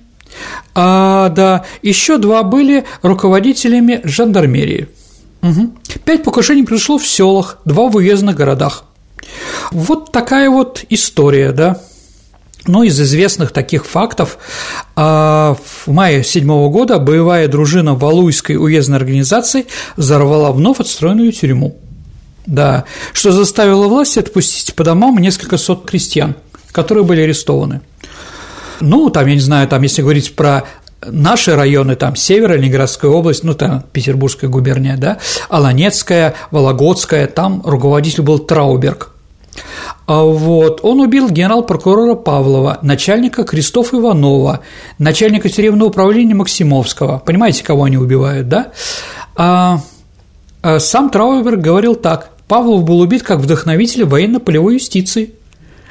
а, 0.74 1.30
да, 1.30 1.66
еще 1.82 2.18
два 2.18 2.44
были 2.44 2.86
руководителями 3.02 4.02
жандармерии. 4.04 4.88
Угу. 5.42 5.74
Пять 6.06 6.24
покушений 6.24 6.64
произошло 6.64 6.98
в 6.98 7.08
селах, 7.08 7.58
два 7.66 7.90
в 7.90 7.96
уездных 7.96 8.36
городах. 8.36 8.86
Вот 9.72 10.12
такая 10.12 10.50
вот 10.50 10.84
история, 10.90 11.52
да. 11.52 11.82
Но 12.68 12.84
из 12.84 13.00
известных 13.02 13.52
таких 13.52 13.86
фактов 13.86 14.38
а, 14.96 15.56
в 15.56 15.88
мае 15.92 16.20
1907 16.20 16.72
года 16.72 17.00
боевая 17.00 17.48
дружина 17.48 17.96
Валуйской 17.96 18.56
уездной 18.56 18.98
организации 18.98 19.66
взорвала 19.98 20.52
вновь 20.52 20.80
отстроенную 20.80 21.32
тюрьму. 21.32 21.78
Да, 22.46 22.86
что 23.14 23.32
заставило 23.32 23.88
власти 23.88 24.20
отпустить 24.20 24.76
по 24.76 24.84
домам 24.84 25.18
несколько 25.18 25.58
сот 25.58 25.90
крестьян, 25.90 26.36
которые 26.72 27.04
были 27.04 27.22
арестованы. 27.22 27.82
Ну, 28.80 29.10
там, 29.10 29.28
я 29.28 29.36
не 29.36 29.40
знаю, 29.40 29.68
там, 29.68 29.84
если 29.84 30.02
говорить 30.02 30.36
про 30.36 30.64
наши 31.06 31.56
районы, 31.56 31.96
там, 31.96 32.16
Север, 32.16 32.54
Ленинградская 32.54 33.10
область, 33.12 33.44
ну, 33.44 33.54
там, 33.54 33.84
Петербургская 33.92 34.50
губерния, 34.50 34.98
да, 34.98 35.20
Аланецкая, 35.50 36.34
Вологодская, 36.50 37.28
там 37.28 37.62
руководитель 37.64 38.24
был 38.24 38.40
Трауберг, 38.40 39.11
вот. 40.08 40.82
Он 40.84 41.00
убил 41.02 41.30
генерал-прокурора 41.30 42.16
Павлова, 42.16 42.80
начальника 42.82 43.44
Крестов 43.44 43.94
Иванова, 43.94 44.62
начальника 44.98 45.50
тюремного 45.50 45.90
управления 45.90 46.36
Максимовского. 46.36 47.20
Понимаете, 47.26 47.64
кого 47.64 47.86
они 47.86 47.98
убивают, 47.98 48.48
да? 48.48 48.72
А, 49.36 49.80
а 50.62 50.80
сам 50.80 51.10
Трауберг 51.10 51.60
говорил 51.60 51.96
так. 51.96 52.32
Павлов 52.48 52.84
был 52.84 53.00
убит 53.00 53.24
как 53.24 53.40
вдохновитель 53.40 54.04
военно-полевой 54.04 54.74
юстиции, 54.74 55.34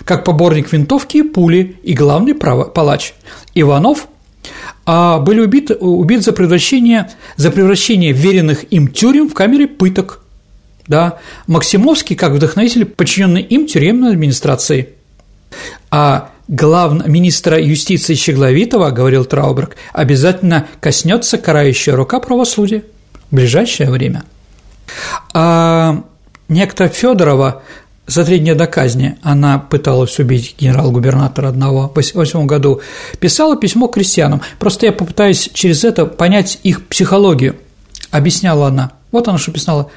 как 0.04 0.24
поборник 0.24 0.72
винтовки 0.72 1.18
и 1.18 1.22
пули 1.22 1.78
и 1.82 1.94
главный 1.94 2.34
палач. 2.34 3.14
Иванов 3.54 4.08
а, 4.84 5.18
были 5.18 5.40
убит, 5.40 5.70
убит 5.80 6.22
за 6.22 6.32
превращение, 6.32 7.10
за 7.36 7.50
превращение 7.50 8.12
веренных 8.12 8.70
им 8.70 8.88
тюрем 8.88 9.28
в 9.28 9.34
камеры 9.34 9.66
пыток– 9.68 10.22
да, 10.90 11.18
Максимовский 11.46 12.16
как 12.16 12.32
вдохновитель, 12.32 12.84
подчиненный 12.84 13.42
им 13.42 13.68
тюремной 13.68 14.10
администрации. 14.10 14.88
А 15.90 16.30
главный 16.48 17.08
министра 17.08 17.62
юстиции 17.62 18.14
Щегловитова, 18.14 18.90
говорил 18.90 19.24
Трауберг, 19.24 19.76
обязательно 19.92 20.66
коснется 20.80 21.38
карающая 21.38 21.94
рука 21.94 22.18
правосудия 22.18 22.82
в 23.30 23.36
ближайшее 23.36 23.88
время. 23.88 24.24
А 25.32 26.02
некто 26.48 26.88
Федорова 26.88 27.62
за 28.08 28.24
три 28.24 28.40
дня 28.40 28.56
до 28.56 28.66
казни 28.66 29.16
она 29.22 29.60
пыталась 29.60 30.18
убить 30.18 30.56
генерал-губернатора 30.58 31.50
одного 31.50 31.82
в 31.82 31.92
1908 31.92 32.46
году, 32.46 32.80
писала 33.20 33.56
письмо 33.56 33.86
крестьянам. 33.86 34.42
Просто 34.58 34.86
я 34.86 34.92
попытаюсь 34.92 35.50
через 35.54 35.84
это 35.84 36.06
понять 36.06 36.58
их 36.64 36.84
психологию. 36.88 37.54
Объясняла 38.10 38.66
она. 38.66 38.90
Вот 39.12 39.28
она 39.28 39.38
что 39.38 39.52
писала 39.52 39.88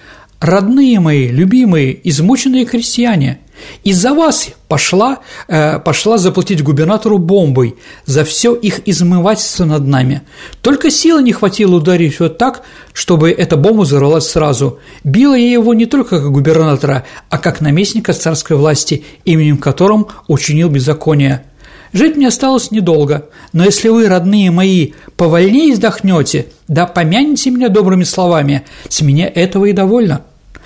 родные 0.44 1.00
мои, 1.00 1.28
любимые, 1.30 1.98
измученные 2.10 2.66
крестьяне, 2.66 3.39
из-за 3.84 4.14
вас 4.14 4.50
пошла, 4.68 5.20
э, 5.48 5.80
пошла 5.80 6.18
заплатить 6.18 6.64
губернатору 6.64 7.18
бомбой 7.18 7.76
за 8.06 8.26
все 8.26 8.54
их 8.54 8.82
измывательство 8.86 9.66
над 9.66 9.88
нами. 9.88 10.22
Только 10.62 10.91
силы 10.91 11.24
не 11.24 11.32
хватило 11.32 11.76
ударить 11.76 12.20
вот 12.20 12.38
так, 12.38 12.64
чтобы 12.94 13.32
эта 13.32 13.56
бомба 13.56 13.84
взорвалась 13.84 14.28
сразу. 14.28 14.80
Била 15.04 15.36
я 15.36 15.52
его 15.52 15.74
не 15.74 15.86
только 15.86 16.20
как 16.20 16.32
губернатора, 16.32 17.06
а 17.30 17.38
как 17.38 17.62
наместника 17.62 18.12
царской 18.12 18.58
власти, 18.58 19.06
именем 19.24 19.58
которым 19.58 20.08
учинил 20.28 20.70
беззаконие. 20.70 21.44
Жить 21.94 22.18
мне 22.18 22.28
осталось 22.28 22.72
недолго, 22.72 23.30
но 23.54 23.64
если 23.64 23.89
вы, 23.89 24.08
родные 24.10 24.50
мои, 24.50 24.94
повольнее 25.16 25.74
вздохнете, 25.74 26.48
да 26.68 26.88
помянете 26.88 27.52
меня 27.52 27.70
добрыми 27.70 28.04
словами, 28.04 28.64
с 28.89 29.02
меня 29.02 29.32
этого 29.34 29.66
и 29.66 29.74
довольно». 29.74 30.24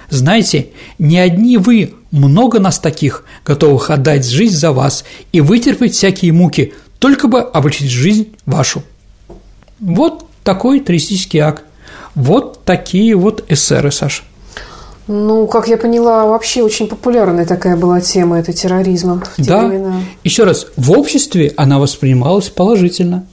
Знаете, 0.09 0.69
не 0.99 1.19
одни 1.19 1.57
вы, 1.57 1.93
много 2.11 2.59
нас 2.59 2.79
таких, 2.79 3.25
готовых 3.45 3.89
отдать 3.89 4.25
жизнь 4.25 4.55
за 4.55 4.71
вас 4.71 5.03
и 5.31 5.41
вытерпеть 5.41 5.93
всякие 5.93 6.31
муки, 6.31 6.73
только 6.99 7.27
бы 7.27 7.41
облегчить 7.41 7.89
жизнь 7.89 8.35
вашу. 8.45 8.83
Вот 9.79 10.25
такой 10.43 10.79
террористический 10.79 11.39
акт. 11.39 11.63
Вот 12.15 12.63
такие 12.63 13.15
вот 13.15 13.43
эсеры, 13.49 13.91
Саша. 13.91 14.23
Ну, 15.07 15.47
как 15.47 15.67
я 15.67 15.77
поняла, 15.77 16.25
вообще 16.25 16.63
очень 16.63 16.87
популярная 16.87 17.45
такая 17.45 17.77
была 17.77 18.01
тема, 18.01 18.39
это 18.39 18.51
терроризма 18.51 19.21
в 19.21 19.35
те 19.37 19.49
да. 19.49 19.65
времена. 19.65 20.01
Еще 20.23 20.43
раз, 20.43 20.67
в 20.75 20.91
обществе 20.91 21.53
она 21.55 21.79
воспринималась 21.79 22.49
положительно. 22.49 23.25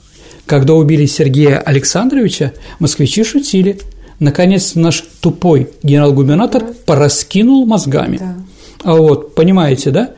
Когда 0.46 0.74
убили 0.74 1.06
Сергея 1.06 1.58
Александровича, 1.58 2.52
москвичи 2.78 3.24
шутили. 3.24 3.80
Наконец 4.24 4.74
наш 4.74 5.04
тупой 5.20 5.68
генерал-губернатор 5.82 6.62
да. 6.62 6.72
пораскинул 6.86 7.66
мозгами. 7.66 8.16
Да. 8.16 8.36
А 8.82 8.94
вот, 8.94 9.34
понимаете, 9.34 9.90
да? 9.90 10.12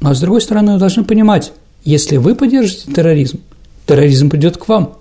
Но 0.00 0.14
с 0.14 0.20
другой 0.20 0.40
стороны, 0.40 0.72
вы 0.72 0.78
должны 0.80 1.04
понимать, 1.04 1.52
если 1.84 2.16
вы 2.16 2.34
поддержите 2.34 2.92
терроризм, 2.92 3.38
терроризм 3.86 4.30
придет 4.30 4.56
к 4.56 4.66
вам 4.66 4.94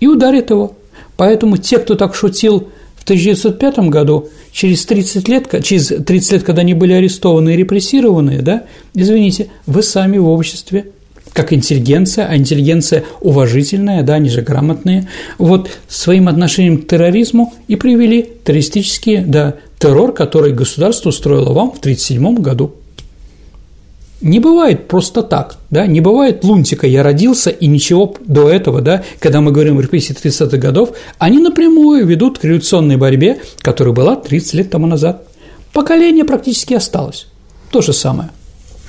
и 0.00 0.06
ударит 0.06 0.50
его. 0.50 0.74
Поэтому 1.16 1.56
те, 1.56 1.78
кто 1.78 1.94
так 1.94 2.14
шутил 2.14 2.68
в 2.94 3.04
1905 3.04 3.78
году, 3.88 4.28
через 4.52 4.84
30 4.84 5.26
лет, 5.26 5.64
через 5.64 5.86
30 5.86 6.32
лет, 6.32 6.42
когда 6.42 6.60
они 6.60 6.74
были 6.74 6.92
арестованы 6.92 7.54
и 7.54 7.56
репрессированы, 7.56 8.42
да, 8.42 8.64
извините, 8.92 9.48
вы 9.64 9.82
сами 9.82 10.18
в 10.18 10.28
обществе 10.28 10.90
как 11.32 11.52
интеллигенция, 11.52 12.26
а 12.26 12.36
интеллигенция 12.36 13.04
уважительная, 13.20 14.02
да, 14.02 14.14
они 14.14 14.28
же 14.28 14.42
грамотные, 14.42 15.08
вот 15.38 15.70
своим 15.88 16.28
отношением 16.28 16.82
к 16.82 16.88
терроризму 16.88 17.54
и 17.68 17.76
привели 17.76 18.28
террористический, 18.44 19.18
да, 19.18 19.54
террор, 19.78 20.12
который 20.12 20.52
государство 20.52 21.10
устроило 21.10 21.52
вам 21.52 21.72
в 21.72 21.78
1937 21.78 22.42
году. 22.42 22.72
Не 24.20 24.40
бывает 24.40 24.88
просто 24.88 25.22
так, 25.22 25.58
да, 25.70 25.86
не 25.86 26.00
бывает 26.00 26.42
лунтика 26.42 26.88
«я 26.88 27.04
родился» 27.04 27.50
и 27.50 27.68
ничего 27.68 28.16
до 28.26 28.50
этого, 28.50 28.80
да, 28.80 29.04
когда 29.20 29.40
мы 29.40 29.52
говорим 29.52 29.78
о 29.78 29.82
репрессии 29.82 30.12
30-х 30.12 30.56
годов, 30.56 30.90
они 31.18 31.38
напрямую 31.38 32.04
ведут 32.04 32.40
к 32.40 32.44
революционной 32.44 32.96
борьбе, 32.96 33.40
которая 33.58 33.94
была 33.94 34.16
30 34.16 34.54
лет 34.54 34.70
тому 34.70 34.88
назад. 34.88 35.28
Поколение 35.72 36.24
практически 36.24 36.74
осталось. 36.74 37.28
То 37.70 37.80
же 37.80 37.92
самое. 37.92 38.30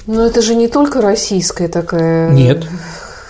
Но 0.10 0.26
это 0.26 0.41
же 0.41 0.55
не 0.55 0.68
только 0.68 1.01
российская 1.01 1.68
такая 1.68 2.32
Нет. 2.32 2.66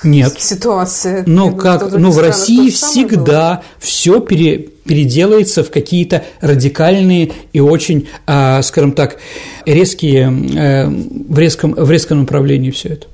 Нет. 0.02 0.40
ситуация. 0.40 1.26
Ну, 1.28 1.54
как, 1.54 1.92
ну, 1.92 2.10
в 2.10 2.20
России 2.20 2.70
всегда 2.70 3.64
все 3.80 4.22
пере, 4.22 4.60
переделается 4.86 5.66
в 5.66 5.72
какие-то 5.72 6.24
радикальные 6.40 7.34
и 7.52 7.60
очень, 7.60 8.08
э, 8.28 8.62
скажем 8.62 8.94
так, 8.94 9.18
резкие, 9.66 10.32
э, 10.32 10.88
в, 10.88 11.38
резком, 11.38 11.74
в 11.74 11.92
резком 11.92 12.22
направлении 12.22 12.72
все 12.72 12.94
это. 12.94 13.08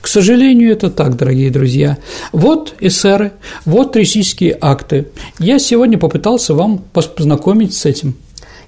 К 0.00 0.06
сожалению, 0.06 0.70
это 0.70 0.90
так, 0.90 1.16
дорогие 1.16 1.50
друзья. 1.50 1.98
Вот 2.30 2.74
эсеры, 2.78 3.32
вот 3.64 3.94
террористические 3.94 4.56
акты. 4.60 5.08
Я 5.40 5.58
сегодня 5.58 5.98
попытался 5.98 6.54
вам 6.54 6.84
познакомить 6.92 7.74
с 7.74 7.84
этим. 7.84 8.14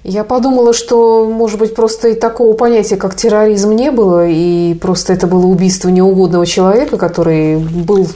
Я 0.03 0.23
подумала, 0.23 0.73
что, 0.73 1.29
может 1.29 1.59
быть, 1.59 1.75
просто 1.75 2.09
и 2.09 2.13
такого 2.15 2.53
понятия, 2.53 2.97
как 2.97 3.15
терроризм, 3.15 3.71
не 3.71 3.91
было, 3.91 4.27
и 4.27 4.73
просто 4.75 5.13
это 5.13 5.27
было 5.27 5.45
убийство 5.45 5.89
неугодного 5.89 6.45
человека, 6.45 6.97
который 6.97 7.57
был 7.57 8.07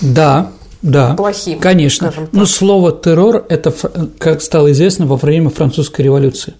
да, 0.00 0.50
да, 0.82 1.14
плохим. 1.14 1.58
Конечно. 1.58 2.12
Но 2.32 2.46
слово 2.46 2.92
террор 2.92 3.44
это, 3.48 3.74
как 4.18 4.42
стало 4.42 4.72
известно, 4.72 5.06
во 5.06 5.16
время 5.16 5.50
французской 5.50 6.02
революции. 6.02 6.54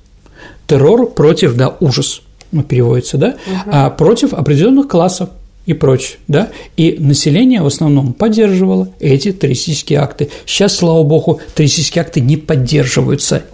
Террор 0.67 1.11
против, 1.11 1.55
да, 1.57 1.75
ужас, 1.81 2.23
ну, 2.53 2.63
переводится, 2.63 3.17
да, 3.17 3.29
угу. 3.47 3.71
а 3.71 3.91
против 3.91 4.35
определенных 4.35 4.89
классов 4.89 5.31
и 5.67 5.75
прочее, 5.75 6.19
да, 6.29 6.49
и 6.77 6.97
население 6.99 7.63
в 7.63 7.67
основном 7.67 8.13
поддерживало 8.13 8.89
эти 9.01 9.33
террористические 9.33 10.01
акты. 10.01 10.31
Сейчас, 10.47 10.77
слава 10.77 11.03
богу, 11.03 11.41
террористические 11.55 12.03
акты 12.03 12.21
не 12.21 12.37
поддерживаются 12.37 13.45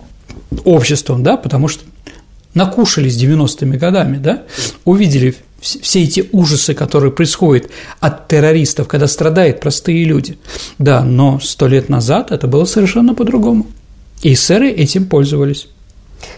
обществом, 0.64 1.22
да, 1.22 1.36
потому 1.36 1.68
что 1.68 1.84
накушались 2.54 3.16
90-ми 3.16 3.76
годами, 3.76 4.18
да, 4.18 4.42
увидели 4.84 5.34
все 5.60 6.02
эти 6.02 6.28
ужасы, 6.32 6.74
которые 6.74 7.10
происходят 7.10 7.70
от 8.00 8.28
террористов, 8.28 8.86
когда 8.86 9.06
страдают 9.06 9.60
простые 9.60 10.04
люди. 10.04 10.38
Да, 10.78 11.02
но 11.02 11.40
сто 11.40 11.66
лет 11.66 11.88
назад 11.88 12.32
это 12.32 12.46
было 12.46 12.64
совершенно 12.66 13.14
по-другому. 13.14 13.66
И 14.22 14.34
сэры 14.34 14.70
этим 14.70 15.06
пользовались. 15.06 15.68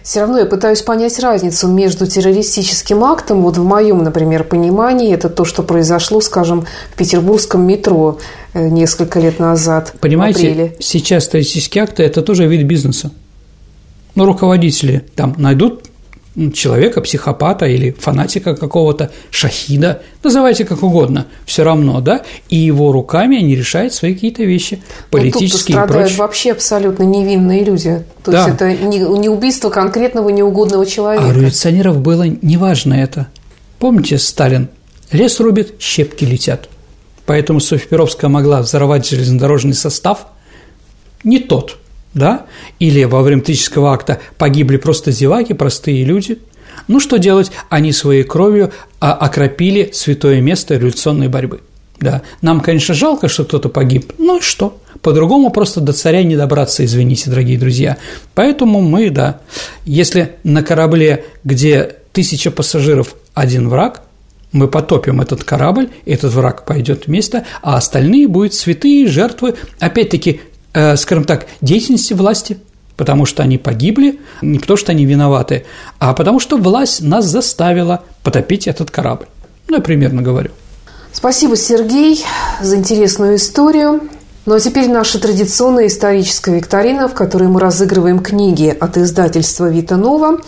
Все 0.02 0.20
равно 0.20 0.38
я 0.38 0.46
пытаюсь 0.46 0.82
понять 0.82 1.18
разницу 1.18 1.68
между 1.68 2.06
террористическим 2.06 3.04
актом, 3.04 3.42
вот 3.42 3.56
в 3.56 3.64
моем, 3.64 4.02
например, 4.02 4.44
понимании, 4.44 5.12
это 5.12 5.28
то, 5.28 5.44
что 5.44 5.62
произошло, 5.62 6.20
скажем, 6.20 6.66
в 6.92 6.96
петербургском 6.96 7.64
метро 7.64 8.18
э, 8.52 8.68
несколько 8.68 9.20
лет 9.20 9.38
назад. 9.38 9.94
Понимаете, 10.00 10.74
сейчас 10.80 11.28
террористические 11.28 11.84
акты– 11.84 12.02
это 12.04 12.22
тоже 12.22 12.46
вид 12.46 12.66
бизнеса. 12.66 13.10
Но 14.16 14.24
руководители 14.24 15.04
там 15.14 15.34
найдут 15.38 15.84
человека, 16.52 17.00
психопата 17.00 17.66
или 17.66 17.92
фанатика 17.92 18.54
какого-то, 18.54 19.10
шахида, 19.30 20.02
называйте 20.22 20.64
как 20.64 20.82
угодно, 20.82 21.26
все 21.46 21.64
равно, 21.64 22.00
да, 22.00 22.22
и 22.50 22.56
его 22.56 22.92
руками 22.92 23.38
они 23.38 23.56
решают 23.56 23.94
свои 23.94 24.14
какие-то 24.14 24.42
вещи, 24.42 24.82
политические 25.10 25.78
Но 25.78 25.86
тут 25.86 25.90
и 25.90 25.98
прочее. 25.98 26.18
вообще 26.18 26.52
абсолютно 26.52 27.04
невинные 27.04 27.64
люди. 27.64 28.04
То 28.22 28.32
да. 28.32 28.44
есть 28.44 28.54
это 28.54 28.72
не, 28.72 28.98
не 28.98 29.28
убийство 29.28 29.70
конкретного 29.70 30.28
неугодного 30.28 30.84
человека. 30.84 31.26
А 31.26 31.32
революционеров 31.32 32.00
было 32.00 32.24
неважно 32.24 32.94
это. 32.94 33.28
Помните 33.78 34.18
Сталин? 34.18 34.68
Лес 35.12 35.40
рубит, 35.40 35.74
щепки 35.80 36.24
летят. 36.24 36.68
Поэтому 37.24 37.60
Софья 37.60 37.88
Перовская 37.88 38.28
могла 38.28 38.60
взорвать 38.60 39.08
железнодорожный 39.08 39.74
состав 39.74 40.26
не 41.24 41.38
тот– 41.38 41.78
да, 42.16 42.46
или 42.80 43.04
во 43.04 43.22
время 43.22 43.42
тысяческого 43.42 43.92
акта 43.92 44.18
погибли 44.38 44.78
просто 44.78 45.12
зеваки, 45.12 45.52
простые 45.52 46.02
люди. 46.04 46.38
Ну, 46.88 46.98
что 46.98 47.18
делать? 47.18 47.52
Они 47.68 47.92
своей 47.92 48.24
кровью 48.24 48.72
а, 49.00 49.12
окропили 49.12 49.90
святое 49.92 50.40
место 50.40 50.76
революционной 50.76 51.28
борьбы. 51.28 51.60
Да. 52.00 52.22
Нам, 52.42 52.60
конечно, 52.60 52.94
жалко, 52.94 53.28
что 53.28 53.44
кто-то 53.44 53.68
погиб, 53.68 54.12
ну 54.18 54.38
и 54.38 54.40
что? 54.40 54.78
По-другому 55.02 55.50
просто 55.50 55.80
до 55.80 55.92
царя 55.92 56.22
не 56.22 56.36
добраться, 56.36 56.84
извините, 56.84 57.30
дорогие 57.30 57.58
друзья. 57.58 57.98
Поэтому 58.34 58.80
мы, 58.80 59.10
да, 59.10 59.40
если 59.84 60.32
на 60.42 60.62
корабле, 60.62 61.24
где 61.44 61.96
тысяча 62.12 62.50
пассажиров, 62.50 63.14
один 63.34 63.68
враг, 63.68 64.02
мы 64.52 64.68
потопим 64.68 65.20
этот 65.20 65.44
корабль, 65.44 65.90
этот 66.06 66.32
враг 66.32 66.64
пойдет 66.64 67.06
вместе, 67.06 67.44
а 67.62 67.76
остальные 67.76 68.28
будут 68.28 68.54
святые 68.54 69.06
жертвы, 69.06 69.54
опять-таки, 69.80 70.40
скажем 70.97 71.24
так, 71.24 71.47
деятельности 71.61 72.12
власти, 72.12 72.59
потому 72.97 73.27
что 73.27 73.43
они 73.43 73.59
погибли, 73.59 74.20
не 74.43 74.59
потому 74.59 74.77
что 74.77 74.93
они 74.93 75.05
виноваты, 75.05 75.64
а 75.99 76.14
потому 76.14 76.41
что 76.41 76.57
власть 76.57 77.03
нас 77.03 77.24
заставила 77.24 78.03
потопить 78.22 78.66
этот 78.66 78.91
корабль. 78.91 79.27
Ну, 79.68 79.77
я 79.77 79.83
примерно 79.83 80.22
говорю. 80.22 80.51
Спасибо, 81.12 81.57
Сергей, 81.57 82.24
за 82.61 82.77
интересную 82.77 83.37
историю. 83.37 84.03
Ну 84.45 84.55
а 84.55 84.61
теперь 84.61 84.89
наша 84.89 85.18
традиционная 85.18 85.89
историческая 85.89 86.55
викторина, 86.55 87.09
в 87.09 87.14
которой 87.14 87.49
мы 87.49 87.59
разыгрываем 87.59 88.20
книги 88.20 88.68
от 88.79 88.97
издательства 88.97 89.68
«Вита 89.68 89.97
Нова». 89.97 90.39
А, 90.39 90.41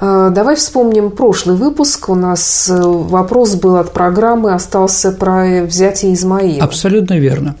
давай 0.00 0.56
вспомним 0.56 1.10
прошлый 1.10 1.56
выпуск. 1.56 2.08
У 2.08 2.14
нас 2.14 2.70
э, 2.70 2.82
вопрос 2.82 3.54
был 3.56 3.76
от 3.76 3.92
программы, 3.92 4.54
остался 4.54 5.12
про 5.12 5.64
взятие 5.64 6.14
Измаила. 6.14 6.64
Абсолютно 6.64 7.18
верно. 7.18 7.56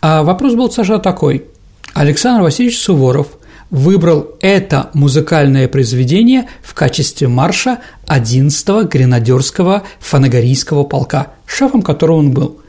А 0.00 0.22
вопрос 0.22 0.54
был, 0.54 0.70
Саша, 0.70 0.98
такой. 0.98 1.44
Александр 1.92 2.44
Васильевич 2.44 2.80
Суворов 2.80 3.26
выбрал 3.70 4.28
это 4.40 4.88
музыкальное 4.94 5.68
произведение 5.68 6.48
в 6.62 6.72
качестве 6.72 7.28
марша 7.28 7.80
11-го 8.06 8.84
гренадерского 8.88 9.82
фанагорийского 10.00 10.84
полка, 10.84 11.28
шефом 11.44 11.82
которого 11.82 12.16
он 12.16 12.32
был. 12.32 12.60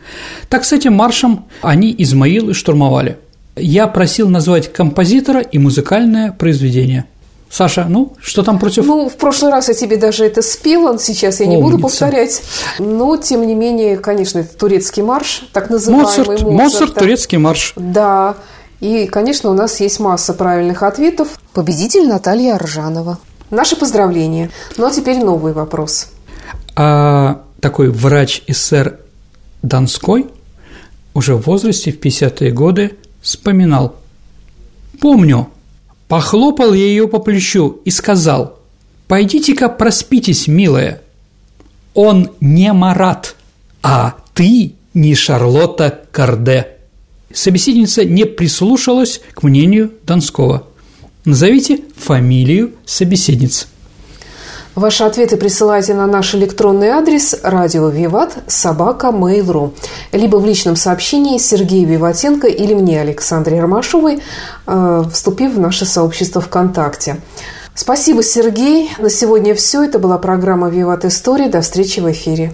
Так 0.49 0.65
с 0.65 0.73
этим 0.73 0.95
маршем 0.95 1.45
они 1.61 1.95
Измаил 1.97 2.49
и 2.49 2.53
штурмовали. 2.53 3.17
Я 3.55 3.87
просил 3.87 4.27
назвать 4.27 4.73
композитора 4.73 5.39
и 5.39 5.59
музыкальное 5.59 6.33
произведение– 6.33 7.05
Саша, 7.53 7.85
ну, 7.87 8.13
что 8.19 8.41
там 8.41 8.57
против? 8.57 8.83
Ну, 8.87 9.07
в 9.07 9.15
прошлый 9.15 9.51
раз 9.51 9.67
я 9.67 9.75
тебе 9.75 9.97
даже 9.97 10.25
это 10.25 10.41
спела, 10.41 10.97
сейчас 10.97 11.39
я 11.39 11.45
не 11.45 11.57
Умница. 11.57 11.71
буду 11.71 11.83
повторять. 11.83 12.41
Но, 12.79 13.15
тем 13.17 13.45
не 13.45 13.53
менее, 13.53 13.97
конечно, 13.97 14.39
это 14.39 14.57
турецкий 14.57 15.03
марш, 15.03 15.47
так 15.53 15.69
называемый 15.69 16.07
Моцарт. 16.07 16.27
Моцарт, 16.27 16.51
Моцарт 16.51 16.95
турецкий 16.95 17.37
марш. 17.37 17.73
Да. 17.75 18.37
И, 18.79 19.05
конечно, 19.05 19.51
у 19.51 19.53
нас 19.53 19.79
есть 19.81 19.99
масса 19.99 20.33
правильных 20.33 20.81
ответов. 20.81 21.27
Победитель 21.53 22.07
Наталья 22.07 22.55
Аржанова. 22.55 23.19
Наши 23.51 23.75
поздравления. 23.75 24.49
Ну, 24.77 24.87
а 24.87 24.89
теперь 24.89 25.23
новый 25.23 25.53
вопрос. 25.53 26.07
А 26.75 27.43
такой 27.61 27.91
врач 27.91 28.41
СССР 28.47 28.97
Донской 29.61 30.25
уже 31.13 31.35
в 31.35 31.45
возрасте, 31.45 31.91
в 31.91 31.99
50-е 31.99 32.49
годы, 32.49 32.97
вспоминал. 33.21 33.93
«Помню, 34.99 35.49
Похлопал 36.13 36.73
ее 36.73 37.07
по 37.07 37.17
плечу 37.17 37.81
и 37.85 37.89
сказал, 37.89 38.59
«Пойдите-ка 39.07 39.67
проспитесь, 39.67 40.45
милая. 40.45 41.01
Он 41.95 42.29
не 42.39 42.71
Марат, 42.71 43.35
а 43.81 44.17
ты 44.35 44.75
не 44.93 45.15
Шарлотта 45.15 46.03
Карде». 46.11 46.67
Собеседница 47.33 48.05
не 48.05 48.27
прислушалась 48.27 49.21
к 49.33 49.41
мнению 49.41 49.91
Донского. 50.05 50.67
Назовите 51.25 51.79
фамилию 51.97 52.73
собеседницы. 52.85 53.65
Ваши 54.75 55.03
ответы 55.03 55.37
присылайте 55.37 55.93
на 55.93 56.07
наш 56.07 56.33
электронный 56.33 56.89
адрес 56.89 57.35
радио 57.43 57.89
Виват 57.89 58.33
собака 58.47 59.07
Mail.ru 59.07 59.71
либо 60.11 60.37
в 60.37 60.45
личном 60.47 60.75
сообщении 60.75 61.37
Сергею 61.37 61.87
Виватенко 61.87 62.47
или 62.47 62.73
мне, 62.73 62.99
Александре 62.99 63.61
Ромашовой, 63.61 64.23
э, 64.65 65.03
вступив 65.13 65.53
в 65.53 65.59
наше 65.59 65.85
сообщество 65.85 66.41
ВКонтакте. 66.41 67.17
Спасибо, 67.75 68.23
Сергей. 68.23 68.89
На 68.97 69.11
сегодня 69.11 69.53
все. 69.53 69.83
Это 69.83 69.99
была 69.99 70.17
программа 70.17 70.69
«Виват 70.69 71.05
История». 71.05 71.49
До 71.49 71.61
встречи 71.61 71.99
в 71.99 72.11
эфире. 72.11 72.51